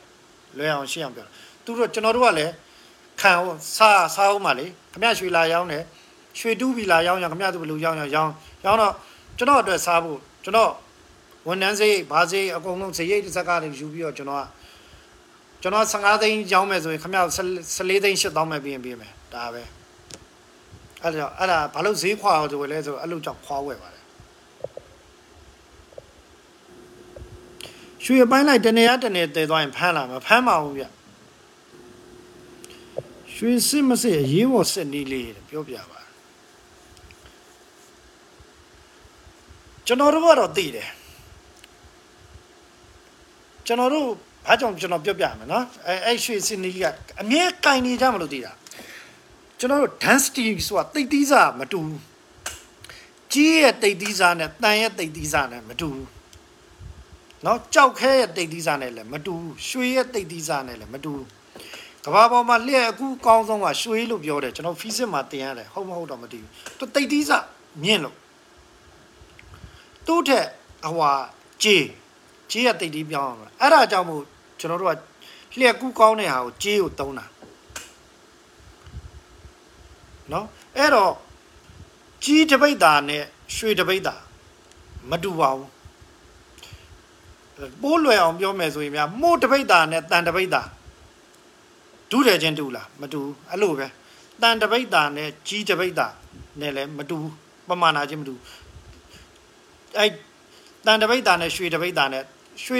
[0.57, 1.27] လွယ်အောင်ရှင်းအောင်ပြော
[1.65, 2.53] သူတို့ကျွန်တော်တို့ကလည်း
[3.19, 5.83] ခံအောင်စားစားအောင်ပါလေခမရရွှေလာရောင်းတယ်
[6.39, 8.31] ရွှေတူးပြီလာရောင်းရခမရသူဘယ်လိုရောင်းရရောင်း
[8.65, 8.93] ရောင်းတော့
[9.37, 10.71] ကျွန်တော်အတွက်စားဖို့ကျွန်တော်
[11.47, 14.45] ဝန်ထမ်းစိတ်ဘာစိတ်အကုန်လုံးဇရိတ်တစ်စက်ကနေယူပြီးတော့ကျွန်တော်က
[15.61, 17.19] ကျွန်တော်15သိန်းရောင်းမယ်ဆိုရင်ခမရ
[17.67, 19.63] 14သိန်း8000ပဲပြင်ပေးမယ်ဒါပဲ
[21.03, 24.03] အဲ့ဒါအဲ့ဒါဘာလို့ဈေးခွာဆိုလဲဆိုအဲ့လိုကြောင့်ခွာဝယ်ပါတယ်
[28.03, 30.83] ရွှေပိုင်းလိုက်တနေရတနေတည်သွားရင်ဖမ်းလာမဖမ်းပါဘူးဗျ
[33.35, 35.92] ရွှေစစ်မစစ်အရေးပေါ်စစ်နည်းလေးပြောပြပါ
[39.87, 40.89] ကျွန်တော်တို့ကတော့သိတယ်
[43.65, 44.07] ကျွန်တော်တို့
[44.47, 46.83] ဘာကြောင့်ကျွန်တော်ပြောပြမယ်နော်အဲအဲ့ရွှေစင်နီက
[47.21, 48.51] အမြဲကင်နေကြမလို့သိတာ
[49.59, 52.01] ကျွန်တော်တို့ density ဆိုတာတိတ်သီးစားမတူဘူး
[53.33, 56.07] ကြီးရဲ့တိတ်သီးစားနဲ့တန်ရဲ့တိတ်သီးစားနဲ့မတူဘူး
[57.45, 61.27] နော်ကြောက်ခဲရဲ့တိတ်သီးစားနဲ့လည်းမတူဘူးရွှေရဲ့တိတ်သီးစားနဲ့လည်းမတူဘူး
[62.05, 67.45] ကဘာပေါ်မှာလျှက်အခုအကောင်းဆုံးကရွှေလို့ပြောတယ်ကျွန်တော် physics မှာသင်ရတယ်ဟုတ်မဟုတ်တော့မသိဘူးသူတိတ်သီးစား
[67.83, 68.15] မြင့်လို့
[70.07, 70.47] သူ့ထက်
[70.85, 71.11] အဟွာ
[71.63, 71.85] ကြေး
[72.51, 74.21] ကြေးရတိတ်တီးပြောင်းအောင်အဲ့ဒါကြောင့်မို့
[74.59, 77.25] ကျွန်တော်တို့ကလျှက်ကူးကောင်းတဲ့ဟာကိုကြေးကိုတုံးတာ
[80.31, 80.45] နော်
[80.77, 81.13] အဲ့တော့
[82.23, 83.23] ကြီးတပိတ်တာနဲ့
[83.55, 84.15] ရွှေတပိတ်တာ
[85.09, 85.69] မတူပါဘူး
[87.81, 90.61] ပိုးလွယ်အောင်ပြောမယ်ဆိုရင်များမို့တပိတ်တာနဲ့တန်တပိတ်တာ
[92.11, 93.87] ဒုတယ်ချင်းတူလားမတူဘူးအဲ့လိုပဲ
[94.41, 96.07] တန်တပိတ်တာနဲ့ကြီးတပိတ်တာ
[96.59, 97.33] နဲ့လည်းမတူဘူး
[97.69, 98.62] ပမာဏချင်းမတူဘူး
[99.97, 100.11] အဲ့
[100.85, 102.23] တန်တပိတ်တာနဲ့ရွှေတပိတ်တာနဲ့
[102.63, 102.77] ရွှေ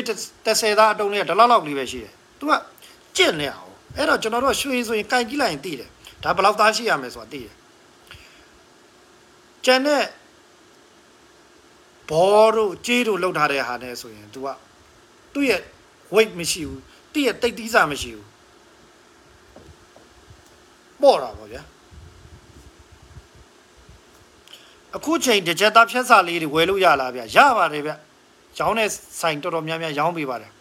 [0.48, 2.52] 30သားအတုံးလေးကဒီလောက်လောက်လေးပဲရှိတယ်။ तू က
[3.18, 5.90] ကြင့်နေအောင်။အဲ့တော့ကျွန်တော်တို့ရွှေဆိုရင်ကြိုက်ကြည့်လိုက်ရင်သိတယ်။
[6.24, 7.54] ဒါဘယ်လောက်သားရှိရမယ်ဆိုတာသိတယ်။
[9.66, 10.04] ကျန်တဲ့
[12.10, 14.48] ဘောတို့ကြေးတို့လောက်ထားတဲ့ဟာနဲ့ဆိုရင် तू က
[15.34, 15.62] သူ့ရဲ့
[16.16, 16.80] weight မရှိဘူး။
[17.12, 18.26] သူ့ရဲ့တိတ်သီးစာမရှိဘူး။
[21.02, 21.62] ပေါ့တာပေါ့ဗျာ။
[24.96, 27.96] အခုချိန်တစ်ချက်သားဖြတ်စာလေးတွေဝယ်လို့ရလားဗျာ။ရပါတယ်ဗျာ။
[28.60, 28.90] ရောင်းတဲ့
[29.20, 30.52] ဆိုင်တော်တော်များများရောင်းပေးပါတယ်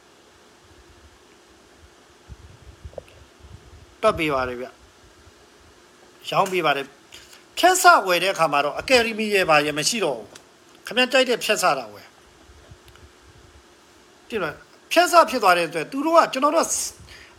[4.03, 4.67] တွက်ပေးပါတယ်ဗျ
[6.31, 6.87] ရောင်းပေးပါတယ်
[7.59, 10.29] ဖြတ်ဆဝယ်တဲ့အခါမှာတော့အကယ်ဒမီရဲ့ပါရဲ့မရှိတော့ဘူး
[10.87, 12.09] ခမကြိုက်တဲ့ဖြတ်ဆတာဝယ်
[14.29, 14.55] တိလား
[14.93, 16.67] ဖြတ်ဆဖြစ်သွားတဲ့အတွက်သူတို့ကကျွန်တော်တို့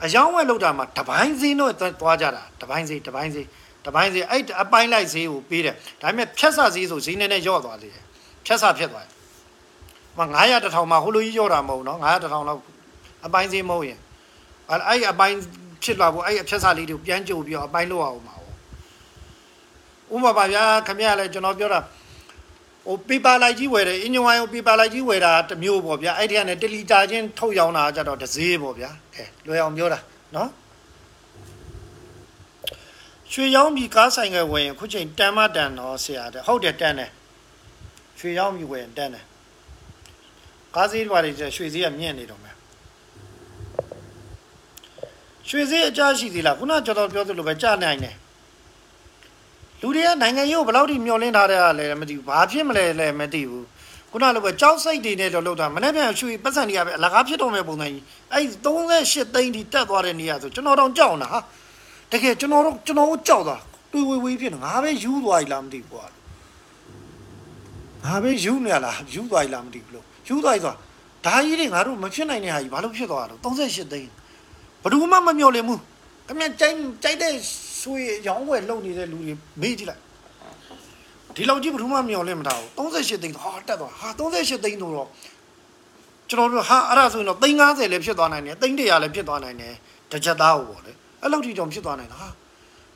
[0.04, 3.48] အယောင်းဝယ်လောက်တာမှာတပိုင်းစင်းတော့သွားကြတာတပိုင်းစင်းတပိုင်းစင်း
[3.86, 7.89] တပိုင်းစင်းအဲ့အပိုင်းလိုက်ဈေးကိုပေးတယ်ဒါပေမဲ့ဖြတ်ဆဈေးဆိုဈေးနဲ့နဲ့ရော့သွားလေ
[8.45, 9.13] ဖြတ်ဆဖြစ်သွားတယ်
[10.17, 12.61] မ900တထောင်မှာဟိုလိုကြီးရောတာမဟုတ်နော်900တထောင်လောက်
[13.25, 13.99] အပိုင်းစင်းမဟုတ်ရင်
[14.69, 15.38] အဲ့အဲ့အပိုင်း
[15.84, 18.39] ဖြစ်လာဖို့အဲ့အဖြတ်စာလေးတွေကိုပြန်ကြိုပြီးတော့အပိုင်းလောက်အောင်ပါဥ
[20.11, 21.79] ပမာပါဗျာခမရလဲကျွန်တော်ပြောတာ
[22.88, 29.99] ဟိုပေပါလိုက်ကြီးဝယ်တယ်အင်ဂျင်ဝိုင်းကိုပေပါလိုက်ကြီးဝယ်တာတစ်မျိုးပေါ့ဗျာအဲ့ဒီကနေတလီတာချင်းထုတ်ရောင်းတာကြတော့တစ်စေးပေါ့ဗျာအဲလွယ်အောင်ပြောတာ
[30.36, 30.49] နော်
[33.34, 37.11] ရွှေရောင်းပြီးကားဆိုင်ကဝယ်ရင်ခုချိန်တန်မတန်တော့ဆရာတဲ့ဟုတ်တယ်တန်တယ်
[38.19, 39.25] ရွှေရောင်းပြီးဝယ်ရင်တန်တယ်
[40.75, 42.55] ကားစည်းတွေရွှေစည်းကမြင့်နေတော့မယ်
[45.49, 48.15] ရွှေစည်းအကြရှိသေးလားခုနကျွန်တော်ပြောသလိုပဲကြာနိုင်တယ်
[49.81, 53.65] လူတွေကနိုင်ငံရေးကိုဘယ်လောက်ထိမျှော်လင့်ထားတဲ့အားလဲမသိဘူးဘာဖြစ်မလဲလဲမသိဘူး
[54.11, 58.03] ခုနလိုပဲကြောက်စိတ်တွေနဲ့တော့လောက်တာမနေ့ပြန်ရွှေပတ်စံတွေကပဲအလကားဖြစ်တော့မဲ့ပုံစံကြီး
[58.34, 61.39] အဲ့38သိန်းထိတက်သွားတဲ့နေရာဆိုကျွန်တော်တော့ကြောက်တာဟာ
[62.14, 63.57] တကယ်ကျွန်တော်တို့ကျွန်တော်တို့ကြောက်တာ
[63.91, 66.05] တွေ့ဝေးဝေးဖြစ်နေငါပဲယူသွားပြီလားမသိဘူးကွာ
[68.05, 70.76] ငါပဲယူနေရလားယူသွားပြီလားမသိဘူးလို့ယူသွားပြီဆိုတာ
[71.26, 74.09] ဒါကြီးတွေငါတို့မဖြစ်နိုင်တဲ့ဟာကြီးဘာလို့ဖြစ်သွားတာလဲ38သိန်း
[74.82, 75.82] ဘယ်သူမှမမျှော်လင့်ဘူး
[76.32, 77.34] အမြန်ကြိုက်ကြိုက်တဲ့
[77.82, 80.01] ဆွေရောင်းဝယ်လုပ်နေတဲ့လူတွေမေးကြည့်လိုက်
[81.36, 85.07] ဒီလောက်ကြီးဘယ်သူမှမမျှော်လင့်မထားဘူး38သိန်းဟာတက်သွားဟာ38သိန်းတော့
[86.30, 89.74] ကျွန်တော်တို့ဟာအဲ့ဒါဆိုရင်တော့သိန်း90လည်းဖြစ်သွားနိုင်တယ်သိန်း100လည်းဖြစ်သွားနိုင်တယ်
[90.11, 90.93] တစ်ချက်သားဟိုပေါ့လေ
[91.24, 92.30] အဲ့လောက်ထိကြောင့်ဖြစ်သွားနိုင်တာဟာ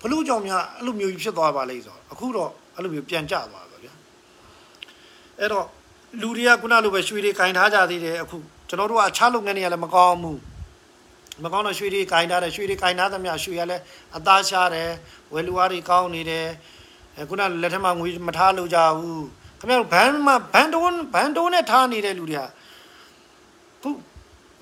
[0.02, 3.94] ဘလို့ကြောင့်များအဲ့လိုမျိုးကြီးဖြစ်သွားပါလိမ့်ဆိုအခုတော့အဲ့လိုမျိုးပြန်ကျသွားပါဗျာ
[5.40, 5.66] အဲ့တော့
[6.22, 8.38] လူတွေကခုနလိုပဲရွှေတွေကင်ထားကြသေးတယ်အခု
[8.70, 10.40] ကျွန်တော်တို့ကအခြားလုပ်ငန်းတွေကလည်းမကောင်းဘူး
[11.44, 13.82] မကောင်းတော့ရွှေတွေကင်ထားတယ်ရွှေတွေကင်ထားသမျှရွှေကလည်း
[14.18, 14.90] အသားရှားတယ်
[15.34, 16.48] ဝယ်လူအားတွေကောင်းနေတယ်
[17.18, 19.26] အဲခုနလက်ထက်မှာငွေမထားလို့ကြဘူး
[19.60, 22.44] ခင်ဗျားတို့ဘန်မှာဘန်တိုးဘန်တိုးနဲ့ထားနေတဲ့လူတွေက
[23.82, 23.90] ခု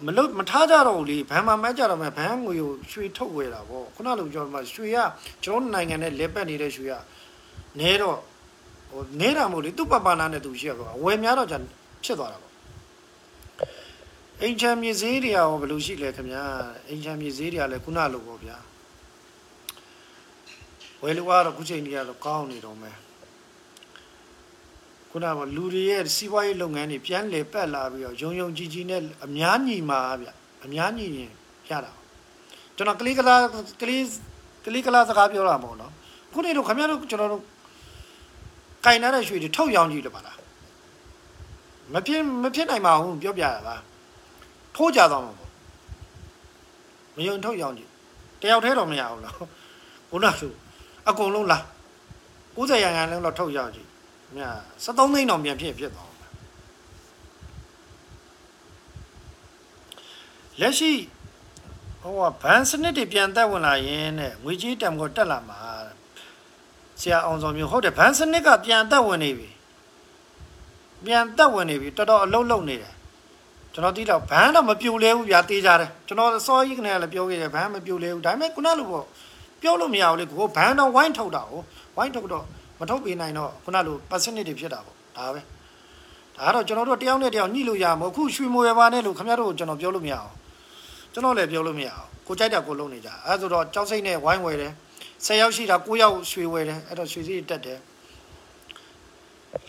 [0.03, 4.97] မလို့မထားကြတော့ဘူးလေဘန်မှာမကြတော့မှဘန်ငွေကိုရွှေထုတ်ဝယ်တာပေါ့ခုနလိုပြောမှရွှေက
[5.43, 6.93] ကျွန်တော်နိုင်ငံနဲ့လက်ပတ်နေတဲ့ရွှေက
[7.79, 8.17] နဲတော့
[8.91, 11.57] ဟိုနေတာမဟုတ်လေသူ့ပပနာနဲ့သူရှိရတော့ဝယ်များတော့じゃ
[12.03, 12.53] ဖြစ်သွားတာပေါ့
[14.41, 16.43] အိမ်ချမ်းမြေဈေးတွေရောဘယ်လိုရှိလဲခင်ဗျာ
[16.89, 18.57] အိမ်ချမ်းမြေဈေးတွေကလည်းခုနလိုပေါ့ဗျာ
[21.01, 22.95] ဝယ်လို့ကတော့ခုချိန်ကြီးကတော့ကောင်းနေတော့မယ်
[25.15, 30.27] ခုနကလူတွေရဲ့စီးပွားရေးလုပ်ငန်းတွေပြန်လေပတ်လာပြီးတော့ယုံယုံကြည်ကြည်နဲ့အများညီမှာဗျ
[30.65, 31.31] အများညီရင်
[31.69, 31.91] ရတာ
[32.75, 33.35] ကျွန်တော်ကလေးကလာ
[33.81, 34.03] ကလေး
[34.65, 35.91] ကလေးကလာစကားပြောတာမဟုတ်နော်
[36.33, 37.43] ခုနေတော့ခင်ဗျားတို့ကျွန်တော်တို့
[38.85, 40.37] ကင်ထားတဲ့ရွှေတွေထုတ်ရောင်းကြည့်လို့ပါလား
[41.93, 43.75] မဖြစ်မဖြစ်နိုင်ပါဘူးပြောပြရပါ
[44.75, 45.51] ထိုးကြသွားမှာပေါ့
[47.15, 47.89] မယုံထုတ်ရောင်းကြည့်
[48.41, 49.35] တယောက်တည်းတော့မရဘူးလား
[50.11, 50.51] ဘုရားဆို
[51.09, 51.63] အကုန်လုံးလား
[52.55, 53.89] 90ရန်ရန်လုံးတော့ထုတ်ရောင်းကြည့်
[54.35, 56.15] မြတ်73သိန်းတော့ပြန်ဖြစ်ဖြစ်သွားအောင်
[60.59, 60.91] လက်ရှိ
[62.01, 65.59] ဟိုကဘန်စနစ်တွေပြန်တက်ဝင်လာရင်တဲ့ငွေကြီးတံကိုတက်လာမှာ
[66.99, 69.49] ဆရာအောင်စောမျိုးဟုတ်တယ်ဘန်စနစ်ကပြန်တက်ဝင်နေပြီ
[71.05, 72.93] ပြန်တက်ဝင်နေပြီတော်တော်အလုံးလုံးနေတယ်
[73.73, 79.05] ကျွန်တော်သိတော့ဘန်တော့မပြိုလဲဘူးဗျာတေးကြတယ်ကျွန်တော်စောကြီးကနေလည်းပြောခဲ့တယ်ဘန်မပြိုလဲဘူးဒါပေမဲ့ခုနလိုပေါ့
[79.61, 81.61] ပြောလို့မရဘူးလေကိုဘန်တော့ဝိုင်းထုတ်တာကို
[81.97, 82.45] ဝိုင်းထုတ်တော့
[82.79, 85.41] မထုတ်ပေးနိုင်တော့ခုနလို percentage တွေဖြစ်တာပေါ့ဒါပဲ
[86.37, 90.31] ဒါကတော့ကျွန်တော်တို့တယောက်နဲ့တယောက်ညှိလို့ရမှာအခုရွှေမွေပါနဲ့လို့ခင်ဗျားတို့ကျွန်တော်ပြောလို့မရအောင်
[91.13, 94.73] ကျွန်တော်လည်းပြောလို့မရအောင်ကိုကြိုက်တာကိုလုံးနေကြအဲဆိုတော့ကြောက်စိတ်နဲ့ဝိုင်းဝယ်တယ်
[95.25, 97.79] 10ယောက်ရှိတာ9ယောက်ရွှေဝယ်တယ်အဲ့တော့ရွှေစည်းတက်တယ်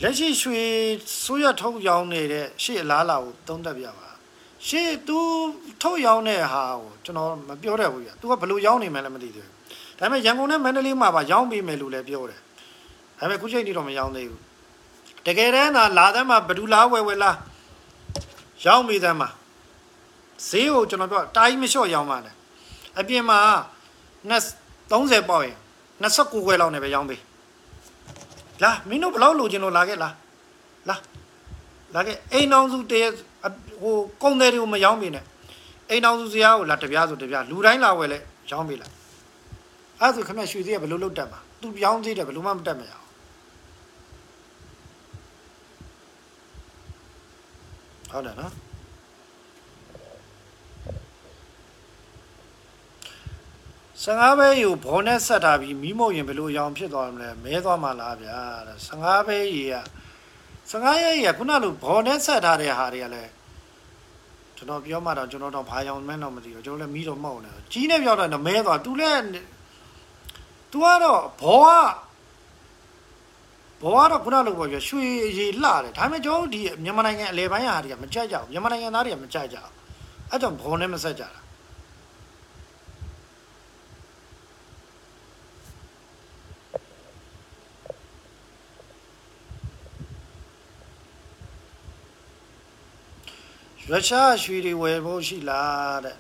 [0.03, 0.63] လက်ရှိရွှေ
[1.25, 4.09] ဆိုးရထုတ်ရောင်းနေတဲ့ရှေ့အလားလာကိုသုံးသပ်ပြပါ
[4.67, 5.19] ရှေ့ तू
[5.83, 9.53] ထုတ်ရောင်းတဲ့ဟာကိုကျွန်တော်မပြောတတ်ဘူးပြ तू ကဘယ်လိုရောင်းနေမှလည်းမသိသေးဘူး
[9.99, 12.41] ဒါပေမဲ့ရန်ကုန်နဲ့မန္တလေးမှာပါရောင်းပေးမယ်လို့လည်းပြောတယ်
[13.19, 14.41] ဒါပေမဲ့ခုချိန်ထိတော့မရောင်းသေးဘူး
[15.27, 17.37] တကယ်တမ်းသာလာသမ်းမှာဘဒူလားဝယ်ဝယ်လား
[18.65, 19.29] ရောင်းမိသမ်းမှာ
[20.49, 22.35] ဈေးကိုကျွန်တော်ပြောတိုင်းမလျှော့ရောင်းပါနဲ့
[22.99, 23.39] အပြင်မှာ
[24.91, 25.57] 30ပေါက်ရင်
[26.03, 27.21] 29ခွဲလောက်နဲ့ပဲရောင်းပေး
[28.63, 30.15] လာမင်းတို့ဘယ်လောက်လိုချင်လို့လာခဲ့လား
[30.89, 30.97] လာ
[31.95, 33.09] လာခဲ့အိမ်အောင်စုတည်း
[33.83, 35.25] ဟိုကုန်းတယ်တွေကိုမရောင်းပေးနဲ့
[35.91, 38.19] အိမ်အောင်စုစရာကိုလာတပြားဆိုတပြားလူတိုင်းလာဝယ်လဲ
[38.51, 38.93] ရောင်းပေးလိုက်
[40.01, 43.06] အဲ့ဒါဆိုခင်ဗျရွှေစည်းကဘယ်လိုလုပ်တတ်မှာသူရောင်းသေးတယ်ဘယ်လိုမှမတတ်မရအော
[48.11, 48.55] ဟုတ်တယ်နော်
[54.07, 59.77] 15ဘဲယူဘောနဲ့ဆက်ထားပြီးမိမို့ရင်ဘယ်လိုရောင်ဖြစ်သွားမလဲမဲသွားမှလားဗျာတဲ့15ဘဲကြီးက
[60.71, 63.31] 15ရဲကြီးကခုနလိုဘောနဲ့ဆက်ထားတဲ့ဟာတွေကလည်း
[64.57, 69.21] ကျွန်တော်ပြောမှတော့ကျွန်တော်တော့ဘာရောင်မှန်းတော့မသိဘူးကျွန်တော်လည်းမီးတော့မဟုတ်ဘူးကြီးနဲ့ပြောတော့မဲသွား तू လည်း
[70.73, 72.06] तू ကတော့ဘောက
[73.83, 75.05] ဘောကတော့ခုနလိုပေါ့ပြရွှေ
[75.39, 79.71] ရေလှတယ်ဒါပေမဲ့ကျွန်တော်ဒီမြန်မာနိုင်ငံအလဲပိုင်းဟာတွေကမကြိုက်ကြဘူးမြန်မာနိုင်ငံသားတွေကမကြိုက်ကြဘူး
[80.31, 81.41] အဲ့ကြောင့်ဘောနဲ့မဆက်ကြတာ
[93.91, 96.17] ရုရှားရွှေတွေဝယ်ဖို့ရှိလားတဲ့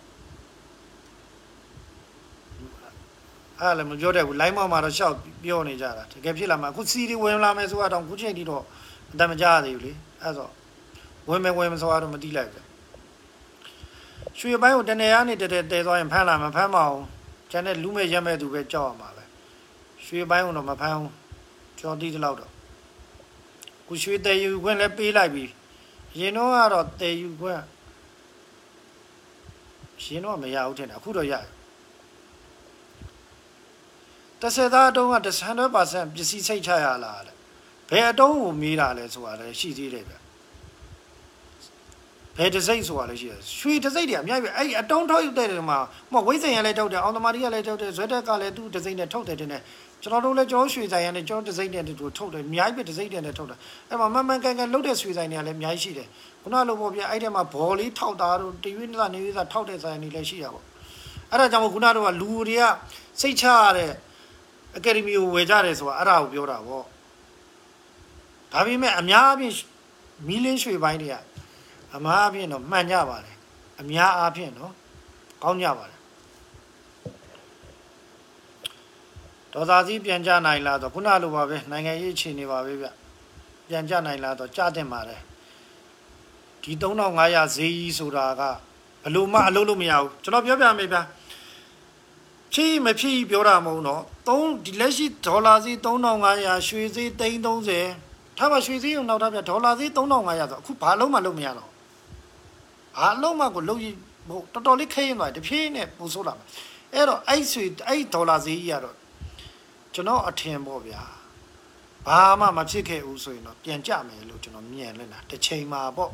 [3.60, 8.62] အဲ့လည်းမပြောတတ်ဘူး line မှာမှာတော့ရှောက်ပြောနေကြတာတကယ်ဖြစ်လာမှာအခုစီတွေဝင်လာမယ်ဆိုတော့ခုချိန်ထိတော့
[9.12, 9.92] အတမကြသေးဘူးလေ
[10.22, 10.48] အဲ့ဆို
[11.28, 12.64] ဝင်မယ်ဝင်မဆိုတော့မတိလိုက်ဘူး
[14.38, 17.00] ရွှေပိုင်းကိုတနေရနေတဲတဲသွားရင်ဖမ်းလာမှာဖမ်းမအောင်
[17.50, 19.24] ကျန်တဲ့လူမဲ့ရက်မဲ့သူပဲကြောက်ရမှာပဲ
[20.04, 21.12] ရွှေပိုင်းကတော့မဖမ်းဘူး
[21.78, 22.50] ကြော်တီးတလောက်တော့
[23.86, 25.44] ခုရွှေတဲယူခွင့်လည်းပေးလိုက်ပြီ
[26.18, 27.62] ရင်တော့ကတော့တဲယူခွင့်
[30.02, 31.55] ရှင်တော့မရဘူးထင်တယ်အခုတော့ရတယ်
[34.42, 35.76] တစ်ဆက်သားအတုံးက100%ပ
[36.20, 37.34] စ္စည်းစိတ်ချရလားတဲ့
[37.90, 40.14] ဘယ်အတုံးကိုမေးတာလဲဆိုတာလည်းရှိသေးတယ်ဗျ
[42.36, 45.78] ဘယ်တစိမ့်ဆိုတာလည်းရှိတယ်ရွှေတစိမ့်တွေအများကြီးအဲ့အတုံးထုတ်တဲ့တွေမှာ
[46.12, 49.62] ဟိုဝိဇ္ဇင်ရလည်းထုတ်တယ်အောင်သမารီကလည်းထုတ်တယ်ဇွဲတက်ကလည်းသူ့တစိမ့်နဲ့ထုတ်တယ်တင်တယ်
[50.02, 53.58] ကျွန်တော်တို့လည်းကျွန်တော်ရွှေဆိုင်ရနဲ့ကျွန်တော်တစိမ့်နဲ့တူထုတ်တယ်အများကြီးပဲတစိမ့်နဲ့ထုတ်တယ်
[53.88, 56.08] အဲ့မှာမမှန်ကန်ကန်လုတ်တဲ့ရွှေဆိုင်တွေကလည်းအများကြီးရှိတယ်
[56.42, 60.64] ခုနလိုပေါ့ဗျအဲ့ထဲမှာဘော်လေးထောက်တာတို့တရွေးနေတာနေရွေးတာထောက်တဲ့ဆိုင်တွေလည်းရှိတာပေါ့
[61.30, 62.64] အဲ့ဒါကြောင့်ခုနကတော့လူတွေက
[63.20, 63.92] စိတ်ချရတဲ့
[64.76, 66.84] အကယ်ဒမီကိုဝယ်ကြတယ်ဆိုတာအဲ့ဒါကိုပြောတာပေါ့
[68.52, 69.54] ဒါပေမဲ့အများအပြား
[70.28, 71.16] မီလင်းရွှေပိုင်းတွေက
[71.96, 73.36] အများအပြားတော့မှန်ကြပါတယ်
[73.80, 74.72] အများအားဖြင့်နော်
[75.42, 75.98] ကောင်းကြပါတယ်
[79.52, 82.86] ဒေါ်သာစီပြန်ကြနိုင်လားတော့ခုနလိုပါပဲနိုင်ငံရေးအခြေအနေပါပဲဗျ
[83.68, 85.20] ပြန်ကြနိုင်လားတော့ကြားတင်ပါတယ်
[86.62, 88.42] ဒီ3500ဈေးကြီးဆိုတာက
[89.04, 90.98] ဘလို့မှအလုပ်လို့မရဘူးကျွန်တော်ပြောပြမယ်ဗျ
[92.58, 97.08] ဖြည့်မဖြည့်ပြောတာမဟုတ်တော့3ဒီလက်ရှိဒေါ်လာဈေး3500ရွှေဈေး
[97.80, 101.70] 330ထားပါရွှေဈေးကိုနောက်ထားပြဒေါ်လာဈေး3500ဆိုအခုဘာလုံးမှလုံးမရတော့
[102.98, 103.94] ဘာလုံးမှကိုလုံးကြီး
[104.28, 106.46] ဟိုတော်တော်လေးခရင်သွားတဖြည်းနဲ့ပူဆိုးလာမယ်
[106.94, 108.96] အဲ့တော့အဲ့ရွှေအဲ့ဒေါ်လာဈေးကြီးကတော့
[109.94, 111.02] ကျွန်တော်အထင်ပေါ့ဗျာ
[112.06, 116.10] ဘာမှမဖြစ်ခဲ့ဘူးဆိုရင်တော့ပြန်ကြမယ်လို့ကျွန်တော်မြင်နေတာတစ်ချိန်မှာပေါ့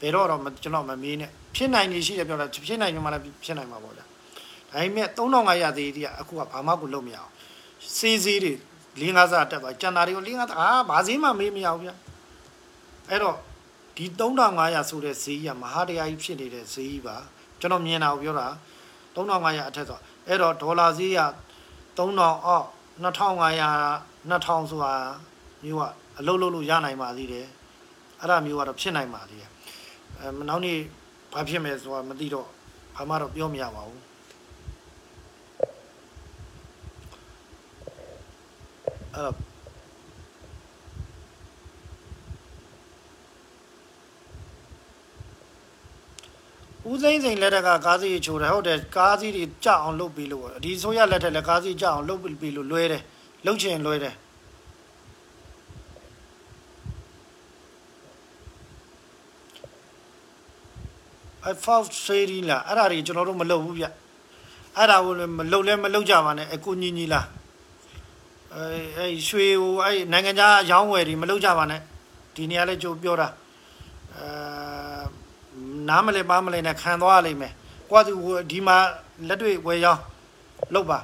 [0.00, 4.09] ဘယ်တော့တော့ကျွန်တော်မမေးနဲ့ဖြစ်နိုင်နေရှိတယ်ပြောတာဖြစ်နိုင်နေမှလည်းဖြစ်နိုင်မှာပေါ့ဗျာ
[4.72, 7.30] ဒါပေမဲ့3500သေးတိကအခုကဘာမှကိုလုပ်မရအောင်
[7.96, 8.52] စေးစေးတွေ
[9.00, 11.90] ၄50စားတက်သွားကျန်တာတွေကို၄50အာဘာဈေးမှမေးမရဘူးဗျ
[13.10, 13.36] အဲ့တော့
[13.96, 17.16] ဒီ3500ဆိုတဲ့ဈေးကမဟာတရားကြီးဖြစ်နေတဲ့ဈေးကြီးပါ
[17.60, 18.46] ကျွန်တော်မြင်တာကိုပြောတာ
[19.16, 19.98] 3500အထက်ဆို
[20.28, 21.22] အဲ့တော့ဒေါ်လာဈေးက
[21.98, 22.64] 3000အော့
[23.02, 23.50] 2500
[24.30, 24.94] 2000ဆိုတာ
[25.64, 25.84] မျိုးက
[26.18, 27.46] အလုပ်လုပ်လို့ရနိုင်ပါသေးတယ်
[28.20, 29.50] အဲ့ဒါမျိုးကတော့ဖြစ်နိုင်ပါသေးတယ်
[30.18, 30.78] အဲနောက်နေ့
[31.32, 32.46] ဘာဖြစ်မယ်ဆိုတာမသိတော့
[32.96, 34.09] ဘာမှတော့ပြောမရပါဘူး
[39.14, 39.36] အဲ့တော့
[46.90, 53.02] ဦးစိမ့်စိန်လက်ထက်ကကားစီးချိုးတယ်ဟုတ်တယ်ကားစီးတွေကြအောင်လုပ်ပြီးလို့ဒီဆိုရလက်ထက်လည်းကားစီးကြအောင်လုပ်ပြီးလို့လွဲတယ်
[53.44, 54.14] လှုပ်ချင်လွဲတယ်
[61.48, 63.84] အဖောက်ထရီလာအဲ့ဒါတွေကျွန်တော်တို့မလုပ်ဘူးဗျ
[64.76, 67.26] အဲ့ဒါကိုလည်းမလုပ်လဲမလုပ်ကြပါနဲ့အကူညီညီလား
[68.54, 68.64] အဲ
[68.96, 71.80] အဲရွှေဟိုအဲနိုင်ငံခြားရောင်းဝယ်တွေမလုပ်ကြပါနဲ့
[72.34, 73.28] ဒီနေရာလဲကြိုပြောတာ
[74.16, 74.26] အဲ
[75.88, 77.52] နားမလဲပါမလဲနဲ့ခံသွားရလိမ့်မယ်
[77.90, 78.76] ကိုကသူဟိုဒီမှာ
[79.28, 80.02] လက်တွေ့ဝယ်ရောင်း
[80.74, 80.98] လုပ်ပါ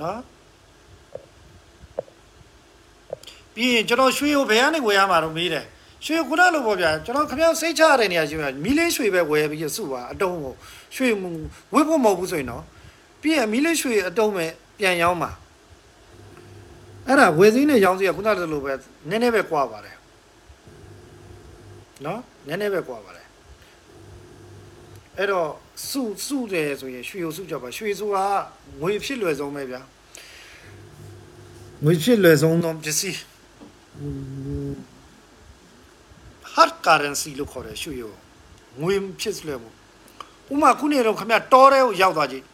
[0.00, 0.20] နော်
[3.54, 5.64] ပြီးရင်ကျွန်တော်ရွှေကိုဘယ်ကနေဝယ်ရမှာတော့မေးတယ်
[6.04, 10.54] ရွှေခုနလိုပေါ့ဗျာကျွန်တော်ခမစိတ်ချရတဲ့နေရာရှိမှာမီးလေးရွှေပဲဝယ်ပြီးစုပါအတုံးကို
[10.96, 11.08] ရွှေ
[11.72, 12.64] ဝတ်ဖို့မဟုတ်ဘူးဆိုရင်တော့
[13.20, 15.30] ပြီးရင်မီးလေးရွှေအတုံးမဲ့ပြန်ရောင်းမှာ
[17.06, 18.72] အဲ့ဒါဝယ်စည်းနဲ့ရောင်းစည်းကခုနကလိုပဲ
[19.08, 19.96] နည်းနည်းပဲကွာပါတယ်
[22.04, 23.26] နော်နည်းနည်းပဲကွာပါတယ်
[25.18, 25.48] အဲ့တော့
[25.88, 28.26] စုစုတယ်ဆိုရင်ရွှေကိုစုကြပါရွှေဆိုတာ
[28.80, 29.80] ငွေဖြစ်လွယ်ဆုံးပဲဗျာ
[31.84, 33.18] ငွေဖြစ်လွယ်ဆုံးသောပစ္စည်း
[36.52, 38.12] hard currency လို့ခေါ်တယ်ရွှေကို
[38.80, 39.70] ငွေဖြစ်လွယ်မှု
[40.52, 42.44] ဥမာခုနေတော့ခမတောတဲ့ကိုရောက်သွားကြည့်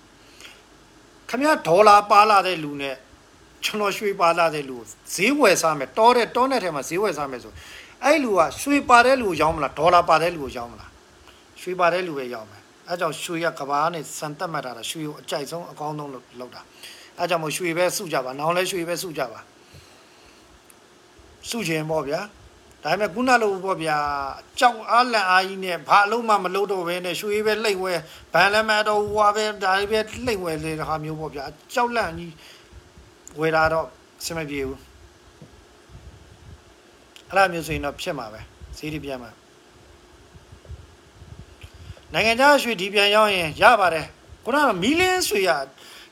[1.30, 2.96] ခမရဒေါ်လာပါလာတဲ့လူနဲ့
[3.64, 4.76] ကျွန်တော်ရွှေပါလာတဲ့လူ
[5.14, 7.52] ဈေးဝယ်စားမယ်တောတဲ့တောနဲ့ထဲမှာဈေးဝယ်စားမယ်ဆို
[8.04, 10.90] အဲ့လူကရွှေပါတဲ့လူကိုရောင်းမလားဒေါ်လာပါတဲ့လူကိုရောင်းမလား
[11.60, 16.60] ရွှေပါတဲ့လူပဲရောင်းမယ်အဲကြောင့်ရွှေကကဘာနဲ့စံတက်မှတ်တာရွှေကိုအကြိုက်ဆုံးအကောင်းဆုံးလို့လောက်တာ
[17.18, 19.40] အဲကြောင့်မို့ရွှေပဲစုကြပါနောင်လဲရွှေပဲစုကြပါ
[21.50, 22.20] စုခြင်းပေါ့ဗျာ
[22.86, 23.98] ဒါပေမဲ့ခုနလိုပေါ့ဗျာ
[24.58, 27.92] ကြောက်အားလန့်အားကြီးနဲ့ဘာအလုံးမှမလုပ်တော့ဘဲနဲ့ရွှေပဲလိမ့်ဝဲ
[28.32, 31.44] ဘန်လည်းမတော့ဟွာပဲဒါပဲလိမ့်ဝဲလေဟာမျိုးပေါ့ဗျာ
[31.74, 32.32] ကြောက်လန့်ကြီး
[33.40, 33.86] ဝယ်တာတော့
[34.24, 34.80] စမပြေဘူး
[37.28, 38.40] အဲ့လိုမျိုးဆိုရင်တော့ဖြစ်မှာပဲ
[38.78, 39.30] ဈေးတွေပြန်မှာ
[42.12, 44.06] နိုင်ငံခြားရွှေဒီပြန်ရောက်ရင်ရပါတယ်
[44.44, 45.50] ခုနကမီလင်းရွှေရ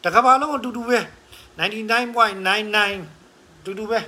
[0.05, 0.99] တကဘာလုံးအတူတူပဲ
[1.59, 4.01] 99.99တူတူပဲ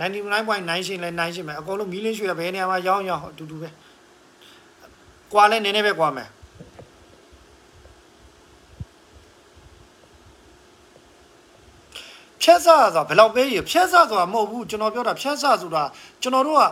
[0.00, 3.68] 99.9ရှင်းလဲ9ရှင်းမယ်အကုန်လုံးမီလင်းရွှေရဘယ်နေရာမှာရောင်းရောင်းအတူတူပဲ
[5.32, 6.28] ကွာလဲနည်းနည်းပဲကွာမယ်
[12.42, 15.82] ဖြက်စားဆိုတာဘယ်လောက်ပဲရဖြက်စားဆိုတာမဟုတ်ဘူးကျွန်တော်ပြောတာဖြက်စားဆိုတာ
[16.22, 16.62] ကျွန်တော်တို့က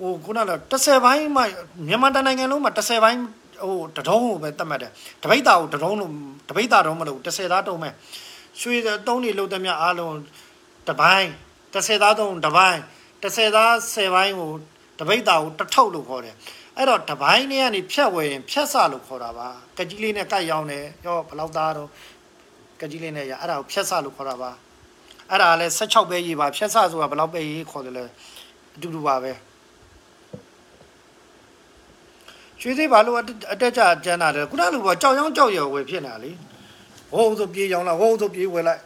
[0.00, 1.42] ဟိုခုနက30ဘိုင်းမှ
[1.86, 3.20] မြန်မာတိုင်းနိုင်ငံလုံးမှာ30ဘိုင်း
[3.62, 4.92] ဟိုတတုံးကိုပဲတတ်မှတ်တယ်
[5.22, 6.10] တပိတ်တာကိုတတုံးလို့
[6.48, 7.92] တပိတ်တာတော့မလို့30သားတုံးမဲ့
[8.60, 8.74] ရွှေ
[9.06, 10.14] တုံးတွေလုံးတဲ့မြအားလုံး
[10.88, 11.30] တပိုင်း
[11.74, 12.80] 30သားတုံးတပိုင်း
[13.22, 14.52] 30သား10ဘိုင်းကို
[14.98, 16.34] တပိတ်တာကိုတစ်ထုပ်လို့ခေါ်တယ်
[16.76, 19.48] အဲ့တော့တပိုင်းနဲ့ကနေဖြတ်ဝယ်ရင်ဖြတ်စလို့ခေါ်တာပါ
[19.78, 21.88] ကကြီးလေးနဲ့ကတ်ရောင်းတယ်ရောဘယ်လောက်သားတော့
[22.80, 24.50] ကကြီးလေးနဲ့ရအဲ့ဒါကိုဖြတ်စလို့ခေါ်တာပါ
[25.30, 28.04] အဲ့ဒါလည်း16ပဲရေးပါဖြတ်စဆိုတာဘယ်လောက်ပဲရေးခေါ်တယ်လဲ
[28.74, 29.32] အတူတူပါပဲ
[32.60, 33.18] ရွှေသေးဘာလို့
[33.52, 36.30] အတက်ကြကျန်းတာလဲခုနလိုပေါ့ကြောက်ရောင်းကြောက်ရွယ်ဝယ်ဖြစ်နေတာလေ
[37.12, 38.80] ဟိုးဆိုပြေးရောင်းလာဟိုးဆိုပြေးဝယ်လိုက်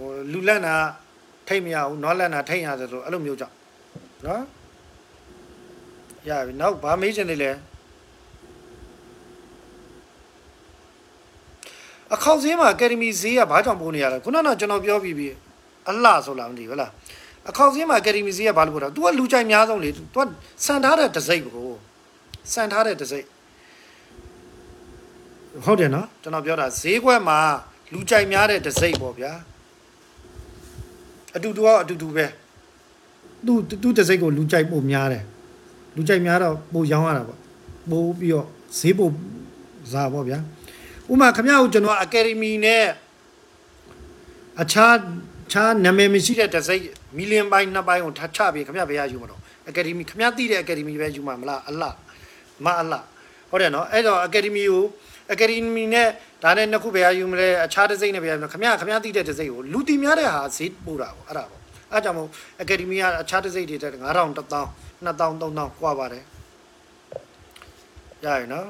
[0.00, 0.74] ဟိုလူလက်နာ
[1.48, 3.54] ထိတ်မရဘူးနွားလက်နာထိတ်ရတယ်ဆိုအဲ့လိုမျိုးကြောင့်
[4.26, 4.42] နော်
[6.28, 7.50] ရပြီနောက်ဗာမေးချင်တယ်လဲ
[12.14, 15.28] အခောက်ဈေးမှာအကယ်ဒမီဈေးကဘာကြောင့်ပို့နေရလဲခုနကကျွန်တော်ပြောပြီးပြီ
[15.88, 16.90] အလှဆိုလားမသိဘူးလား
[17.50, 20.16] အခောက်ဈေးမှာအကယ်ဒမီဈေးကဘာလို့ပို့တာ तू ကလူကြိုက်များဆုံးလေ तू က
[20.64, 21.70] စံထားတဲ့တစိမ့်ကို
[22.52, 23.26] စံထားတဲ့တစိမ့်
[25.64, 27.38] ဟုတ်တယ်နော်ကျွန်တော်ပြောတာဈေးကွက်မှာ
[27.92, 29.32] လူကြိုက်များတဲ့တစိမ့်ပေါ့ဗျာ
[31.36, 32.26] အတူတူကအတူတူပဲ
[33.46, 33.52] သူ
[33.82, 35.24] သူတစိမ့်ကိုလူကြိုက်ပို့များတယ်
[35.96, 37.38] လူကြိုက်များတော့ပို့ရောင်းရတာပေါ့
[37.90, 38.46] ပို့ပြီးတော့
[38.78, 39.12] ဈေးပို့
[39.92, 40.38] စားပေါ့ဗျာ
[41.10, 42.84] ဥပမာခင်ဗျားကိုကျွန်တော်အကယ်ဒမီနဲ့
[44.62, 44.94] အခြား
[45.52, 46.84] ခြားနာမည်မရှိတဲ့တစ်စိတ်
[47.16, 51.88] မီလီယံပိုင်းနှစ်ပိုင်းကိုထပ်ချပြီးခင်ဗျားဘယ်ရယူမလို့အကယ်ဒမီခင်ဗျားသိတဲ့အကယ်ဒမီပဲယူမှာမလားအလှ
[52.64, 52.98] မအလှ
[53.50, 54.82] ဟုတ်တယ်နော်အဲ့တော့အကယ်ဒမီကို
[55.32, 56.08] အကယ်ဒမီနဲ့
[56.42, 61.60] ဒါနဲ့နှစ်ခုပဲယူမလဲအခြားတစ်စိမ့်နဲ့ပဲယူမလဲခမရခမရသိတဲ့တစ်စိမ့်ကိုလူတီများတဲ့ဟာဈေးပို့တာပေါ့အဲ့ဒါပေါ့
[61.92, 62.28] အဲ့ကြောင့်မို့
[62.60, 64.66] အကယ်ဒမီကအခြားတစ်စိမ့်တွေတက်9000 1000
[65.06, 66.24] 2000 3000ကွာပါတယ်
[68.24, 68.68] ရရနော်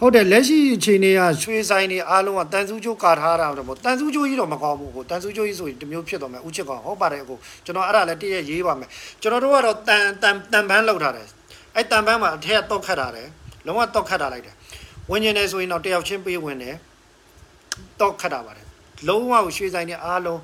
[0.00, 8.88] ဟုတ်တယ်လက်ရှိအချိန်တွေကရွှေဆိုင်တွေအားလုံးကတန်ဆူးချိုးကာထားတာတော့မဟုတ်တန်ဆူးချိုးကြီးတော့မကောင်းဘူးကိုတန်ဆူးချိုးကြီးဆိုရင်တစ်မျိုးဖြစ်သွားမယ်ဥချစ်ကောင်ဟုတ်ပါတယ်ကိုကျွန်တော်အဲ့ဒါလည်းတည့်ရရေးပါမယ်
[9.22, 11.26] ကျွန်တော်တို့ကတော့တန်တန်တန်ပန်းလောက်ထားတယ်
[11.74, 13.28] အဲ့တန်ပန်းမှာအထက်တော့ခတ်ထားတယ်
[13.66, 14.54] လုံးဝတော့ခတ်ထားလိုက်တယ်
[15.10, 16.76] ဝင်ကျင်တယ်ဆိုရင်တော့တယောက်ချင်းပေးဝင်တယ်
[18.00, 18.66] တော့ခတ်တာပါတယ်
[19.08, 20.40] လုံးဝရွှေဆိုင်တွေအားလုံး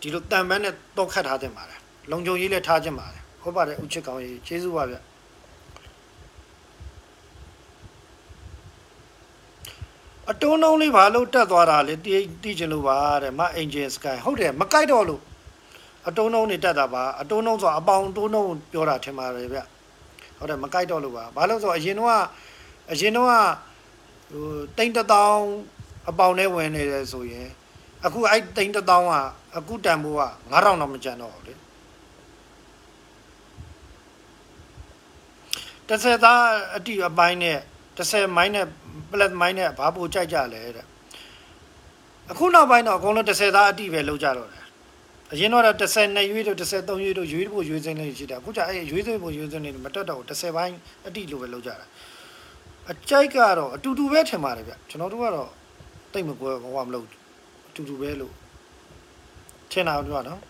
[0.00, 1.78] ဒီလိုတန်ပန်းနဲ့တော့ခတ်ထားတင်ပါတယ်
[2.10, 4.96] လုံခြုံရေးလည်းထားခြင်းပါတယ်ဟုတ်ပါတယ်ဥချစ်ကောင်ကြီးကျေးဇူးပါဗျ
[10.30, 15.22] အတုံးတုံးလေးဘာလို့တက်သွားတာလဲတီးတီးချင်လို့ပါတဲ့မအင်ဂျင်စကိုင်းဟုတ်တယ်မကြိုက်တော့လို့
[16.08, 19.58] အတုံးတုံးနေတက်တာပါအတုံးတုံးဆိုအပေါင်တုံးတုံးပြောတာထင်ပါတယ်ဗျ
[20.38, 22.10] ဟုတ်တယ်မကြိုက်တော့လို့ပါဘာလို့ဆိုအရင်တော့
[22.90, 23.28] အရင်တော့
[24.30, 24.46] ဟို
[24.78, 25.42] တိန်တထောင်
[26.08, 27.48] အပေါင်နဲ့ဝင်နေတယ်ဆိုရင်
[28.04, 29.12] အခုအဲ့တိန်တထောင်က
[29.56, 31.54] အခုတန်ဖိုးက9000တော့မကျန်တော့ဘူးလေ
[35.88, 36.42] တစ်ဆက်သား
[36.76, 37.58] အတိအပိုင်းနဲ့
[37.96, 38.66] တစ်ဆက်မိုင်းနဲ့
[39.10, 40.86] ပလက်မိုင်းနဲ့ဘာပိုကြိုက်ကြလဲတဲ့
[42.30, 44.64] အခုနောက်ပိုင်းတော့အကုန်လုံးတစ်ဆက်သားအတိပဲလောက်ကြတော့တယ်
[45.32, 51.86] အရင်တော့တစ်ဆက်နှစ်ရွေးတို့တစ်ဆက်သုံးရွေးတို့ရွေးဖို့ရွေးစင်းလေးရှိတာအခုကျအဲ့ရွေးစင်းဖို့ရွေးစင်းလေးမတက်တော့ဘူးတစ်ဆက်ပိုင်းအတိလိုပဲလောက်ကြတာ
[52.90, 55.50] အကြိုက်ကတော့အတူတူပဲထင်ပါတယ်ဗျကျွန်တော်တို့ကတော့
[56.12, 57.06] တိတ်မကွဲဘာမှမလုပ်
[57.68, 58.34] အတူတူပဲလို့
[59.70, 60.40] ထင်တာတို့ကနော်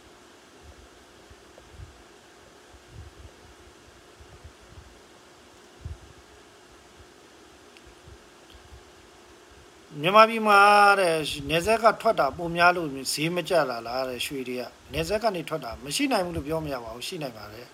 [10.03, 10.61] မြန်မာပြည်မှာ
[11.01, 11.15] တဲ့
[11.51, 14.63] နေဆက်ကထွက်တာပုံများလို့ဈေးမကျလာလားတဲ့ရွှေတွေက
[14.93, 17.67] နေဆက်ကနေထွက်တာမရှိနိုင်ဘူးလို့ပြောမရပါဘူးရှိနိုင်ပါတယ်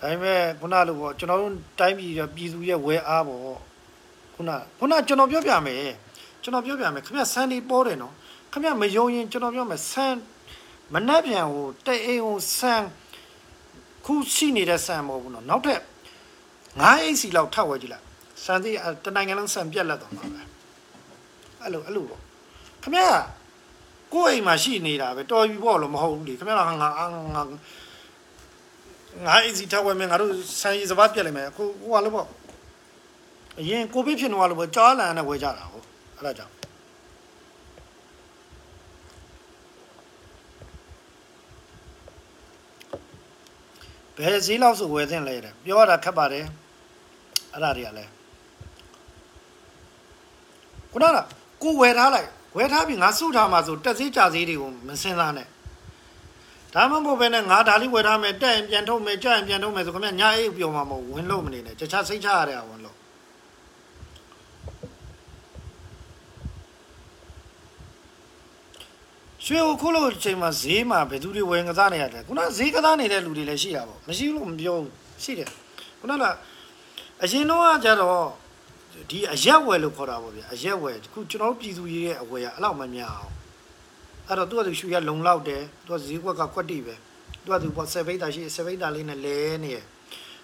[0.00, 3.40] ဒါပေမဲ့ခုနလိုပေါ့ကျွန်တော်တို့တိုင်းပြည်ရပြည်သူရဲ့ဝဲအားပေါ့
[4.34, 5.92] ခုနခုနကျွန်တော်ပြောပြမယ်
[6.42, 8.12] ကျွန်တော်ပြောပြမယ်ခင်ဗျဆန်ဒီပေါ်တယ်နော်
[8.52, 10.14] ခင်ဗျမယုံရင်ကျွန်တော်ပြောမယ်ဆန်
[10.94, 12.82] မနှက်ပြန်ဟိုတဲ့အိမ်ဟိုဆန်
[14.04, 15.80] ခုရှိနေတဲ့ဆန်မဟုတ်ဘူးနော်နောက်ထပ်
[16.38, 18.04] 9အိတ်စီလောက်ထပ်ဝဲကြည့်လိုက်
[18.44, 18.70] ဆန်စီ
[19.04, 20.42] တနိုင်ငံလုံးဆန်ပြက်လက်တော့မှာပဲ
[21.62, 22.20] အဲ့လိုအဲ့လိုပေါ့
[22.84, 23.06] ခမရ
[24.14, 27.42] ကိုယ့်အိမ်မှာရှိနေတာပဲတော်ပြီပေါ့လို့မဟုတ်ဘူးလေခမရကငါငါ
[29.16, 32.26] ငါငါအိမ်စီထောက်ဝဲမယ်ငါတို့ဆန်ရည်စပါးပြက်လိုက်မယ်ကိုဟိုကလည်းပေါ့
[33.60, 35.86] အရင်ကိုဗစ်ဖြစ်နေလို့ပေါ့ကြားလန်နဲ့ဝဲကြတာဟုတ်
[36.16, 36.54] အဲ့ဒါကြောင့်
[44.16, 46.44] ဘယ်ဈေးလောက်ဆိုဝယ်သင့်လဲတဲ့ပြောရတာခက်ပါတယ်
[47.52, 48.10] အဲ့ဒါတွေကလည်း
[50.92, 51.18] ခုနက
[51.62, 55.48] ကိုဝယ်ထားလိုက်ဝယ်ထားပြီးငါစုထားမှာဆိုတက်စည်းကြစည်းတွေကိုမစင်စားနဲ့
[56.74, 62.96] ဒါမှမဟုတ်ဘဲနဲ့ငါဒါလေးဝယ်ထားမယ်တက်ရင်ပြန်ထုတ်မယ်ကြက်ရင်ပြန်ထုတ်မယ်ဆိုခင်ဗျညာအိပ်ပြောမှာမဟုတ်ဝင်လို့မနေနဲ့တခြားစိတ်ချရတဲ့ဝင်လို့
[69.44, 74.92] ရွှေကိုခုလို့အချိန်မှာဈေးမှာဘယ်သူတွေဝယ်ကစားနေရတယ်ခုနဈေးကစားနေတဲ့လူတွေလည်းရှိတာပေါ့မရှိလို့မပြောဘူး
[75.22, 75.48] ရှိတယ်
[76.00, 76.24] ခုနက
[77.22, 78.26] အရင်တော့ကကြတော့
[79.10, 83.37] ဒီအရက်ဝယ်လို့ခေါ်တာပေါ့ဗျာအရက်ဝယ်ခုကျွန်တော်တို့ပြည်သူရေးရဲ့အဝယ်ကအဲ့လောက်မများအောင်
[84.27, 86.95] အဲ့တော့သူကသူရှူရလုံလောက်တယ်သူကဈေးကွက်ကကွက်တိပဲ
[87.43, 89.77] သူကသူပေါ့7ဘိတ်တာရှိ7ဘိတ်တာလေးနဲ့လဲနေရ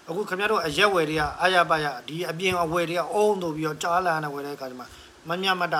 [0.08, 4.84] အခုခင်ဗျားတို့အရက်ဝယ်တွေကအာရပါရဒီအပြင်အဝယ်တွေကအုံးတို့ပြီးတော့ကြားလာနေဝယ်တဲ့အခါကျမှ
[5.28, 5.76] မမြမတ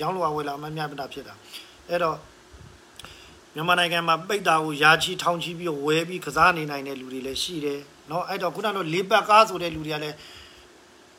[0.00, 1.34] ရောင်းလို့ဝယ်လာမမြမတဖြစ်တာ
[1.88, 2.16] အဲ့တော့
[3.54, 10.16] မြန်မာနိုင်ငံမှာပိတ်တာကိုယာချီထောင်ချီပြီးဝယ်ပြီးကစားနေနိုင်တဲ့လူတွေလည်းရှိတယ်เนาะအဲ့တော့ခုနကလေးပတ်ကားဆိုတဲ့လူတွေကလည်း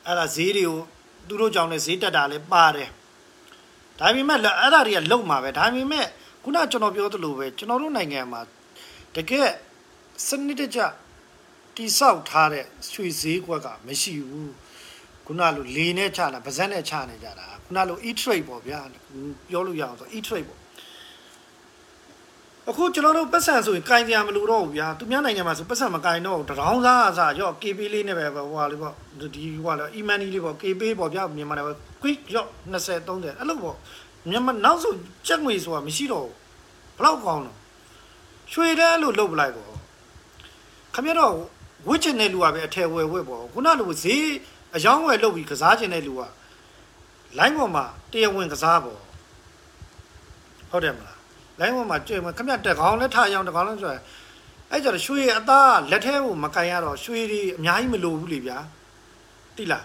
[0.06, 0.78] အဲ့ဒါဈေးတွေကို
[1.28, 2.88] သူတို့ကြောင့်လည်းဈေးတက်တာလည်းပါတယ်
[3.99, 6.05] ဒါပေမဲ့အဲ့ဒါတွေကလုံမှာပဲဒါပေမဲ့
[6.43, 8.41] ခုနကျွန်တော်ပြောသလိုပဲကျွန်တော်တို့နိုင်ငံမှာ
[9.15, 9.49] တကယ်
[10.27, 10.79] စနစ်တကျ
[11.75, 14.53] တိဆောက်ထားတဲ့ရွှေဈေးကွက်ကမရှိဘူး
[15.25, 18.79] ခုနလိုလေနဲ့ချတာဗဇက်နဲ့ချနေကြတာခုနလို e-trade ပေါ့ဗျာ
[19.49, 20.59] ပြောလို့ရအောင်ဆို e-trade ပေါ့
[22.69, 28.93] အခုကျွန်တော်တို့ပတ်စံဆိုရင်ကင်ကြမလို့တော့ဘူးဗျာသူများနိုင်ငံမှာဆိုပတ်စံမကင်တော့တရောင်းစားအစားရော့ KB လေးနဲ့ပဲဟိုဟာလေးပေါ့
[29.35, 31.65] ဒီဟိုဟာလေ e-money လေးပေါ့ KB ပေါ့ဗျာမြန်မာနဲ့
[32.03, 33.77] quick ရော့20 30အဲ့လိုပေါ့
[34.29, 34.93] မြန်မာနောက်ဆို
[35.27, 36.35] ချက်ငွေဆိုတာမရှိတော့ဘူး
[36.97, 37.57] ဘလောက်ကောင်းတော့
[38.51, 39.71] ရွှေတဲ့လို့လုတ်ပလိုက်ပေါ့
[40.95, 41.33] ခမရတော့
[41.87, 44.25] ဝစ်ချင်တဲ့လူကပဲအထယ်ဝယ်ဝယ်ပေါ့ခုနလိုဈေး
[44.75, 46.21] အယောင်းဝယ်လုတ်ပြီးကစားချင်တဲ့လူက
[47.37, 48.99] လိုင်းပေါ်မှာတရားဝင်ကစားပေါ့
[50.71, 51.19] ဟုတ်တယ်မလား
[51.59, 53.97] လိုင်းပေါ်မှာကြွေမခမတက်ကောင်းလဲထားအောင်တကောင်းလဲဆိုရ
[54.71, 58.57] အဲ့ကြတော့ရွှေအသားလက်ထဲကိုမကန်ရတော့ရွှေတွေအများကြီးမလိုဘူးလေဗျာ
[59.57, 59.83] တိလား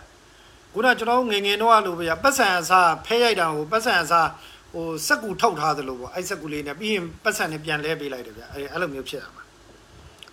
[0.78, 4.28] ခုနကျွန်တော်ငယ်ငယ်တော့လို့ဗျာပတ်စံအစားဖဲရိုက်တာကိုပတ်စံအစား
[4.72, 9.42] ဟိုစက်ကူထုတ်ထားသလိုပေါ့အဲ့စက်ကူလေးနဲ့ပြီးရင်ပတ်စံနဲ့ပြန်လဲပေးလိုက်တယ်ဗျာအဲ့အဲ့လိုမျိုးဖြစ်တာပါ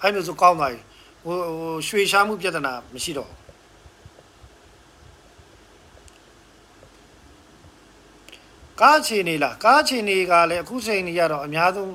[0.01, 0.79] အဲ့မျိုးဆိုကောင်းသွားပြီ
[1.25, 3.39] ဟိုဟိုရွှေရှားမှုပြဿနာမရှိတော့ဘူး
[8.81, 11.89] ကားချီနေလားကားချီနေကလည်းအခုချိန်ကြီးကတော့အများဆုံး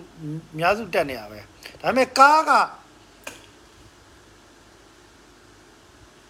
[0.55, 1.41] အများစုတက်နေရပဲ
[1.81, 2.51] ဒါပေမဲ့ကားက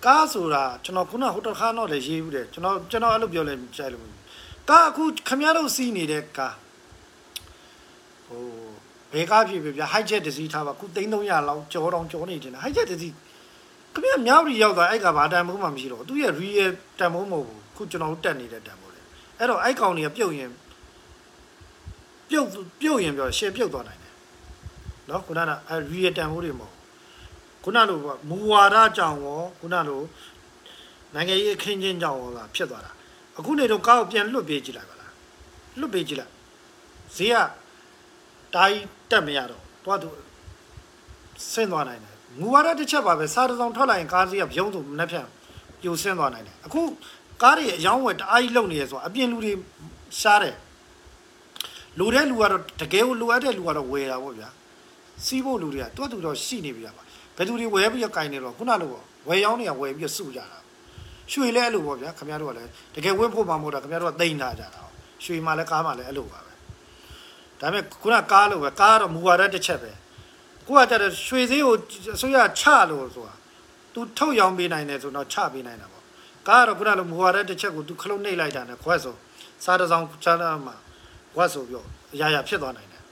[0.05, 4.05] ကားဆိုတာကျွန်တော်ခုနဟိုတခါတော့လည်းရေးဘူးတယ်ကျွန်တော်ကျွန်တော်အဲ့လိုပြောလဲကြိုက်လို့
[4.69, 6.55] ကားအခုခမရတို့စီးနေတဲ့ကား
[8.27, 8.45] ဟို
[9.13, 13.15] ဘယ်ကားဖြစ်ဖြစ်ဗျာ high jet တစ်စီးထားပါခု3300လောက်ကြောတောင်ကြောနေတယ် high jet တစ်စီး
[13.95, 19.01] ခမရမြောက်ပြီးရောက်သွားအဲ့ကဘာတန်မိုးမှမရှိတော့သူရဲ့ real တန်မိုးမဟုတ်ဘူးခုကျွန်တော်တို့တက်နေတဲ့တန်မိုးလေ
[19.39, 20.51] အဲ့တော့အဲ့ကောင်တွေကပြုတ်ရင်
[22.31, 22.47] ပြုတ်
[22.81, 24.15] ပြုတ်ရင်ပြောရှယ်ပြုတ်သွားနိုင်တယ်
[25.09, 26.80] နော်ခုနကအဲ့ real တန်မိုးတွေမဟုတ်
[27.65, 30.01] ခုနလိုမူဝါဒကြောင့်ရောခုနလို
[31.15, 32.93] နိုင်ငံရေးအခင်းချင်းကြောင့်ရောလာဖြစ်သွားတာ
[33.39, 35.13] အခုနေတော့ကားကိုပြန်လွတ်ပေးကြည့်လိုက်ပါလား
[35.81, 36.33] လွတ်ပေးကြည့်လိုက်
[37.17, 37.37] ဈေးက
[38.55, 38.81] တိုင်း
[39.11, 40.09] တက်မရတော့တွားသူ
[41.53, 45.27] ဆင်းသွားနိုင်တယ်ငူဝါဒတစ်ချက်ပါပဲစားတစောင်ထွက်လာရင်ကားစီးကပြုံးစုံမနှက်ဖြန်
[45.81, 46.81] ပြိုဆင်းသွားနိုင်တယ်အခု
[47.43, 49.53] ကားတွေအယောင်းဝယ်တအားကြီးလုံနေရဆိုတော့အပြင်လူတွေ
[50.21, 50.57] ရှားတယ်
[51.99, 54.49] လူတဲ့လူကတော့တကယ်ကိုလိုအပ်တဲ့လူကတော့ဝယ်တာပေါ့ဗျာ
[55.25, 57.10] စီးဖို့လူတွေကတွတ်တူတော့ရှိနေပြီလားပါဘ
[57.41, 60.59] ယ်သူတွေဝယ်ပြီးတော့ကင်နေတော့ခုနလိုပေါ့ဝယ်ရောင်းတွေကဝယ်ပြီးတော့စုကြတာ
[61.33, 64.83] ရွှေလဲအဲ့လိုပေါ့ဗျာခင်ဗျားတို့ကလည်းတကယ်ဝင်းဖို့မှမဟုတ်တာခင်ဗျားတို့ကတိန်ထားကြတာ
[65.25, 66.53] ရွှေမှလည်းကားမှလည်းအဲ့လိုပါပဲ
[67.61, 69.93] ဒါပေမဲ့ခုနကားလို့ပဲကားကတော့မူဝါဒတစ်ချက်ပဲ
[70.69, 71.75] ကိုကကြတဲ့ရွှေစည်းကို
[72.17, 73.35] အစိုးရချလို့ဆိုတာ
[73.95, 76.05] तू ထုတ်ရောင်းပေးနိုင်တယ်ဆိုတော့ချပေးနိုင်တာပေါ့
[76.49, 79.15] ကားကတော့ခုနလိုမူဝါဒတစ်ချက်ကို तू ခလုံးနှိပ်လိုက်တာနဲ့ခွက်ဆို
[79.65, 80.75] စားတစောင်းချမ်းသာမှာ
[81.35, 81.85] ခွက်ဆိုပြော
[82.15, 83.03] အရာရာဖြစ်သွားနိုင်တယ်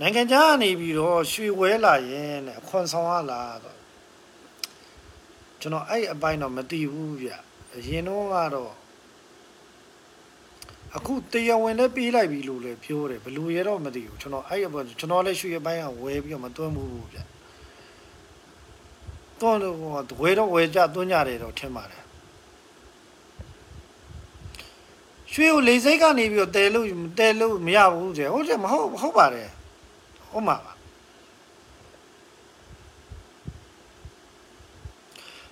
[0.00, 3.76] နိုင်ငံခြားကနေပြီးတော့ရွှေဝဲလာရင်တဲ့အခွန်ဆောင်ရလားဆို
[5.60, 7.30] ကျွန်တော်အဲ့အပိုင်းတော့မသိဘူးဗျ
[7.76, 8.72] အရင်တော့ကတော့
[10.96, 17.18] အခုတရားဝင်လည်းပေးလိုက်ပြီလို့လည်းပြောတယ်ဘယ်လိုရတော့မသိဘူးကျွန်တော်အဲ့အပိုင်းကျွန်တော်လည်းရွှေအပိုင်းကဝဲပြီးတော့မသွင်းဘူးဗျ
[19.40, 19.76] တော့တော့
[20.22, 22.04] ဝဲတော့ဝဲကြသွင်းကြတယ်တော့ထင်ပါတယ်
[25.32, 26.86] ရွှေကိုလေစိတ်ကနေပြီးတော့တဲလို့
[27.18, 29.50] တဲလို့မရဘူးကျဟုတ်တယ်မဟုတ်ဟုတ်ပါတယ်
[30.34, 30.72] ဟုတ်မှာပါ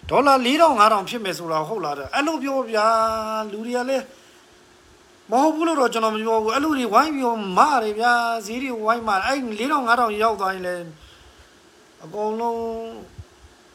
[0.08, 2.86] ဒေါ်လာ4000 5000ဖြစ်မယ်ဆိုတော့ဟုတ်လားတဲ့အဲ့လိုပြောဗျာ
[3.52, 4.04] လူတွေကလည်း
[5.30, 8.12] မဟုတ်ဘူးလို့တော့ကျွန်တော်မပြောဘူးအဲ့လိုတွေဝိုင်းပြီးမားတယ်ဗျာ
[8.46, 10.84] ဈေးတွေဝိုင်းမာအဲ့4000 5000ရောက်သွားရင်လည်း
[12.04, 12.60] အကုန်လုံး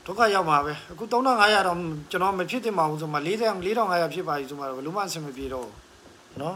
[0.05, 1.77] ဒုက္ခရောက်မှာပဲအခု3500တော့
[2.11, 6.55] ကျွန်တော်မဖြစ်တင်ပါဘူးဆိုမှ4000 4500ဖြစ်ပါပြီဆိုမှတော့ဘယ်လိုမှအဆင်မပြေတော့ဘူးနော်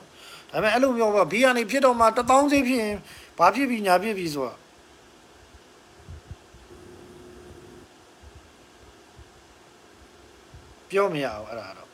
[0.52, 2.95] ဒါပေမဲ့အဲ့လိုပြောပါဘီကနေဖြစ်တော့မှ1000ဈေးဖြစ်ရင်
[3.38, 4.56] ဘာဖြစ်ပြီညာဖြစ်ပြီဆိုတာ
[10.90, 11.90] ပြောမရဘူးအဲ့ဒါတော့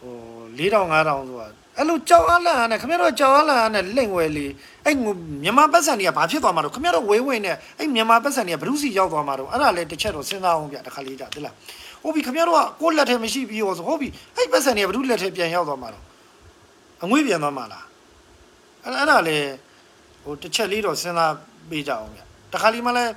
[0.00, 0.14] ဟို
[0.58, 1.48] 4000 5000ဆိုတာ
[1.78, 4.46] အဲ့လိုကြောက်အားလန့်အားနဲ့ခင်ဗျားတို့ကြောက်အားလန့်အားနဲ့လိမ့်ဝဲလေ
[4.86, 4.96] အဲ့
[5.44, 11.54] မြန်မာပတ်စံတွေကဘာဖြစ်သွားမှာတော့ခင်ဗျားတို့ဝေးဝေးနဲ့အဲ့မြန်မာပတ်စံတွေကဘ ᱹ စီရောက်သွားမှာတော့အဲ့ဒါလည်းတစ်ချက်တော့စဉ်းစားအောင်ဗျတခါလေးကြသိလား
[12.02, 16.04] ဟုတ်ပြီခင်ဗျားတို့ကကိုယ့်လက်ထဲမရှိပြီးရောဆိုဟုတ်ပြီအဲ့ပတ်စံတွေကဘ ᱹ လက်ထဲပြန်ရောက်သွားမှာတော့
[17.04, 17.84] အငွေ့ပြန်သွားမှာလား
[18.84, 19.50] အဲ့အဲ့ဒါလည်း
[20.24, 21.34] ဟိုတစ်ချက်လေးတော့စဉ်းစား
[21.70, 22.20] ပေးကြအောင်ဗျ
[22.52, 23.12] တခါလေးမှလည်း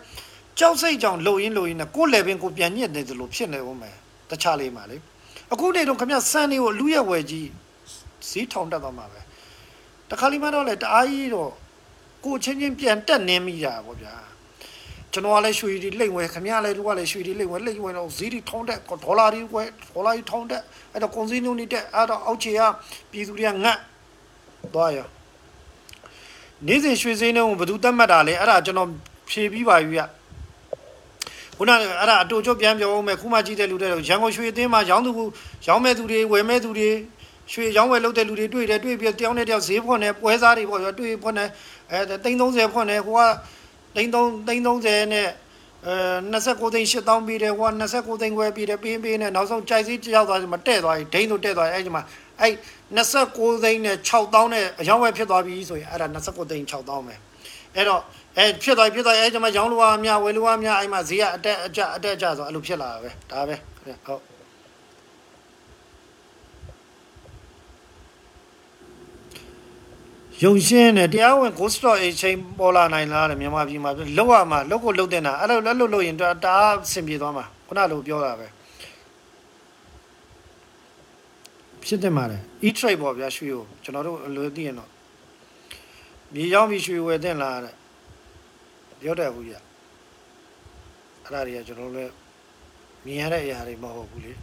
[0.59, 3.95] ကြောက်စိတ်ကြောင့်လှုပ်ရင်းလှုပ်ရင်းနဲ့ကိုယ့်လေပင်ကိုပြန်ညစ်နေသလိုဖြစ်နေဦးမယ်
[4.29, 4.97] တခြားလေးမှလေ
[5.53, 7.49] အခုနေတော့ခင်ဗျစံတွေကိုလူရဲ့ဝယ်ကြီး
[8.29, 9.19] ဈေးထောင်တက်သွားမှာပဲ
[10.09, 11.51] တခါလေးမှတော့လေတအားကြီးတော့
[12.25, 14.15] ကိုချင်းချင်းပြန်တက်နေမိတာပေါ့ဗျာ
[15.13, 19.63] ကျွန်တော်ကလည်းရွှေတွေလိမ့်ဝဲခင်ဗျားလည်းတို့ကလည်းရွှေတွေလိမ့်ဝဲလိမ့်ဝဲတော့ဈေးတွေထောင်းတက်ဒေါ်လာတွေဝဲ
[19.93, 20.61] ဒေါ်လာတွေထောင်းတက်
[20.91, 22.61] အဲ့တော့ကုန်စည်နှုန်းတွေတက်အဲ့တော့အောက်ခြေက
[23.11, 23.77] ပြည်သူတွေကငတ်
[24.73, 25.07] သွားရော
[26.67, 28.89] နေ့စဉ်ရွှေစည်းနှုန်းကိုဘယ်သူတတ်မှတ်တာလဲအဲ့ဒါကျွန်တော်
[29.29, 30.01] ဖြေပြီးပါပြီဗျ
[31.57, 35.11] ခုနကအဲ့ဒါအတူချုပ်ပြန်ပြောအောင်မယ်ခုမှကြည့်တဲ့လူတွေရန်ကုန်ရွှေအသင်းမှာရောင်းသူ
[35.67, 36.89] ရောင်းမဲ့သူတွေဝယ်မဲ့သူတွေ
[37.51, 41.49] ရွှေရောင်းဝယ်လုပ်တဲ့လူတွေတွေ့တယ်တွေ့ပြီးတယောက်နဲ့တယောက်ဈေးဖွင့်တယ်ပွဲစားတွေပေါ့ရောတွေ့ဖွင့်တယ်
[41.91, 43.21] အဲ330ဖွင့်တယ်ဟိုက
[43.95, 45.27] 33 330နဲ့
[45.85, 45.95] အဲ
[46.33, 52.03] 29သိန်း8000ပြီးတယ်ဟိုက29သိန်းခွဲပြီးတယ်ပေးပေးနဲ့နောက်ဆုံးကြိုက်စည်းကြောက်သွားမှတဲ့သွားပြီဒိန်းတို့တဲ့သွားပြီအဲ့ဒီမှာ
[52.41, 52.53] အဲ့
[52.97, 57.15] 29သိန်းနဲ့6000နဲ့အယောင်းဝယ်ဖြစ်သွားပြီဆိုရင်အဲ့ဒါ29သိန်း6000ပဲ
[57.75, 58.01] အဲ့တော့
[58.37, 63.55] အဲဖြစ်သွားဖြစ်သွားအဲကျွန်မရောင်းလို့အများဝယ်လို့အများအဲ့မှာဈေးကအတက်အကျအတက်အကျဆိုအဲ့လိုဖြစ်လာတာပဲဒါပဲ
[64.07, 64.33] ဟုတ်
[70.43, 78.47] ယုံရှင်းတယ်တရားဝင် ghost stock exchange ပေါ်လာနိုင်လားတဲ့မြန်မာပြည်မှာလောက်ရမှာလောက်ကိုလောက်တင်တာအဲ့လိုလက်လို့လို့ရင်တအားအဆင်ပြေသွားမှာခုနလိုပြောတာပဲ
[81.85, 84.89] ဖြစ်တင်ပါတယ် e trade ပေါ့ဗျာရွှေကိုကျွန်တော်တို့အလွယ်သိရင်တော့
[86.33, 87.75] မြေရောက်ပြီးရွှေဝယ်တင်လာတဲ့
[88.99, 89.61] ပြောတယ်ဘူးဗျအဲ့
[91.33, 92.13] ဒါတွေကကျွန်တော်တို့လည်း
[93.05, 94.33] မြင်ရတဲ့အရာတွေမဟုတ်ဘူးလေ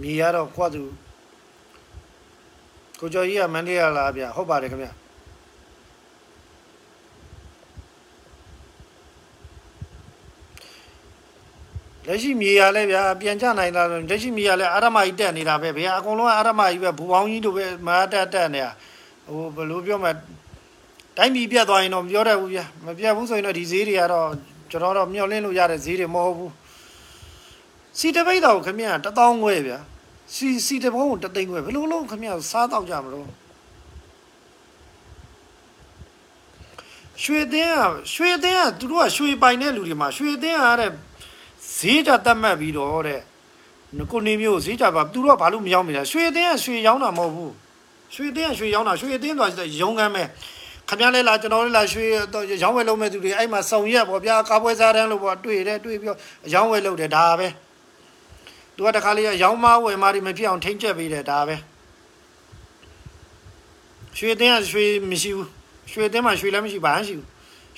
[0.00, 0.82] မြင်ရတော့ခွတ်သူ
[3.00, 4.88] ကိုကျော်ကြီးကမန္တလေးကလာဗျဟုတ်ပါတယ်ခင်ဗျ
[12.08, 18.70] လက်ရှိမြေရလဲဗျာပြန်ကြနိုင်တာဆိုလက်ရှိမြေရလဲအာရမကြီးတက်နေတာပဲဗျာအကုန်လုံးအာရမကြီးပဲဘူပေါင်းကြီးတို့ပဲမဟာတက်တက်နေတာ
[19.26, 20.12] ဟိုဘယ်လိုပြောမလဲ
[21.16, 24.28] တိုင်းပြည်ပြတ်သွားရင်တော့မပြောတတ်ဘူးဗျာမပြတ်ဘူးဆိုရင်တော့ဒီဈေးတွေကတော့
[24.70, 26.52] ကျွန်တော်တော့မျှော်လင့်လို့ရတဲ့ဈေးတွေမဟုတ်ဘူး
[27.98, 29.78] စီတပိတ်တော့ခင်ဗျာတပေါင်းခွဲဗျာ
[30.34, 33.26] စီစီတပေါင်းကိုတသိန်းခွဲဘယ်လိုလုံးခင်ဗျာစားတော့ကြမလို့
[37.22, 37.82] ရွှေသင်းက
[38.14, 40.92] ရွှေသင်းကသူတို့ကရွှေပိုင်တဲ့လူတွေမှာရွှေသင်းကတဲ့
[41.78, 43.20] ဈေးကြတတ်မှတ်ပြီးတော့တဲ့
[44.10, 47.52] ကိုနေမျိုးဈေးကြပါသူတို့ကဘာလို့မရောက်မိလဲရွှေသင်းကရွှေရောင်းတာမဟုတ်ဘူး
[48.14, 50.22] ရွှေသင်းကရွှေရောင်းတာရွှေသင်းဆိုတာရုံကမ်းပဲ
[50.88, 52.04] ခင်ဗျားလဲလာကျွန်တော်လဲလာရွှေ
[52.62, 56.18] ရောင်းဝယ်လုပ်မဲ့သူတွေအဲ့မှာစုံရက်ပေါ့ဗျာကားပွဲစားတန်းလို့ပေါ့တွေ့တယ်တွေ့ပြီးတော့
[56.54, 57.48] ရောင်းဝယ်လုပ်တယ်ဒါပဲ
[58.76, 61.56] သူကတခါလေးရောင်းမဝယ်မတွေမဖြစ်အောင်ထိမ့်ချက်ပေးတယ်ဒါပဲ
[64.18, 65.48] ရွှေသင်းကရွှေမရှိဘူး
[65.92, 67.26] ရွှေသင်းမှာရွှေလည်းမရှိဘာမှမရှိဘူး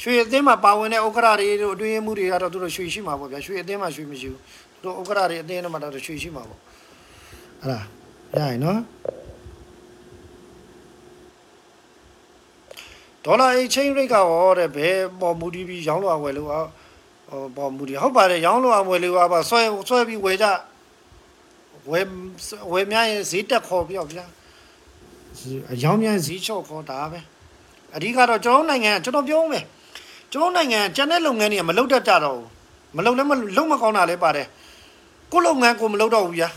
[0.03, 4.41] ရွှေအသင်းမှာပါဝင်တဲ့ဥက္ကရာတွေတို့အတွင်းမှုတွေကတော့သူတို့ရွှေရှိမှာပေါ့ဗျာရွှေအသင်းမှာရွှေမရှိဘူး
[4.83, 7.79] သူတို့ဥက္ကရာတွေအသင်းတွေမှာတော့ရွှေရှိမှာပေါ့ဟလာ
[8.37, 8.79] ရရင်နော်
[13.25, 16.65] ဒေါ်လာ exchange rate ကရောတဲ့ဘယ်ပေါ်မူတည်ပြီးရောင်းလို့အဝယ်လို့ဟော
[17.57, 20.47] ပေါ်မူတည်ဟုတ်ပါတယ်ရောင်းလို့အဝယ်လို့ပါဆွဲဆွဲပြီးဝယ်ကြ
[21.91, 22.07] ဝယ်
[22.73, 24.25] ဝယ်များရင်ဈေးတက်ခေါ်ပြောဗျာ
[25.83, 27.21] ရောင်းများဈေးချော့ခေါ်ဒါပဲ
[27.97, 29.65] အဓိကတော့ကျွန်တော်နိုင်ငံကျွန်တော်ပြောမယ်
[30.33, 32.47] ကျွန်တော်နိုင်ငံကျန်တဲ့လုပ်ငန်းတွေကမလုပ်တတ်ကြတော့ဘူး
[32.97, 34.47] မလုပ်လည်းမလုပ်မကောင်းတာလည်းပါတယ်
[35.33, 36.49] ကိုလုပ်ငန်းကိုမလုပ်တော့ဘူးဗျာ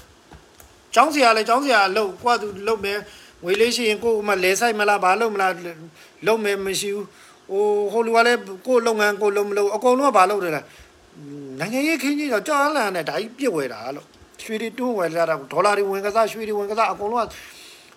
[0.93, 2.97] ကျောင်းဆရာလည်းကျောင်းဆရာလုပ်ကိုကသူလုပ်မယ်
[3.45, 5.53] ဝေလေးရှိရင်ကိုမှလဲဆိုင်မလားဘာလုပ်မလား
[6.27, 7.05] လုပ်မယ်မရှိဘူး
[7.51, 10.61] ဟိုဟိုလူကလည်းကိုလုပ်ငန်းကိုလုပ်မလုပ်အကုန်လုံးကဘာလုပ်တယ်လဲ
[11.59, 14.07] နိုင်ငံရေးခင်းကြီးတော့ကြောက်လန့်နဲ့ဒါကြီးပြစ်ဝယ်တာလို့
[14.43, 17.27] ရွှေတွေတွန်းဝယ်လာတာဒေါ်လာတွေဝင်ကစားရွှေတွေဝင်ကစားအကုန်လုံးက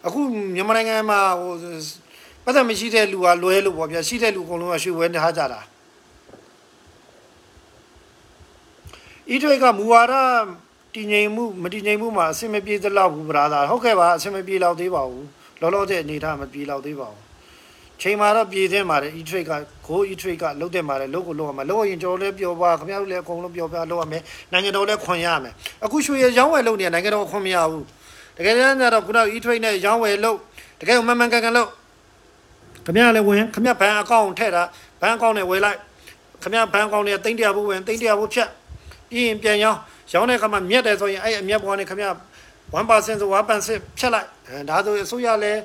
[0.06, 0.20] အခု
[0.54, 1.52] မြန်မာနိုင်ငံမှာဟို
[2.46, 5.60] ပတ်သက်မရှိတဲ့လူကလွဲလို့ပေါ့ဗျာရှိတဲ့လူအကုန်လုံးကရွှေဝဲနေကြတာ
[9.34, 10.14] ဤတွေကမူဝါဒ
[10.94, 15.26] တည်ငြိမ်မှုမတည်ငြိမ်မှုမှာအဆင်မပြေသလောက်ဘူးဗရာသာဟုတ်ကဲ့ပါအဆင်မပြေလောက်သေးပါဘူး
[15.60, 17.20] လောလောဆယ်အနေထားမပြေလောက်သေးပါဘူး
[18.00, 19.52] ချိန်မှာတော့ပြေသင့်ပါတယ် e-trade က
[19.86, 25.52] go e-trade ကလုတ်တင်ပါတယ်လုတ်ကိုလုတ်ရမှာလုတ်ရင်ကျွန်တော်လည်းပြောပါခင်ဗျားတို့လည်းအကုန်လုံးပြောပြလုတ်ရမယ်နိုင်ငံတော်လည်းခွန်ရမယ်
[25.84, 27.84] အခုရွှေရောင်းဝယ်လုတ်နေနိုင်ငံတော်ခွန်မရဘူး
[28.36, 30.38] တကယ်တမ်းကျတော့ခုနက e-trade နဲ့ရောင်းဝယ်လုတ်
[30.80, 31.70] တကယ်မှန်မှန်ကန်ကန်လုတ်
[32.86, 34.62] ခင်ဗျားလည်းဝင်ခင်ဗျားဘဏ်အကောင့်ထည့်တာ
[35.00, 35.78] ဘဏ်အကောင့်နဲ့ဝယ်လိုက်
[36.42, 38.48] ခင်ဗျားဘဏ်အကောင့်နဲ့တိန့်တရာဖို့ဝင်တိန့်တရာဖို့ဖြတ်
[39.10, 39.78] ပြီးရင်ပြန်ရောင်း
[40.12, 42.10] ရောင်းတဲ့အခါမှာမြက်တယ်ဆိုရင်အဲ့အမြက်ပေါ်ကနေခင်ဗျာ
[42.72, 45.60] 1%ဆို1%ဖြတ်လိုက်အဲဒါဆိုအစိုးရလည်း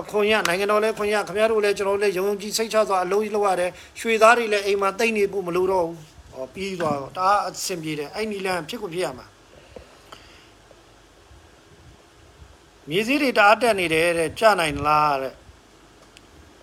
[0.00, 3.70] အခွန်ရနိုင်ငံတော်လည်းခွန်ရခင်ဗျားတို့လည်းကျွန်တော်လည်းယုံယုံကြည်စိတ်ချစွာအလုံးကြီးလောက်ရတယ်
[4.00, 5.96] ရွှေသားတွေလည်းအိမ်မှာတိတ်နေဖို့မလိုတော့ဘူး
[6.32, 9.26] ဟောပြီးသွားတော့ဒါအဆင်ပြေတယ်အဲ့နီလန်ဖြစ်ကိုဖြစ်ရမှာ
[12.88, 15.34] မြေစည်းတွေတအားတက်နေတယ်တဲ့ကြနိုင်လားတဲ့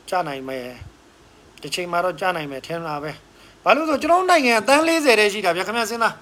[0.09, 0.67] ကြနိုင်မယ်
[1.61, 3.11] တစ်ချိန်မှာတော့ကြနိုင်မယ်ထင်လားပဲ
[3.63, 6.15] ဘာလို့ဆိုကျွန်တော်နိုင်ငံအတန်း40တဲ့ရှိတာဗျခင်ဗျာစဉ်းစား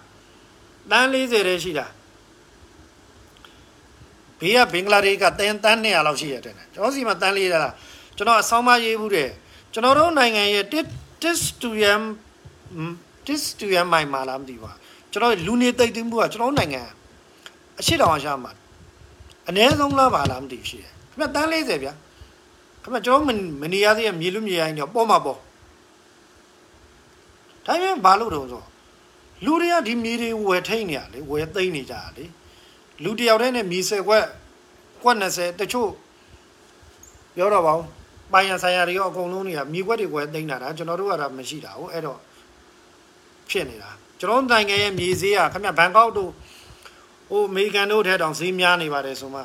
[0.92, 1.86] တန်း40တဲ့ရှိတာ
[4.40, 7.74] ဘေးကဘင်္ဂလားဒေ့ရှ်ကတန်းတန်း200လောက်ရှိရတယ်ကျွန်တော်စီမှာတန်း40လား
[8.18, 9.30] ကျွန်တော်အဆောင်မရေးဘူးတဲ့
[9.74, 10.66] ကျွန်တော်တို့နိုင်ငံရဲ့
[11.24, 12.04] tis to yam
[13.26, 14.72] tis to yam မိုင်မာလားမသိပါ
[15.12, 16.82] ကျွန်တော်လူနေတိတ်သိမ်းမှုကကျွန်တော်နိုင်ငံ
[17.80, 18.52] အရှိတောင်အရှာမှာ
[19.50, 21.94] အနည်းဆုံးလားပါလားမသိရှိတယ်ခင်ဗျတန်း40ဗျာ
[22.84, 23.26] ခင်ဗျကျွန်တော်
[23.62, 25.40] မနေရသေးရမြေလူမြေရိုင်းတော့ပေါ်မှာပေါ်
[27.66, 28.64] ဒါပေမဲ့ဘာလို့တော့ဆို
[29.46, 32.26] လူတွေကဒီမြေတွေဝယ်ထိန်နေရလေဝယ်သိမ့်နေကြတာလေ
[33.04, 34.26] လူတယောက်တည်းနဲ့မြေဆယ်ခွက်
[35.04, 35.90] ကွက်20တချို့
[37.36, 37.84] ပြောတော့ပါဦး
[38.32, 42.20] ပိုင်ရဆိုင်ရတွေရောအကုန်လုံးတွေကမြေခွက်တွေဝယ်သိမ့်တာဒါကျွန်တော်တို့ကတော့မရှိတာဟုတ်အဲ့တော့
[43.50, 43.90] ဖြစ်နေတာ
[44.20, 46.32] ကျွန်တော်နိုင်ငံရဲ့မြေဈေးကခင်ဗျဘန်ကောက်တို့
[47.30, 49.42] ဟိုအမေရိကန်တို့ထဲတောင်ဈေးများနေပါတယ်ဆိုမှ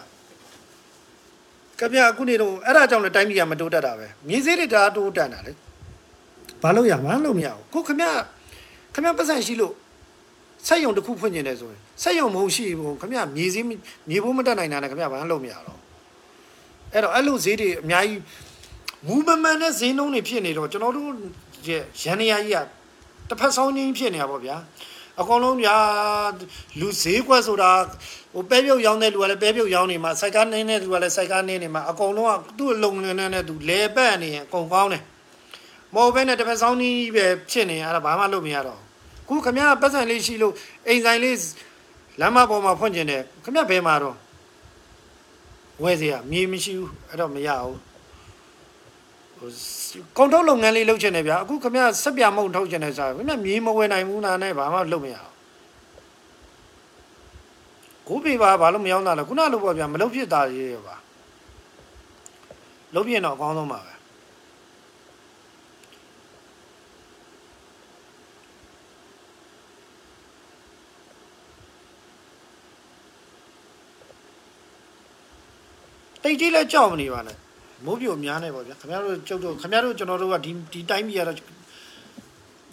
[1.78, 5.52] ခင်ဗျအခုနေတော့အဲ့ဒါကြောင့်လည်းတိုင်းပြည်ကမတိုးတက်တာပဲမြေဈေးတွေဒါတိုးတက်တာလေ
[6.62, 8.02] ဘာလို့ရမှာလို့မရဘူးကိုခမ
[8.94, 9.74] ခမပတ်စံရှိလို့
[10.66, 13.66] ဆက်ယုံတစ်ခုဖွင့်ကျင်တယ်ဆိုရင်ဆက်ယုံမဟုတ်ရှိဘူးခမမြေစည်း
[14.08, 15.78] မြေဖို့မတက်နိုင်တာနဲ့ခမဘာလို့မရတော့
[16.92, 18.22] အဲ့တော့အဲ့လိုဈေးတွေအများကြီး
[19.06, 21.10] မူမမှန်တဲ့ဈေးနှုန်းတွေဖြစ်နေတော့ကျွန်တော်တို့
[21.66, 22.58] ရဲ့ရန်နေရာကြီးက
[23.28, 24.56] တစ်ဖက်ဆောင်ချင်းဖြစ်နေတာပေါ့ဗျာ
[25.20, 25.76] အကောင်လုံးညာ
[26.80, 27.70] လူဈေးကွက်ဆိုတာ
[28.27, 35.02] ဟိုိုပဲပြုတ်ရောင်းတဲ့လူကလည်းပဲပြုတ်ရောင်းနေမှာစိုက်ကားနင်းတဲ့လူကလည်းစိုက်ကားနင်းနေမှာအကုန်လုံးကသူ့လုံနေနဲ့သူလဲပတ်နေရင်အကုန်ကောင်းတယ်
[35.94, 38.80] မဟုတ်ဘဲနဲ့တစ်ဖက်ဆောင်နီးပဲဖြစ်နေအဲ့ဒါဘာမှလုပ်မရတော့
[39.28, 40.54] ခုခမရပတ်စံလေးရှိလို့
[40.88, 41.36] အိမ်ဆိုင်လေး
[42.20, 44.16] လမ်းမပေါ်မှာဖွင့်ကျင်တယ်ခမရဘယ်မှာတော့
[45.82, 47.76] ဝယ်စရာမြေမရှိဘူးအဲ့တော့မရဘူး
[49.38, 49.50] ဟို
[50.16, 55.27] ကုန်ထုတ်လုပ်ငန်းလေးလုပ်ချင်တယ်ဗျာအခုခမရစက်ပြမုံထုတ်ချင်တယ်ဆိုတာခမရမြေမဝယ်နိုင်ဘူးနာနဲ့ဘာမှလုပ်မရဘူး
[58.08, 60.96] ကိုပေပါဘာလို့မရောက်တာလဲခုနလိုပေါ့ဗျာမလုပ်ဖြစ်တာရေးရပါ
[62.94, 63.92] လုပ်ပြရင်တော့အကောင်းဆုံးပါပဲ
[76.22, 77.36] တိတ်ကြီးလဲကြောက်မနေပါနဲ့
[77.84, 81.36] မိုးပြိုများနေပါဗျာခင်ဗျားတို့ကျုပ်တို့ခင်ဗျားတို့ကျွန်တော်တို့ကဒီဒီတိုင်းပြည်ကတော့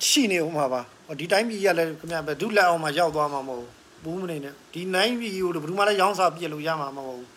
[0.07, 7.31] ရှိနေဦးမှာပါဟောဒီတိုင်းပြည်ကလည်းခင်ဗျားဘယ်သူလက်အောင်မှရောက်သွားမှာမဟုတ်ဘူး ဘူးမနေနဲ့ဒီနိုင်ပြည်ကိုဘယ်သူမှလည်းရောင်းစားပြစ်လို့ရမှာမဟုတ်ဘူး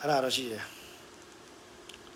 [0.00, 0.64] အဲ့ဒါတော့ရှိတယ်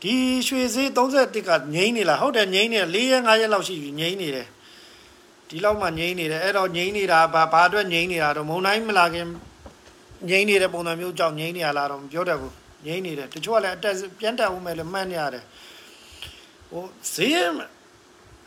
[0.02, 0.14] ဒီ
[0.46, 4.46] ရွှေဈေး31ကငိမ့်နေလားဟုတ်တယ်ငိမ့်နေ4ရက်5ရက်လောက်ရှိပြီငိမ့်နေတယ်
[5.48, 9.26] ဒီလောက်မှငိမ့်နေတယ်အဲ့တော့ငိမ့်နေတာဘာဘာအတွက်ငိမ့်နေတာတော့မုံတိုင်းမလာခင်
[10.28, 12.54] ငိမ့်နေတဲ့ပုံစံမျိုးကြောင့်ငိမ့်နေရလားတော့မပြောတတ်ဘူး
[12.86, 15.44] ငိမ့်နေတယ်တချို့ကလည်းအတက်ပြန်တက်ဦးမယ်လည်းမှန်းနေရတယ်
[16.70, 17.77] ဟိုဈေး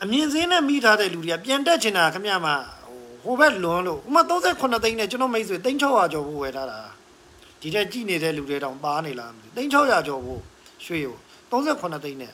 [0.02, 2.54] အမြင့်ဈေးနဲ့မိထားတဲ့လူတွေကပြန်တက်ချင်တာခမရမှာ
[3.24, 6.80] ဟိုဘက်လွန်လို့ဥမာ38သိန်းနဲ့ကျွန်တော်မိတ်ဆွေ3600ကျော်ဖို့ဝယ်ထားတာ
[7.60, 10.40] ဒီတက်ကြည့်နေတဲ့လူတွေတောင်ပါနေလားမသိ3600ကျော်ဖို့
[10.84, 11.16] ရွှေကို
[11.50, 12.32] 38သိန်းနဲ့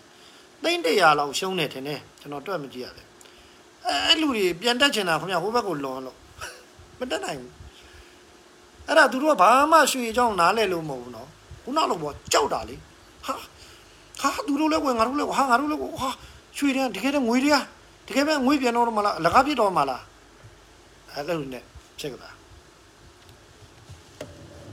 [0.62, 3.06] သိန်း100လောက်ရှုံးနေတယ်နဲ့ကျွန်တော်တွက်မကြည့်ရတယ်
[3.86, 6.16] အဲအဲ့လူတွေပြန်တက်ချင်တာခမရဟိုဘက်ကိုလွန်လို့
[6.98, 7.52] မတက်နိုင်ဘူး
[8.86, 11.28] အဲ့ဒါသူတို့ကဘာမှရွှေအကြောင်းနားလဲလို့မဟုတ်ဘူးနော်
[11.64, 12.76] ခုနလိုပေါ့ကြောက်တာလေ
[13.26, 13.34] ဟာ
[14.20, 16.10] ဟာသူတို့လည်းဝင်ငါတို့လည်းဟာငါတို့လည်းဟာ
[16.58, 17.58] ရွှေတဲ့တကယ်တော့ငွေတွေက
[18.08, 20.02] တကယ်ပဲငွေပြန်တော့မလားအလကားပြစ်တော့မလား
[21.12, 21.62] အဲ့လိုနဲ့
[21.98, 22.30] ဖြစ်ကြတာ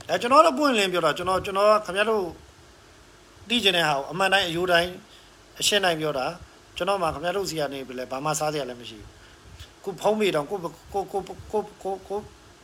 [0.10, 2.24] အဲကျွန်တော်တို့ပွင့်လင်းပြောတာကျွန်တော်ကျွန်တော်ခင်ဗျားတို့
[3.50, 4.92] သိကျင်တဲ့ဟာကိုအမှန်တိုင်းအယိုးတိုင်း
[5.60, 6.26] အရှင်းတိုင်းပြောတာ
[6.78, 9.10] ကျွန်တော်မှခင်ဗျားတို့စီကနေပြီလဲဘာမှစားစရာလည်းမရှိဘူး
[9.84, 12.20] ခုဖုံးမိတော့ကိုကိုကိုကိုကိုကို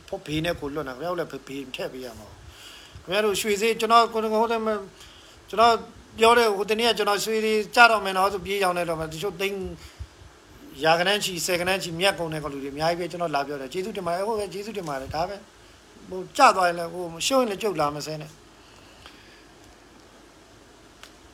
[0.07, 2.27] ဖို့ဘေးနဲ့ကိုလွတ်နေခင်ဗျားတို့လည်းဘေးထည့်ပေးရမှာ
[3.03, 4.63] ခင်ဗျားတို့ရွှေစေးကျွန်တော်ကိုဟိုတည်း
[5.49, 5.73] ကျွန်တော်
[6.21, 9.59] ပြောတယ်ဟိုတနေ့ကကျွန်တော်ရွှေစေးကြတော့မယ်နော်ဆိုပြေးရောက်နေတော့မှတချို့သိန်း
[10.83, 15.35] ရာကနန်းချီဆယ်ကနန်းချီမြတ်ကုန်တဲ့ကလူတွေအများကြီးပဲကျွန်တော်လာပြောတယ်ကျေးဇူးတင်ပါတယ်ဟုတ်ကဲ့ကျေးဇူးတင်ပါတယ်ဒါပဲ
[16.09, 18.31] ဟိုကြသွားရင်လည်းဟိုရှုံးရင်လည်းကြုတ်လာမစဲနဲ့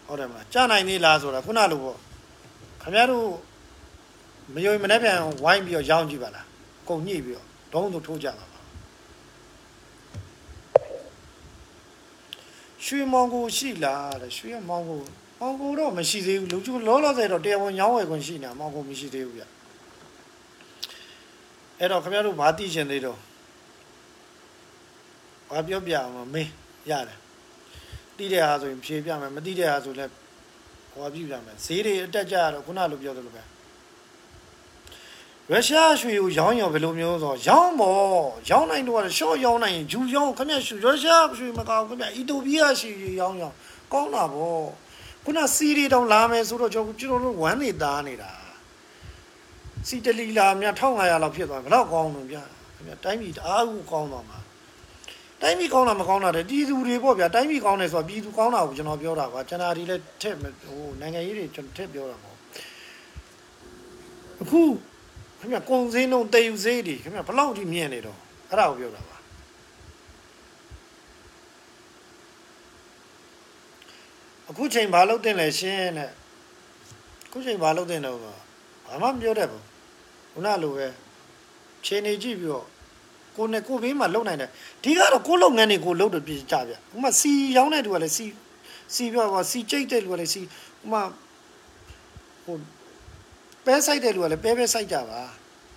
[0.07, 1.97] ဟုတ်တယ်မလားကြနိုင်သေးလားဆိုတာခုနလိုပေါ့
[2.81, 3.27] ခင်ဗျားတို့
[4.53, 6.45] မယုံမနဲ့ပြန်ဝိုင်းပြီးတော့ရောင်းကြည့်ပါလား
[6.89, 8.56] ကုန်ညှိပြီးတော့ဒုံးတို့ထိုးကြပါ
[12.87, 14.99] ရွှေမောင်ကိုရှိလားတဲ့ရွှေမောင်ကို
[15.39, 19.43] မောင်ကိုတော့မရှိသေးဘူးလူကျလောလောဆယ်တော့တရားဝင်ရောင်းဝယ်ခွင့်ရှိနေတာမောင်ကိုမရှိသေးဘူးဗျ
[21.79, 23.19] အဲ့တော့ခင်ဗျားတို့ဘာသိချင်သေးတော့
[25.51, 26.49] ဘာပြောပြအောင်မေး
[26.89, 27.19] ရတယ်
[28.17, 30.11] တိတဲ့ဟာဆိုရင်ဖြေပြမယ်မတိတဲ့ဟာဆိုလည်း
[30.93, 33.43] ဟောပြပြမယ်ဈေးတွေအတက်ကြတော့ခုနလိုပြောသလိုပဲ
[35.51, 37.99] ရုရှားရွှေကိုရောင်းရောဘယ်လိုမျိုးဆိုရောင်းပေါ့
[38.49, 43.55] ရောင်းနိုင်တော့ရှော့ရောင်းနိုင်ရင်ဂျူရောင်းခင်ဗျရွှေရုရှားရွှေမကောင်းခင်ဗျအီတိုပီးယားရွှေရောင်းရောင်း
[43.93, 44.65] ကောင်းတာပေါ့
[45.23, 48.31] ခုနစီရီတောင်လာမယ်ဆိုတော့ကျွန်တော်တို့ဝမ်းနေသားနေတာ
[49.87, 52.43] စီတလီလာမြ1500လောက်ဖြစ်သွားဘယ်တော့ကောင်းလို့ဗျာ
[52.75, 54.39] ခင်ဗျတိုင်းပြည်တအားကိုကောင်းသွားမှာ
[55.41, 62.35] တိုင်းပြည်ကောင်းတာမကောင်းတာတဲ့ပြည်သူတွေပေါ့ဗျာတိုင်းပြည်ကောင်းတယ်ဆိုတော့ပြည်သူကောင်းတာကိုကျွန်တော်ပြောတာကွာကျွန်တော်ဒီလည်းထက်ဟိုနိုင်ငံရေးတွေကျွန်တော်ထက်ပြောတာပေါ့
[64.41, 64.61] အခု
[65.39, 68.17] ခင်ဗျကုံစင်းလုံးတေယူစေးတွေခင်ဗျဘလောက်ထိမြင်နေတော့
[68.49, 69.17] အဲ့ဒါကိုပြောတာပါ
[74.49, 76.09] အခုချိန်ဘာလုပ်တင်လဲရှင်းတဲ့
[77.27, 78.33] အခုချိန်ဘာလုပ်တင်တော့ဘာ
[79.01, 79.63] မှမပြောတတ်ဘူး
[80.31, 80.87] ခုနလိုပဲ
[81.85, 82.67] ခြေနေကြည့်ပြီးတော့
[83.35, 84.49] ကိုနဲ့ကိုဘေးမှာလုံနိုင်တယ်
[84.83, 88.25] ဒီကတော့ကိုလုပ်ငန်းတွေကိုလုပ်တော့ပြကြဗျဥမာစီရောင်းတဲ့သူကလည်းစီ
[88.93, 90.41] စီပြောပါစီကြိတ်တဲ့လူကလည်းစီ
[90.83, 91.01] ဥမာ
[92.45, 92.55] ဟို
[93.67, 95.21] ပဲဆိုင်တဲ့လူကလည်းပဲပဲဆိုင်ကြပါ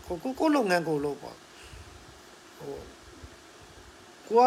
[0.07, 1.37] ကိုကိုကိုလုပ်ငန်းကိုလုပ်ပေါ့
[2.59, 2.75] ဟို
[4.29, 4.43] ကိုက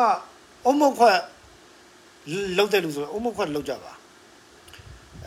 [0.65, 1.19] အုံမခွက်
[2.57, 3.93] လုပ်တဲ့လူဆိုအုံမခွက်လုပ်ကြပါ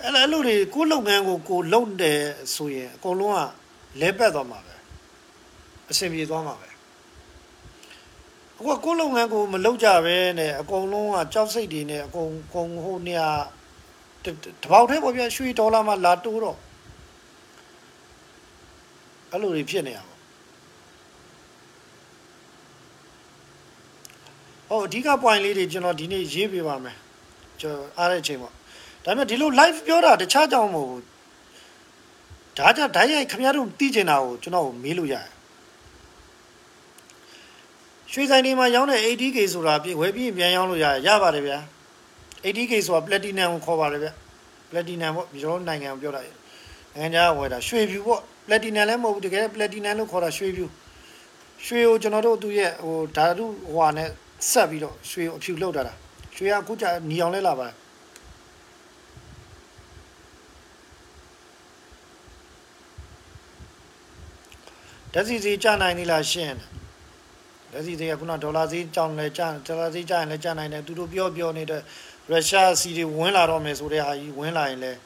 [0.02, 2.20] အဲ့လိုအဲ့လိုတွေကိုလုပ်ငန်းကိုကိုလုပ်တယ်
[2.54, 3.40] ဆိုရင်အကုန်လုံးက
[4.00, 4.76] လဲပတ်သွားမှာပဲ
[5.90, 6.68] အဆင်ပြေသွားမှာပဲ
[8.58, 13.28] အခုကကိုလုပ်ငန်းကိုမလုပ်ကြပဲနဲ့အကုန်လုံးကကြောက်စိတ်တွေနဲ့အကုန်ကုန်ဟိုနေရာ
[14.24, 14.26] တ
[14.70, 16.58] ပေါက်ထဲပေါ့ဗျာရွှေဒေါ်လာမှလာတိုးတော့
[19.36, 20.14] အဲ့လိုတွေဖြစ်နေရပါ
[24.68, 26.96] ဟောအဓိက point လေးတွေကျွန်တော်ဒီနေ့ရေးပြပါမယ်
[27.60, 28.52] ကျွန်တော်အားတဲ့အချိန်ပေါ့
[29.04, 31.02] ဒါပေမဲ့ဒီလို live ပြောတာတခြားကြောင်းမဟုတ်ဘူး
[32.58, 35.26] ဒါကြဓာတ်ရိုက်ခင်ဗျားတို့သိကျင်တာကိုကျွန်တော်မေးလို့ရတယ်
[38.12, 41.58] ရွှေဆိုင်တွေမှာရောင်းတဲ့ 80k ဆိုတာပြဝယ်ပြီးပြန်ရောင်းလို့ရရပါတယ်ဗျာ
[42.44, 44.08] 80k ဆိုတာ platinum ကိုခေါ်ပါတယ်ဗျ
[44.70, 46.20] platinum ပေါ့ဒီလိုနိုင်ငံကိုပြောတာ
[46.96, 50.66] နိုင်ငံခြားဝယ်တာရွှေဖြူပေါ့ platinum လည်းမဟုတ်ဘူးတကယ် platinum လို့ခေါ်တာရွှေဖြူ
[51.66, 54.08] ရွှေကိုကျွန်တော်တို့သူ့ရဲ့ဟိုဓာတုဟိုဟာနဲ့
[54.50, 55.94] ဆက်ပြီးတော့ရွှေကိုအဖြူလောက်တာတာ
[56.36, 57.68] ရွှေကအခုကျညီအောင်လဲလာပါ
[65.12, 66.56] ဓာတ်စီစီကျနိုင်နေလားရှင်း
[67.72, 71.82] ဓာတ်စီစီကခုနဒေါ်လာစီကြောင်းလဲကျဒေါ်လာစီကျရင်လည်းကျနိုင်တယ်သူတို့ပြောပြောနေတဲ့
[72.30, 74.98] ရုရှားစီတွေဝင်လာတော့မယ်ဆိုတဲ့ဟာကြီးဝင်လာရင်လည်း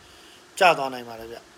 [0.59, 1.50] ကျသွားနိုင်ပါတယ်ဗျ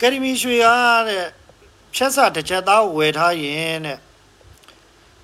[0.00, 1.24] ကယ်ရီမီရွှေအားတဲ့
[1.94, 3.98] ဖြတ်စာတစ်ချက်သားဝယ်ထားရင်တဲ့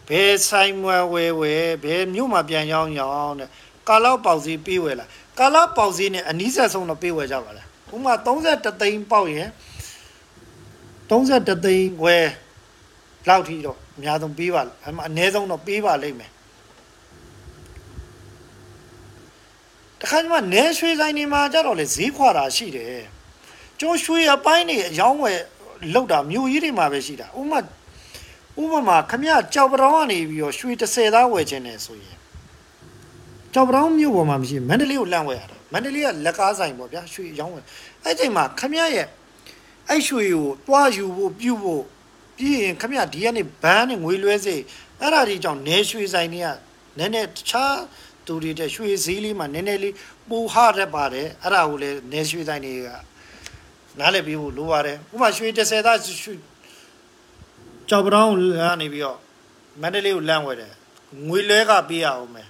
[0.09, 3.49] ဘယ်ဆိုင်မွယ်ဝယ်ဝယ်ဘယ်မြို့မှာပြန်ရောက်ရောက်တဲ့
[3.89, 5.07] ကာလောက်ပေါက်စီပေးဝယ်လာ
[5.39, 9.49] ကာလောက်ပေါက်စီနဲ့အနီးဆက်ဆုံးတော့ပေးဝယ်ကြပါလားဥမာ33သိန်းပေါက်ရင်
[11.11, 12.29] 33သိန်းဝယ်
[13.29, 16.31] လောက်ထိတော့အများဆုံးပေးပါအမအနည်းဆုံးတော့ပေးပါလိမ့်မယ်
[20.01, 23.16] တခါကျမှနဲရွှေဆိုင်နေမှာကြတော့လေဈေးခွာတာရှိတယ်
[23.81, 25.41] ကျော်ရွှေအပိုင်းနေအယောင်းဝယ်
[25.95, 27.59] လောက်တာမြို့ကြီးတွေမှာပဲရှိတာဥမာ
[28.63, 32.17] ဥပမာခမရကြောက်ပတောင်းကနေပြီးတော့ရွှေ30သားဝယ်ခြင်းနဲ့ဆိုရင်
[33.55, 37.65] ကြောက်ပတောင်းမြို့ပေါ်မှာမရှိမန္တလေးကိုလန့်ဝယ်ရတာမန္တလေးကလက်ကားဆိုင်ပေါ့ဗျာရွှေအယောင်းဝယ်
[38.05, 39.07] အဲ့ချိန်မှာခမရရဲ့
[39.89, 41.83] အဲ့ရွှေကိုတွားယူဖို့ပြုတ်ဖို့
[42.37, 44.57] ပြီးရင်ခမရဒီကနေဘန်းနဲ့ငွေလွှဲစေ
[45.01, 46.49] အဲ့ဒါဒီကြောင့်နေရွှေဆိုင်တွေက
[46.99, 47.77] နည်းနည်းတခြား
[48.27, 49.95] သူတွေတဲ့ရွှေစည်းလေးမှာနည်းနည်းလေး
[50.29, 52.89] ပူဟရပါတယ်အဲ့ဒါကိုလည်းနေရွှေဆိုင်တွေက
[53.99, 56.35] နားလည်ပြီးဖို့လိုပါတယ်ဥပမာရွှေ30သားရွှေ
[57.89, 59.19] ကြောက်ပတောင်းကနေပြီးတော့
[59.83, 60.73] မန္တလေးကိုလန့်ဝဲတယ်
[61.29, 62.49] ငွေလွှဲကပေးရအောင်မယ်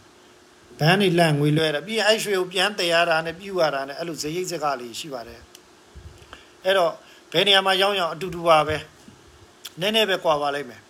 [0.81, 5.41] ဘန်းနေလန့်ငွေလွှဲတယ်ပြီးရင်အဲ့ရွှေကိုပြန်တည်ရတာနဲ့ပြူရတာနဲ့အဲ့လိုဇရိတ်စကားလေးရှိပါတယ်
[6.65, 6.93] အဲ့တော့
[7.33, 8.77] ဘယ်နေရာမှာရောင်းရောင်းအတူတူပါပဲ
[9.81, 10.81] နည်းနည်းပဲကွာပါလိမ့်မယ်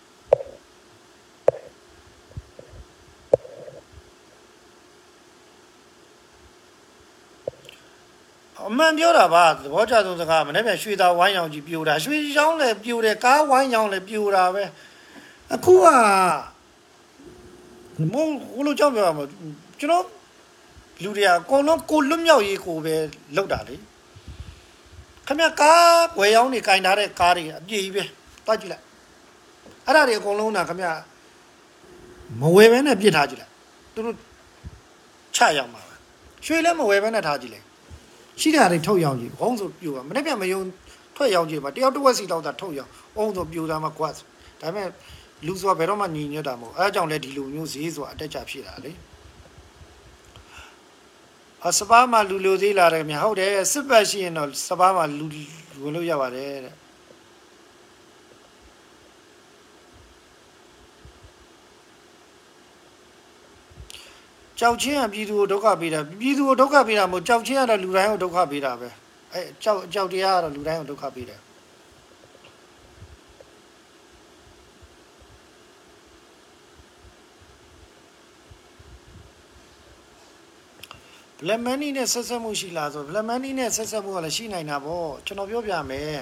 [8.67, 14.63] အမှန်ပြောတာပါသဘောကျဆုံးစကားမနေ့ပြန်ရွှေသားဝိုင်းရောင်ကြီးပြိုတာရွှေရောင်းလည်းပြိုတယ်ကားဝိုင်းရောင်လည်းပြိုတာပဲ
[15.53, 15.85] အခုက
[18.13, 19.25] မို့ဘလို့ကြောက်ပြောမှာ
[19.79, 20.05] ကျွန်တော်
[21.03, 22.95] လူတွေကအကုန်လုံးကိုလွတ်မြောက်ရေးကိုပဲ
[23.35, 23.75] လောက်တာလေ
[25.27, 28.03] ခမကားဝယ်ရောင်းနေကင်ထားတဲ့ကားတွေအပြည့်ကြီးပဲ
[28.45, 28.83] တွားကြည့်လိုက်
[29.85, 30.81] အဲ့ဒါတွေအကုန်လုံးကခမ
[32.41, 33.51] မဝယ်ဘဲနဲ့ပြစ်ထားကြည့်လိုက်
[33.93, 34.15] သူတို့
[35.35, 35.95] ချရမှာပဲ
[36.45, 37.66] ရွှေလည်းမဝယ်ဘဲနဲ့ထားကြည့်လိုက်
[38.39, 40.61] ရှိတဲ့ဟာတွေထုတ်ရောင်းကြည့်ဘုံဆိုပြိုပါမနေ့ပြန်မယုံ
[41.15, 44.09] ထွက်ရောင်းကြည့်ပါတယောက်တစ်ဝက်စီတော့တာထုတ်ရောင်းဘုံဆိုပြိုတာမှကွာ
[44.61, 44.87] ဒါပေမဲ့
[45.45, 48.91] လူဆိုတာဘယ်တော့မှညီညွတ်တာမဟုတ်အဲအကြောင့်လည်းဒီလိုမျိုးဈေးဆိုတာအတက်ကြဖြစ်တာလေ
[51.67, 55.25] အစပါးမှာလူလိုသေးလာတယ်မြဟုတ်တယ်စစ်ပတ်ရှိရင်တော့စပါးမှာလူ
[55.81, 56.75] ဝင်လို့ရပါတယ်တဲ့
[64.59, 68.89] ကြောက်ချင်းကပြည်သူကိုဒုက္ခပေးတာပြည်သူကိုဒုက္ခပေးတာမဟုတ်ကြောက်ချင်းကတော့လူတိုင်းကိုဒုက္ခပေးတာပဲ
[69.33, 71.39] အဲကြောက်ကြောက်တရားကတော့လူတိုင်းကိုဒုက္ခပေးတယ်
[81.39, 86.19] ဘလက်မန်နီနဲ့ဆက်ဆက်မှုရှိလားဆိုဘလက်မန်နီနဲ့ဆက်ဆက်မှုကလည်းရှိနိုင်တာပေါ့ကျွန်တော်ပြောပြမယ်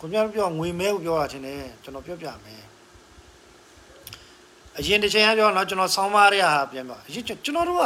[0.00, 2.62] ကိုများပြောငွေမဲကိုပြောတာချင်းတယ်ကျွန်တော်ပြောပြမယ်
[4.78, 7.84] အရင်တစ်ချိန်ကပြောတော့ကျွန်တော်ဆောင်းပါးရဟာပြန်ပြောအရင်ကျွန်တော်တို့က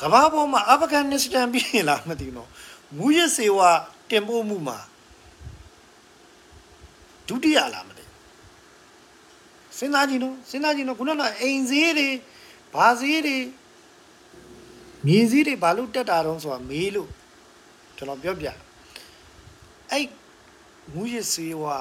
[0.00, 2.48] ကဘာပေါ်မှာအာဖဂန်နစ္စတန်ပြည်လားမသိတော့
[2.96, 3.70] မူရစေဝါ
[4.10, 4.78] တင်ပို့မှုမှာ
[7.28, 8.04] ဒုတိယလားမသိ
[9.78, 12.08] စဉ်းစားကြည့်နော်စဉ်းစားကြည့်နော်ခုနကအိမ်ဈေးတွေ
[12.74, 13.36] ဘာဈေးတွေ
[15.06, 17.08] မြေစည်းတွေဘာလို့တက်တာတုံးဆိုတာမေးလို့
[17.96, 18.46] ကျွန်တော်ပြောပြ
[19.90, 20.06] အဲ့
[20.94, 21.76] မူရစေဝါ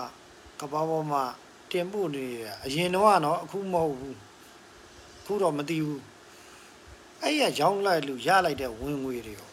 [0.59, 1.23] ကဘာပေါ်မှာ
[1.71, 4.26] တင်ပို့နေရအရင်တော့ကတော့အခုမဟုတ်ဘူးအ
[5.27, 6.03] ခုတော့မသိဘူး
[7.21, 9.49] အဲ့ရရောင်းလိုက်လို့ရလိုက်တဲ့ဝင်ငွေတွေရော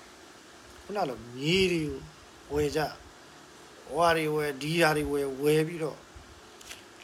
[0.83, 2.01] ခုနလိုမြေတွေကို
[2.55, 2.81] ဝယ်ကြ
[3.95, 5.99] ဝါတွေဝယ်ဒီဓာတွေဝယ်ဝယ်ပြီးတော့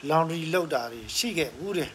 [0.09, 1.91] လောင်ဒရီလောက်တာတွေရှိခဲ့ဘူးတယ်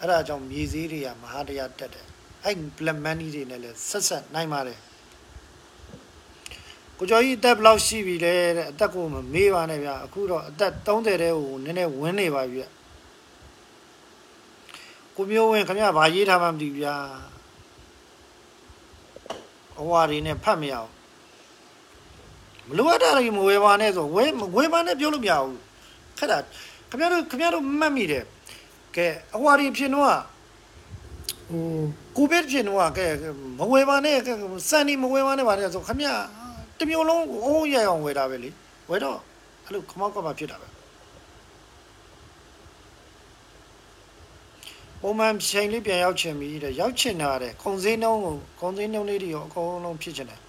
[0.00, 2.06] အဲ့ဒါကြောင့်မြေစည်းတွေကမဟာတရားတက်တယ်
[2.44, 4.78] အဲ့ black money တွေနဲ့လည်းဆက်ဆက်နိုင်ပါတယ်
[6.98, 12.66] ကိုကျော်ကြီးအသက်ဘယ်လောက်ရှိပြီလဲတဲ့အသက်ကိုမမေးပါနဲ့ဗျာအခုတော့အသက်30တဲ့ကိုနည်းနည်းဝင်းနေပါပြီဗျ
[15.16, 16.94] ကိုမျိုးဝင်ခင်ဗျာဗာရေးထားမှမသိဘူးဗျာ
[19.80, 20.90] အဝါတွေနဲ့ဖတ်မရအောင်
[22.68, 25.58] မလိုအပ်တာတွေမဝယ်ပါနဲ့ဆိုဝယ်ဝယ်ပါနဲ့ပြောလို့မရဘူး
[26.18, 26.38] ခက်တာ
[26.90, 28.24] ခင်ဗျားတို့ခင်ဗျားတို့မှတ်မိတယ်
[28.96, 29.06] ကဲ
[29.36, 30.08] အဝါတွေဖြစ်တော့
[31.50, 31.64] ဟို
[32.16, 33.06] ကိုဗစ်ဖြစ်တော့ကဲ
[33.58, 34.16] မဝယ်ပါနဲ့
[34.70, 36.08] စံနေမဝယ်ပါနဲ့ပါတဲ့ဆိုခမရ
[36.78, 38.50] တမျိုးလုံးအိုးရအောင်ဝယ်တာပဲလေ
[38.90, 39.18] ဝယ်တော့
[39.64, 40.66] အဲ့လိုခမောက်ကမှဖြစ်တာပဲ
[45.04, 50.41] ပုံမှန်ချိန်လေးပြန်ရောက်ချင်ပြီတဲ့ရောက်ချင်တာတဲ့ခုံစင်းနှုံးကိုခုံစင်းနှုံးလေးတွေရောအကုန်လုံးဖြစ်ချင်တယ်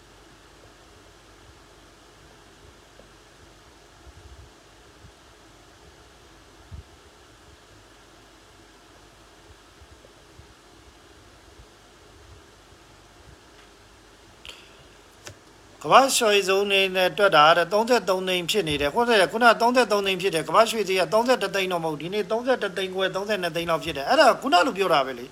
[15.86, 25.26] ကမ္ဘာရွှေစုံနေနဲ့တွက်တာတဲ့33သိန်းဖြစ်နေတယ်ဟုတ်တယ်ခုန33သိန်းဖြစ်တယ်ကမ္ဘာရွှေစီက33သိန်းတော့မဟုတ်ဒီနေ့32သိန်းခွဲ32သိန်းလောက်ဖြစ်တယ်အဲ့ဒါခုနလိုပြောတာပဲလေ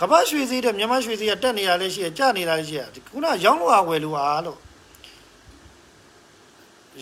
[0.00, 4.58] ကမ္ဘာရွှေစီတဲ့မြန်မာရွှေစီကတက်နေတာလည်းရှိတယ်ကျနေတာလည်းရှိတယ်ခုနရောင်းလို့အားဝယ်လို့အားလို့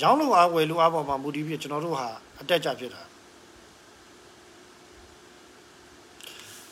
[0.02, 2.08] ရောင်းလို့အားဝယ်လို့အားပေါ်မှာမူတည်ပြီးကျွန်တော်တို့ဟာ
[2.40, 3.02] အတက်ကြဖြစ်တာ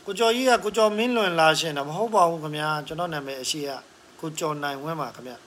[0.04, 3.70] ကိုကျော်ကြီးကကိုကျော်မင်းလွင်လာရှင်တော့မဟုတ်ပါဘူးခင်ဗျာကျွန်တော်နာမည်အရှိက
[4.20, 5.45] ကိုကျော်နိုင်ဝင်းပါခင်ဗျာ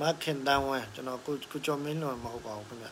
[0.00, 2.90] မခင်တန်းဝင်းကျွန်တော်ကိုကိုကျော်မင်းလွင်မဟုတ်ပါဘူးခင်ဗျာ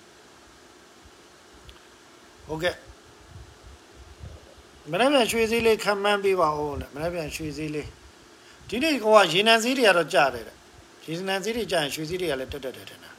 [2.46, 2.76] ဟုတ်ကဲ့
[4.90, 7.88] မနေ့ပြန်ရွှေစည်းလေးခံမှန်းပေးပါဦးလေမနေ့ပြန်ရွှေစည်းလေး
[8.68, 10.56] ဒီနေ့ကောကရေနံစည်းတွေကတော့ကြားတယ်တဲ့
[11.06, 13.10] ရေနံစည်းတွေကြားရင်ရွှေစည်းတွေကလည်းတက်တက်တယ်တဲ့နာ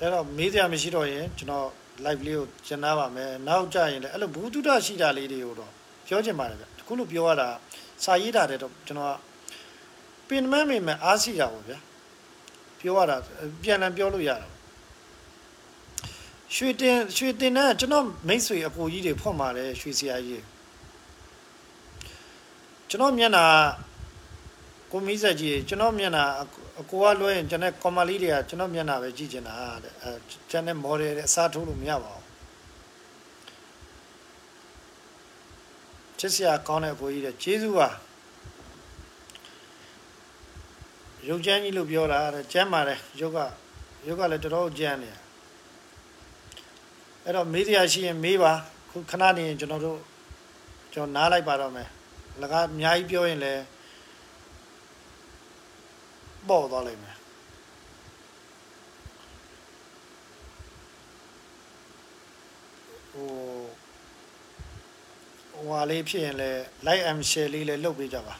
[0.00, 1.68] အဲ့တော့မေးစရာမရှိတော့ရင်ကျွန်တော်
[2.04, 5.72] live လေးကိုကျင်နာပါမယ်နောက်ကြရင်လည်းအဲ့လိုဘူးတုဒ္ဒရှိတာလေးတွေကိုတော့
[6.10, 7.48] ပြောချင်ပါတယ်ဗျတခုလို့ပြောရတာ
[8.04, 9.16] စာရေးတာတဲ့တော့ကျွန်တော်
[10.28, 11.78] ပင်မမေမအားစီတာပေါ့ဗျာ
[12.80, 13.16] ပြောရတာ
[13.62, 14.48] ပြန်လည်ပြောလို့ရတာ
[16.54, 20.44] ရွှေတင်ရွှေတင်နဲ့ကျွန်တော်မိတ်ဆွေအကိုကြီးတွေဖွင့်ပါတယ်ရွှေစရာကြီး
[22.88, 23.44] ကျွန်တော်မျက်နှာ
[24.92, 26.24] ကိုမိဆက်ကြီးကျွန်တော်မျက်နှာ
[26.80, 30.10] အကိုကလွှဲရင်ကျွန်တော်ကွန်မလေးတွေကကျွန်တော်မျက်နှာပဲကြည့်ချင်တာတဲ့အဲ
[30.50, 32.19] ကျွန်တော် model တွေအစားထိုးလို့မရပါဘူး
[36.20, 37.88] ချစ်စရာကောင်းတဲ့အကိုကြီးတဲ့ကျေးဇူးပါ
[41.28, 43.38] ရုပ်ချမ်းကြီးလို့ပြောတာတဲ့ကျမ်းပါတယ်ရုပ်က
[44.06, 45.10] ရုပ်ကလည်းတော်တော်ကျမ်းနေ
[47.24, 48.52] အဲ့တော့မေးတရားရှိရင်မေးပါ
[48.90, 49.98] ခုခဏနေရင်ကျွန်တော်တို့
[50.92, 51.88] ကျွန်တော်နားလိုက်ပါတော့မယ်
[52.40, 53.62] လကားအများကြီးပြောရင်လည်း
[56.48, 57.16] ပေါ့သွားလိမ့်မယ်
[63.12, 63.59] ဟို
[65.66, 68.34] ဟွာလေးဖြစ်ရင်လည်း like and share လေးလည်းလုပ်ပေးကြပါ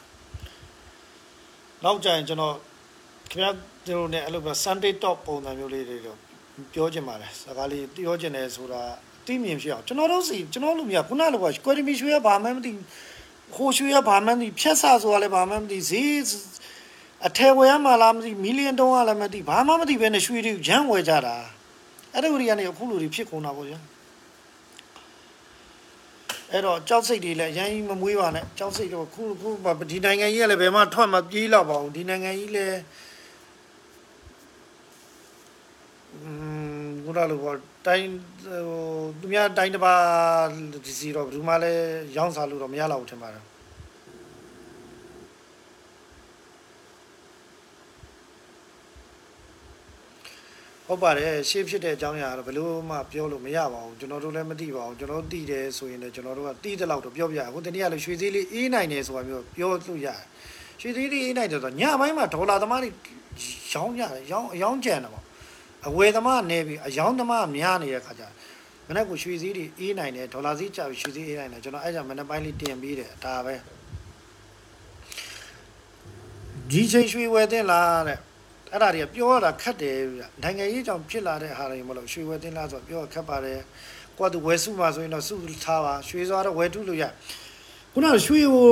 [1.83, 2.55] နောက်ကြရင်ကျွန်တော်
[3.31, 3.55] ခင်ဗျား
[3.87, 6.17] တို့နဲ့အဲ့လိုပဲ Sunday Top ပုံစံမျိုးလေးတွေတော့
[6.73, 8.81] ပြောချင်ပါတယ်စကားလေးပြောချင်တယ်ဆိုတာ
[9.21, 12.71] အသိမြင်ဖြစ်အောင်ကျွန်တော်တို့စီကျွန်တော်လူမျိုးခုနလိုကကွယ်တီမီရွှေရဘာမှမသိ
[13.55, 16.21] ဟိုရွှေရဘာမှမသိဖြတ်ဆဆိုတာလည်းဘာမှမသိဈေး
[17.27, 21.35] အထယ်ဝယ်ရမှလားမသိမီလီယံတုံးကလည်းမသိဘာမှမသိပဲနဲ့ရွှေတွေဂျမ်းဝယ်ကြတာ
[22.13, 23.79] အဲ့ဒီဝရီကနေအခုလူတွေဖြစ်ကုန်တာပေါ့ဗျာ
[26.51, 29.49] အဲ့တော့ကြောက်စိတ်တွေလည်းအရင်မမွေးပါနဲ့ကြောက်စိတ်တော့ခုခု
[29.91, 32.79] ဒီနိုင်ငံကြီးကလည်းဘယ်မှထွက်မပြေးတော့ပါဘူးဒီနိုင်ငံကြီးလည်း
[36.13, 36.29] อื
[36.85, 37.57] มဘုရားလိုပေါ့
[37.87, 38.07] တိုင်း
[38.43, 38.61] ဟို
[39.19, 40.01] သူများတိုင်းတစ်ပါး
[40.85, 41.85] ဒီစီတော့ဘယ်သူမှလည်း
[42.17, 43.43] ရောင်းစားလို့တော့မရတော့ဘူးထင်ပါတယ်
[50.91, 60.21] ဟုတ်ပါတယ်ရှေ့ဖြစ်တဲ့အကြောင်းအရာတော့ဘယ်လို့မှပြောလို့မရပါဘူးကျွန်တော်တို့လည်းမသိပါဘူးကျွန်တော်သိတယ်ဆိုရင်လည်းကျွန်တော်တို့ကသိတဲ့လောက်တော့ပြောပြရအခုတနေ့ကလည်းရွှေသေးလေးအေးနိုင်တယ်ဆိုတာမျိုးပြောလို့ရတယ်
[60.81, 62.89] ရွှေသေးလေးအေးနိုင်တယ်ဆိုတော့ညပိုင်းမှာဒေါ်လာသမားတွေ
[63.73, 65.23] ရောင်းရတယ်ရောင်းအယောင်းကျန်တယ်ပေါ့
[65.87, 68.23] အဝယ်သမားနေပြီအယောင်းသမားများနေတဲ့ခါကျ
[68.87, 73.55] မနေ့ကရွှေစည်းတွေအေးနိုင်တယ်ဒေါ်လာစည်းကျပြီရွှေစည်းအေးနိုင်တယ်ကျွန်တော်အဲ့ကြောင့်မနေ့ပိုင်းလေးတင်ပေးတယ်ဒါပဲ
[76.71, 78.19] ဒီချိန်ရွှေဝယ်တင်လားတဲ့
[78.71, 83.59] အဲ့ဒါတွေကပြောရတာခက်တယ်ဗျနိုင်ငံရေးကြောင့်ဖြစ်လာတဲ့ဟာတွေမလို့ရွှေဝယ်တင်လားဆိုတော့ပြောရခက်ပါတယ်
[84.17, 85.35] ကိုကသူဝယ်စုမှာဆိုရင်တော့စု
[85.65, 87.03] ထားပါရွှေစွာတော့ဝယ်ထုလို့ရ
[87.93, 88.69] ခုနကရွှေကို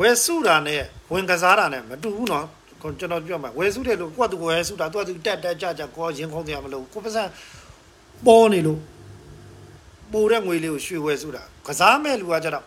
[0.00, 2.46] ဝယ်စုတာနဲ့ဝင်ကစားတာနဲ့မတူဘူးနော်
[2.82, 7.22] ကိုကျွန်တော်ပြောမှာဝယ်စုတယ်လို့ကိုကသူဝယ်စုတာသူကသူတက်တက်ကြကြကိုရင်ခုံးတရားမလို့ကိုပစံ
[8.26, 8.80] ပေါ်နေလို့
[10.12, 12.64] ပိုတဲ့ငွေလေးကိုရွှေဝယ်စုတာကစားမဲ့လူကကြတော့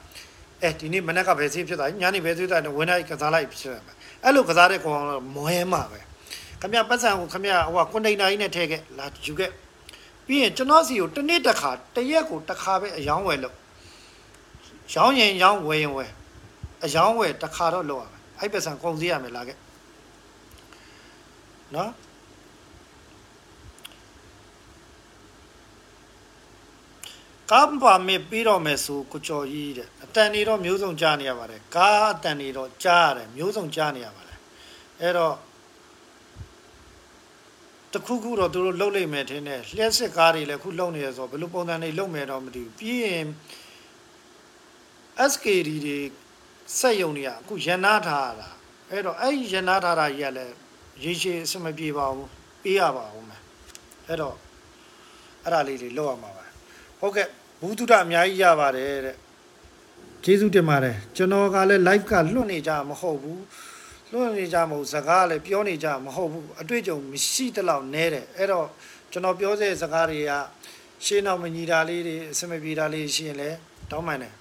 [0.64, 3.84] အဲဒီနေ့မနေ့ကဘယ်ဈေးဖြစ်တာညနေဘယ်ဈေးတာဝင်လိုက်ကစားလိုက်ဖြစ်တယ်
[4.24, 6.00] အဲ့လိုကစားတဲ့ကောင်တော့မွဲမှာပဲ
[6.62, 9.52] ခမရပတ်စံကိုခမရဟိုကွန်တိန်နာကြီးနဲ့ထည့်ခဲ့လာယူခဲ့
[10.26, 13.56] ပြီးရင်ကျွန်တော်စီကိုတစ်နေ့တစ်ခါတစ်ရက်ကိုတစ်ခါပဲအယောင်းဝယ်လို့
[14.94, 16.12] ရောင်းရင်ရောင်းဝယ်ရင်ဝယ်
[16.84, 19.58] အယောင်းဝယ်တစ်ခါတော့လောက်ရမယ်အဲ့ပတ်စံကုန်စည်ရမယ်လာခဲ့
[21.76, 21.92] နော်
[27.52, 34.38] ကမ်ပါမေပြီးတော့မယ်ဆိုကိုကျော်ကြီးတဲ့အတန်နေတော့မျိုးစုံကြားနေရပါတယ်ကားအတန်နေတော့ကြားရတယ်မျိုးစုံကြားနေရပါတယ်
[35.02, 35.36] အဲ့တော့
[37.94, 43.28] တခုခုတော့သူတို့လှုပ်လိုက်မယ်ထင်တယ်လျှက်စစ်ကားတွေလည်းခုလှုပ်နေရဆိုဘယ်လိုပုံစံတွေလှုပ်မယ်တော့မသိဘူးပြီးရင်
[45.32, 45.98] SKD တွေ
[46.80, 48.50] စက်ယုံတွေကအခုရန်နာထားတာ
[48.92, 50.56] အဲ့တော့အဲ့ရန်နာထားတာကြီးကလည်း
[51.04, 52.30] ရေရှည်အဆင်မပြေပါဘူး
[52.64, 53.42] ပေးရပါဦးမယ်
[54.08, 54.36] အဲ့တော့
[55.44, 56.46] အဲ့ဒါလေးတွေလှုပ်ရမှာပါ
[57.00, 57.28] ဟုတ်ကဲ့
[57.62, 59.16] ဘူးတုဒအများကြီးရပါတယ်တဲ့
[60.24, 63.40] ကျေးဇူးတင်ပါတယ်ကျွန်တော်ကလည်း live ကလွတ်နေကြမဟုတ်ဘူး
[64.12, 68.68] လွတ်နေကြမဟုတ်စကားလည်းပြောနေကြမဟုတ်ဘူးအတွေ့အကြုံမရှိတလောက်နဲတယ်အဲ့တော့
[69.12, 70.32] ကျွန်တော်ပြောတဲ့စကားတွေက
[71.06, 73.58] ရှင်းအောင်မညီတာလေးတွေအဆင်မပြေတာလေးရှိရင်လည်း
[73.92, 74.34] တောင်းပန်တယ်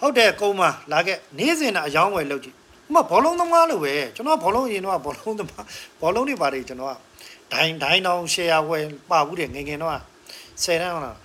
[0.00, 2.56] ဟုတ်တယ်ကုန်းမလာခဲ့နေ့စဉ်တာအယောင်းဝယ်လုပ်ကြည့်
[2.88, 5.64] ဥမဘောလုံးသမားလို့ပဲကျွန်တော်ဘောလုံးအရင်တော့ဘောလုံးသမား
[6.00, 6.94] ဘောလုံးတွေပါတယ်ကျွန်တော်က
[7.52, 9.92] ဒိုင်းဒိုင်းတောင်ရှယ်ယာဝယ်ပါဘူးတယ်ငယ်ငယ်တော့
[10.62, 11.16] ဆယ်တန်းဟုတ်လား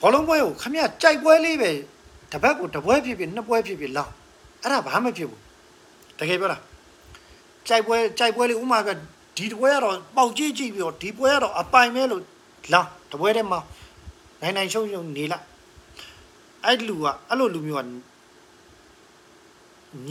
[0.00, 1.70] ဘောလုံးပွဲကိုခမရကြိုက်ပွဲလေးပဲ
[2.34, 4.12] တစ်ပတ်ကိုတစ်ပွဲဖြစ်ဖြစ်နှစ်ပွဲဖြစ်ဖြစ်လောင်း
[4.62, 5.40] အဲ့ဒါဘာမှမဖြစ်ဘူး
[6.18, 6.62] တကယ်ပြောလား
[7.68, 8.88] ကြိုက်ပွဲကြိုက်ပွဲလေးဥမာက
[9.36, 12.22] ဒီတစ်ပွဲကတော့ပေါက်ကြည့်ကြည့်ပြီးတော့ဒီပွဲကတော့အပိုင်မဲလို့
[12.72, 13.60] လောင်းတစ်ပွဲတည်းမှာ
[14.40, 15.44] နိုင်နိုင်ရှုံရှုံနေလိုက်
[16.64, 17.88] အဲ့လူကအဲ့လိုလူမျိုးက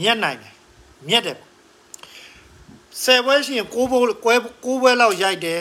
[0.00, 0.54] မြက်နိုင်တယ်
[1.08, 1.50] မြက်တယ်ပေါ့
[3.02, 4.34] ဆယ်ပွဲရှိရင်ကိုးပွဲကွဲ
[4.64, 5.60] ကိုးပွဲလောက်ရိုက်တယ်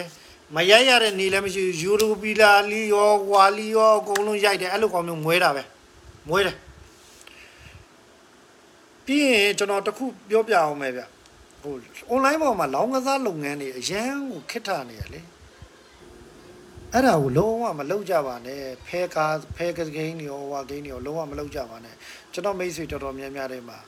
[0.56, 5.64] မရိုက်ရတဲ့နေလည်းမရှိဘူးယူရိုပီလာလီယောဝါလီယောအကုန်လုံးရိုက်တယ်အဲ့လိုကောင်မျိုးမွဲတာပဲ
[6.30, 6.58] မွဲတယ်
[9.06, 11.02] ပြီးရင်ကျွန်တော်တခုပြောပြအောင်မယ်ဗျ
[11.62, 11.74] ဟို
[12.12, 15.22] online ပေါ်မှာလောင်းကစားလုပ်ငန်းတွေအရန်ကိုခက်ထနေရလေ
[16.94, 21.95] အဲ့ဒါကိုလုံးဝမလုပ်ကြပါနဲ့ဖဲကားဖဲကဂိမ်းတွေရောဝါဂိမ်းတွေရောလုံးဝမလုပ်ကြပါနဲ့
[22.34, 23.80] ကျွန်တော်မိတ်ဆွေတော်တော်များများတွေမှာ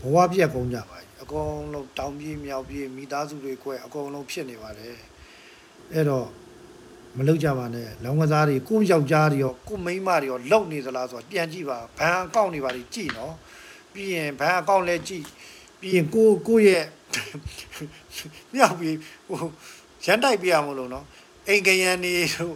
[0.00, 4.96] ဘဝပြက်ကုန်ကြပါအကုန်လုံးတောင်ပြေးမြောက်ပြေးမိသားစုတွေကွဲအကုန်လုံးဖြစ်နေပါတယ်
[5.92, 6.28] အဲ့တော့
[7.16, 13.34] မလုပ်ကြပါနဲ့လောင်းကစားတွေကိုယောက်ျားတွေရောကိုမိန်းမတွေရောလုံနေသလားဆိုတော့ပြန်ကြည့်ပါဘန်အကောင့်တွေပါကြည့်နော်
[13.92, 15.24] ပြီးရင်ဘန်အကောင့်လည်းကြည့်
[15.80, 16.84] ပြီးရင်ကိုကိုရဲ့
[18.54, 18.96] မြောက်ပြီး
[19.28, 19.38] ဟို
[20.04, 21.04] ရန်တိုက်ပြရမလို့နော်
[21.48, 22.54] အိမ်ကရန်နေတို့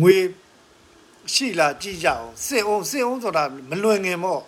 [0.00, 0.16] ငွေ
[1.34, 4.42] ရှိလားကြည့်ကြအောင်စစ်အောင်စစ်အောင်ဆိုတာမလွင်ငင်ပေါ့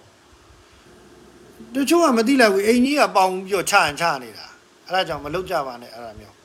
[1.74, 4.46] တချို့ကမသိလိုက်ဘူးအိမ်ကြီးကပေါင်ပြီးတော့ချရင်ချနေတာ
[4.86, 6.35] အဲ့ဒါကြောင့်မလုပ်ကြပါနဲ့အဲ့ဒါမျိုး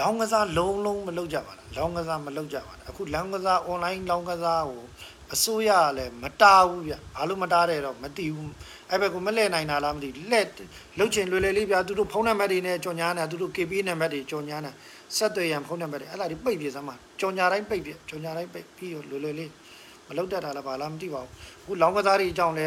[0.00, 4.82] လောင်းကစားလုံးလုံးမလုပ်ကြပါနဲ့လောင်းကစားမလုပ်ကြပါနဲ့အခုလောင်းကစား online လောင်းကစားကို
[5.34, 8.52] အစိုးရကလည်းမတားဘူးဗျဘာလို့မတားတယ်တော့မသိဘူး
[8.90, 10.46] အဲ့ဘက်ကမလဲနိုင်တာလားမသိလက်
[10.98, 14.72] လုတ်ချင်လွယ်လွယ်လေးဗျသူတို့ဖုန်းနံပါတ်တွေနဲ့ကြော်ညာနေတာသူတို့ KP နံပါတ်တွေကြော်ညာနေတာ
[15.16, 19.50] ဆက်သွယ်ရန်ဖုန်းနံပါတ်တွေအဲ့ဒါတွေပိတ်ပြစမ်းပါကြော်ညာတိုင်းပိတ်ပြကြော်ညာတိုင်းပိတ်ပြီးလွယ်လွယ်လေး
[20.08, 21.30] မလုပ်တတ်တာလားဘာလားမသိပါဘူး
[21.62, 22.66] အခုလောင်းကစားတွေအကြောင်းလဲ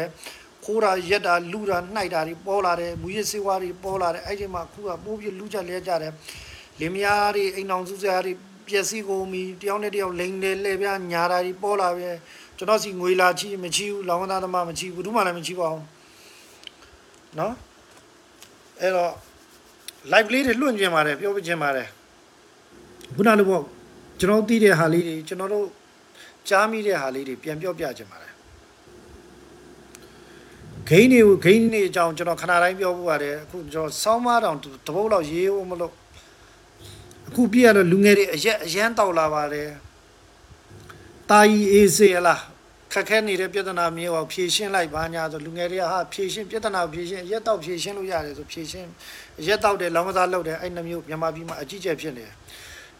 [0.64, 6.12] ခိုးတာရက်တာလူတာနှိုက်တာတွေပေါ်လာတယ်မူရစ်စေဝါတွေပေါ်လာတယ်အဲ့ဒီမှာခုကပိုးပြီးလူချက်လဲကြတယ်
[6.82, 8.32] လင်မယားတွေအိမ်အောင်စုစရာတွေ
[8.68, 12.08] ပျက်စီးကုန်ပြီတယောက်နဲ့တယောက်လိန်တယ်လဲပြညာတာတွေပေါ်လာပြီ
[12.56, 15.84] ကျွန်တော်စီငွေလာချီမချီဘူးလောင်းကစားသမားမချီဘူးဘူးမှလည်းမချီပါဘူး
[17.38, 17.54] နော်
[18.80, 19.12] အဲ့တော့
[20.12, 21.88] live လေးတွေလွှင့်ကျင်ပါတယ်ပြောပြကျင်ပါတယ်
[23.16, 23.62] ခုနလိုပေါ့
[24.20, 25.66] ကျွန်တော်သိတဲ့ဟာလေးတွေကျွန်တော်တို့
[26.48, 28.32] ကြားမိတဲ့ဟာလေးတွေပြန်ပြောပြကျင်ပါတယ်
[30.88, 35.92] ဂိမ်းတွေကိုဂိမ်းတွေအကြောင်းကျွန်တော်ခဏတိုင်းပြောဖို့ပါတယ်အခုကျွန်တော်စောင်းမတောင်တပုတ်လောက်ရေးဖို့မလို့
[37.32, 39.68] အခုပြည့်ရတော့လူငယ်တွေအရက်အရန်တောက်လာပါတယ်
[41.30, 42.40] တာကြီးအေးစေလား
[42.92, 48.88] ခက်ခဲနေတဲ့ပြဿနာမျိုးအောင်ဖြေရှင်းလိုက်ပါညာဆိုလူငယ်တွေကဟာဖြေရှင်းပြဿနာဖြေရှင်းရက်တော့ဖြေရှင်းလို့ရတယ်ဆိုဖြေရှင်း
[49.46, 52.32] ရက်တော့တယ်လောင်းကစားလုပ်တယ်အဲ့နှမျိုးမြန်မာပြည်မှာအကြီးကျယ်ဖြစ်နေတယ်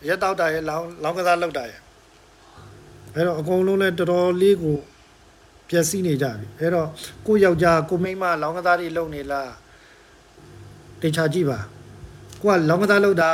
[0.09, 1.79] ရက်တော့တာရဲ့လောင်းလောင်းကစားလုပ်တာရဲ့
[3.15, 4.77] အဲ့တော့အကုန်လုံးလဲတော်တော်လေးကို
[5.69, 6.89] ပျက်စီးနေကြပြီအဲ့တော့
[7.27, 9.51] ကိုယောက်ျားကိုမိန်းမလောင်းကစားတွေလုပ်နေလား
[11.01, 11.59] တေချာကြည့်ပါ
[12.43, 13.31] ကိုကလောင်းကစားလုပ်တာ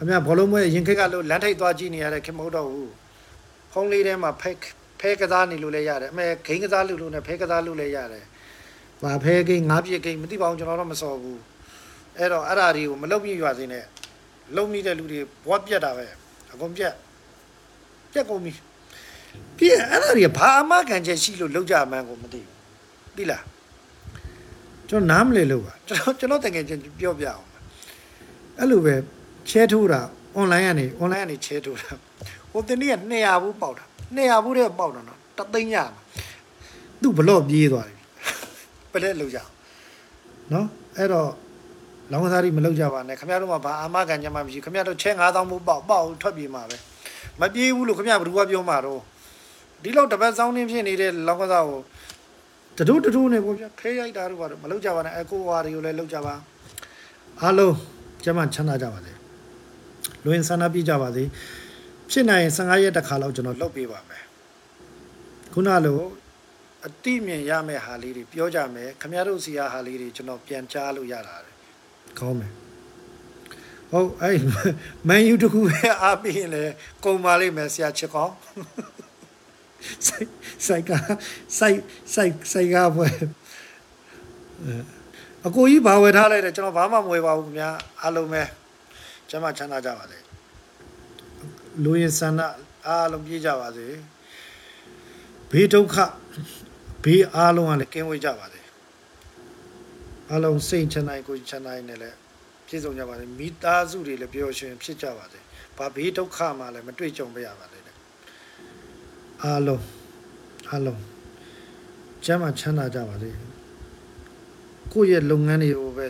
[0.00, 2.92] ခင်ဗျဘောလုံးပွဲရင်ခက်ကလို့လမ်းထိပ်သွားကြည့်နေရတဲ့ခင်မဟုတ်တော့ဘူး
[3.72, 4.56] ဖုန်းလေးထဲမှာဖက်
[5.00, 8.24] ဖဲကစားနေလို့လည်းရတယ်အမေဂိမ်းကစားလို့လို့နဲ့ဖဲကစားလို့လည်းရတယ်။
[9.02, 11.38] ဘာဖဲဂိမ်းငါးပြည့်ဂိမ်းမသိပါဘူးကျွန်တော်တော့မစော်ဘူး။
[12.18, 13.84] အဲ့တော့အဲ့ဓာတွေကိုမလုပ်ပြရွာစင်းနဲ့
[14.56, 16.06] လုံနေတဲ့လူတွေဘွားပြက်တာပဲ
[16.52, 16.94] အကုန်ပြက်
[18.12, 18.52] ပြက်ကုန်ပြီ။
[19.58, 22.56] ပြက်အဲ့ဓာတွေဘာအမခံချက်ရှိလို့လောက်ကြမှန်းကိုမသိဘူး။
[23.16, 23.42] သိလား။
[24.88, 27.44] ကျွန်တော်နားမလည်လို့ပါကျွန်တော်ကျွန်တော်တကယ်ချင်းပြောပြအောင်။
[28.58, 28.94] အဲ့လိုပဲ
[29.48, 30.00] ချဲထိုးတာ
[30.38, 31.90] online ကနေ online ကနေချဲထိုးတာ
[32.52, 33.84] ဟိုတနေ့က200ဘူးပေါက်တာ
[34.16, 36.02] 200ဘူးတဲ့ပေါက်တော့နော်တသိန်းရမှာ
[37.02, 37.96] သူ့ဘလော့ပြေးသွားပြီ
[38.92, 39.40] ပလက်လောက်ကြ
[40.52, 41.30] နော်အဲ့တော့
[42.10, 46.76] လောင်းကစားတွေမလောက်ကြပါနဲ့ခမရတို့မှာဘာအာမခံကြမှာမရှိခမရတို့ချဲ9000ဘူးပေါက်ပေါက်ထွက်ပြေးမှာပဲ
[47.40, 49.00] မပြေးဘူးလို့ခမရဘယ်သူကပြောမှာတော့
[49.82, 51.80] ဒီလောက်တပတ်စောင်းနေဖြစ်နေတဲ့လောင်းကစားကို
[52.78, 56.34] တတူးတတူးနေပေါ့ဗျဖဲရိုက်တာတို့ဘာလို့မလောက်ကြပါနဲ့အကိုဝါတွေကိုလည်းလောက်ကြပါ
[57.42, 57.74] အားလုံး
[58.24, 59.12] ကျမချမ်းသာကြပါစေ
[60.26, 61.24] လွင်ဆန္ဒပြကြပါစေ
[62.10, 64.24] ဖြစ်နိုင်ရင်15ရက်တစ်ခါလောက်ကျွန်တော်လုပ်ပေးပါမယ်
[65.52, 66.00] ခုနလို
[66.86, 71.54] အတိမြင်ရမယ့်ဟာလေးတွေပြောကြမယ်ခမရတို့စီရဟာလေးတွေကျွန်တော်ပြန်ကြားလို့ရတာတယ်
[72.18, 72.52] ကောင်းမယ်
[73.92, 74.38] ဟုတ်အဲ့
[75.08, 76.64] မန်ယူတခုပဲအားပေးရင်လေ
[77.04, 78.34] ကုန်ပါလိမ့်မယ်ဆရာချစ်ကောင်း
[80.06, 80.28] စိုက်
[80.66, 80.90] စိုက်က
[81.58, 81.80] စိုက်
[82.14, 83.08] စိုက်စိုက်ကပွဲ
[85.46, 87.70] အကိုကြီးဘာဝယ်ထားလိုက်တယ်ကျွန်တော်ဘာမှမဝယ်ပါဘူးခင်ဗျာ
[88.02, 88.42] အားလုံးပဲ
[89.30, 90.18] ကျမချမ်းသာကြပါစေ
[91.84, 92.40] လူရင်ဆန္ဒ
[92.86, 93.86] အားလုံးပြေးကြပါစေ
[95.50, 95.96] ဘေးဒုက္ခ
[97.04, 98.60] ဘေးအားလုံးကလည်းကင်းဝေးကြပါစေ
[100.30, 102.16] အားလုံးစိတ်ချမ်းသာကိုချမ်းသာနေလည်း
[102.66, 105.38] ပြည့်စုံကြပါစေမိသားစုတွေလည်းပျော်ရွှင်ဖြစ်ကြပါစေ
[105.76, 107.78] ဘာဘေးဒုက္ခမှလည်းမတွေ့ကြုံပါရပါစေ
[109.44, 109.84] အားလုံး
[110.70, 111.00] အားလုံး
[112.24, 113.30] ကျမ်းမှာချမ်းသာကြပါစေ
[114.92, 116.06] ကိုယ့်ရဲ့လုပ်ငန်းတွေကိုပဲ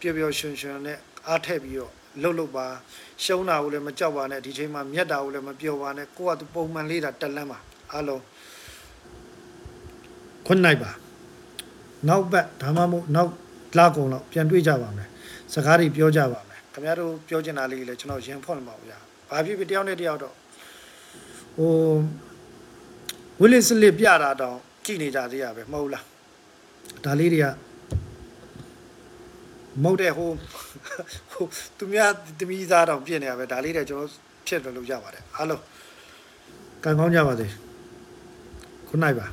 [0.00, 0.98] ပျော်ပျော်ရွှင်ရွှင်နဲ့
[1.28, 2.66] အားထည့်ပြီးတော့ လှုပ်လှုပ်ပါ
[3.24, 7.58] ရှုံးတာကိုလည်းမကြောက်ပါနဲ့ဒီချိန်မှာမြတ်တာကိုလည်းမပျော်ပါနဲ့ကိုယ့်ကသူပုံမှန်လေးတာတက်လန်းပါ
[7.92, 8.22] အားလုံး
[10.46, 10.90] ခွန်းနိုင်ပါ
[12.08, 13.30] နောက်ဘက်ဒါမှမဟုတ်နောက်
[13.78, 15.08] လာကုန်တော့ပြန်တွေ့ကြပါမယ်
[15.52, 18.98] စကားတွေပြောကြပါမယ်ခင်ဗျားတို့ပြောချင်တာလေးလည်းကျွန်တော်ရင်ဖွင့်မှာပါဗျာ
[19.30, 20.34] ဘာဖြစ်ဖြစ်တယောက်နဲ့တယောက်တော့
[21.56, 21.72] ဟို
[23.40, 26.04] ဝိလစ်စလစ်ပြတာတောင်ကြည်နေကြသေးရပဲမဟုတ်လား
[27.04, 27.46] ဒါလေးတွေက
[29.82, 30.30] မဟုတ်တဲ့ဟို
[31.32, 31.44] ဟို
[31.78, 34.10] သူများတမီးသားတောင်ပြစ်နေရပဲဒါလေးတွေကျွန်တော်
[34.46, 35.62] ဖြစ်လို့လုပ်ကြပါတယ်အားလုံး
[36.84, 37.46] ကံကောင်းကြပါစေ
[38.88, 39.26] ခုနိုင်ပါ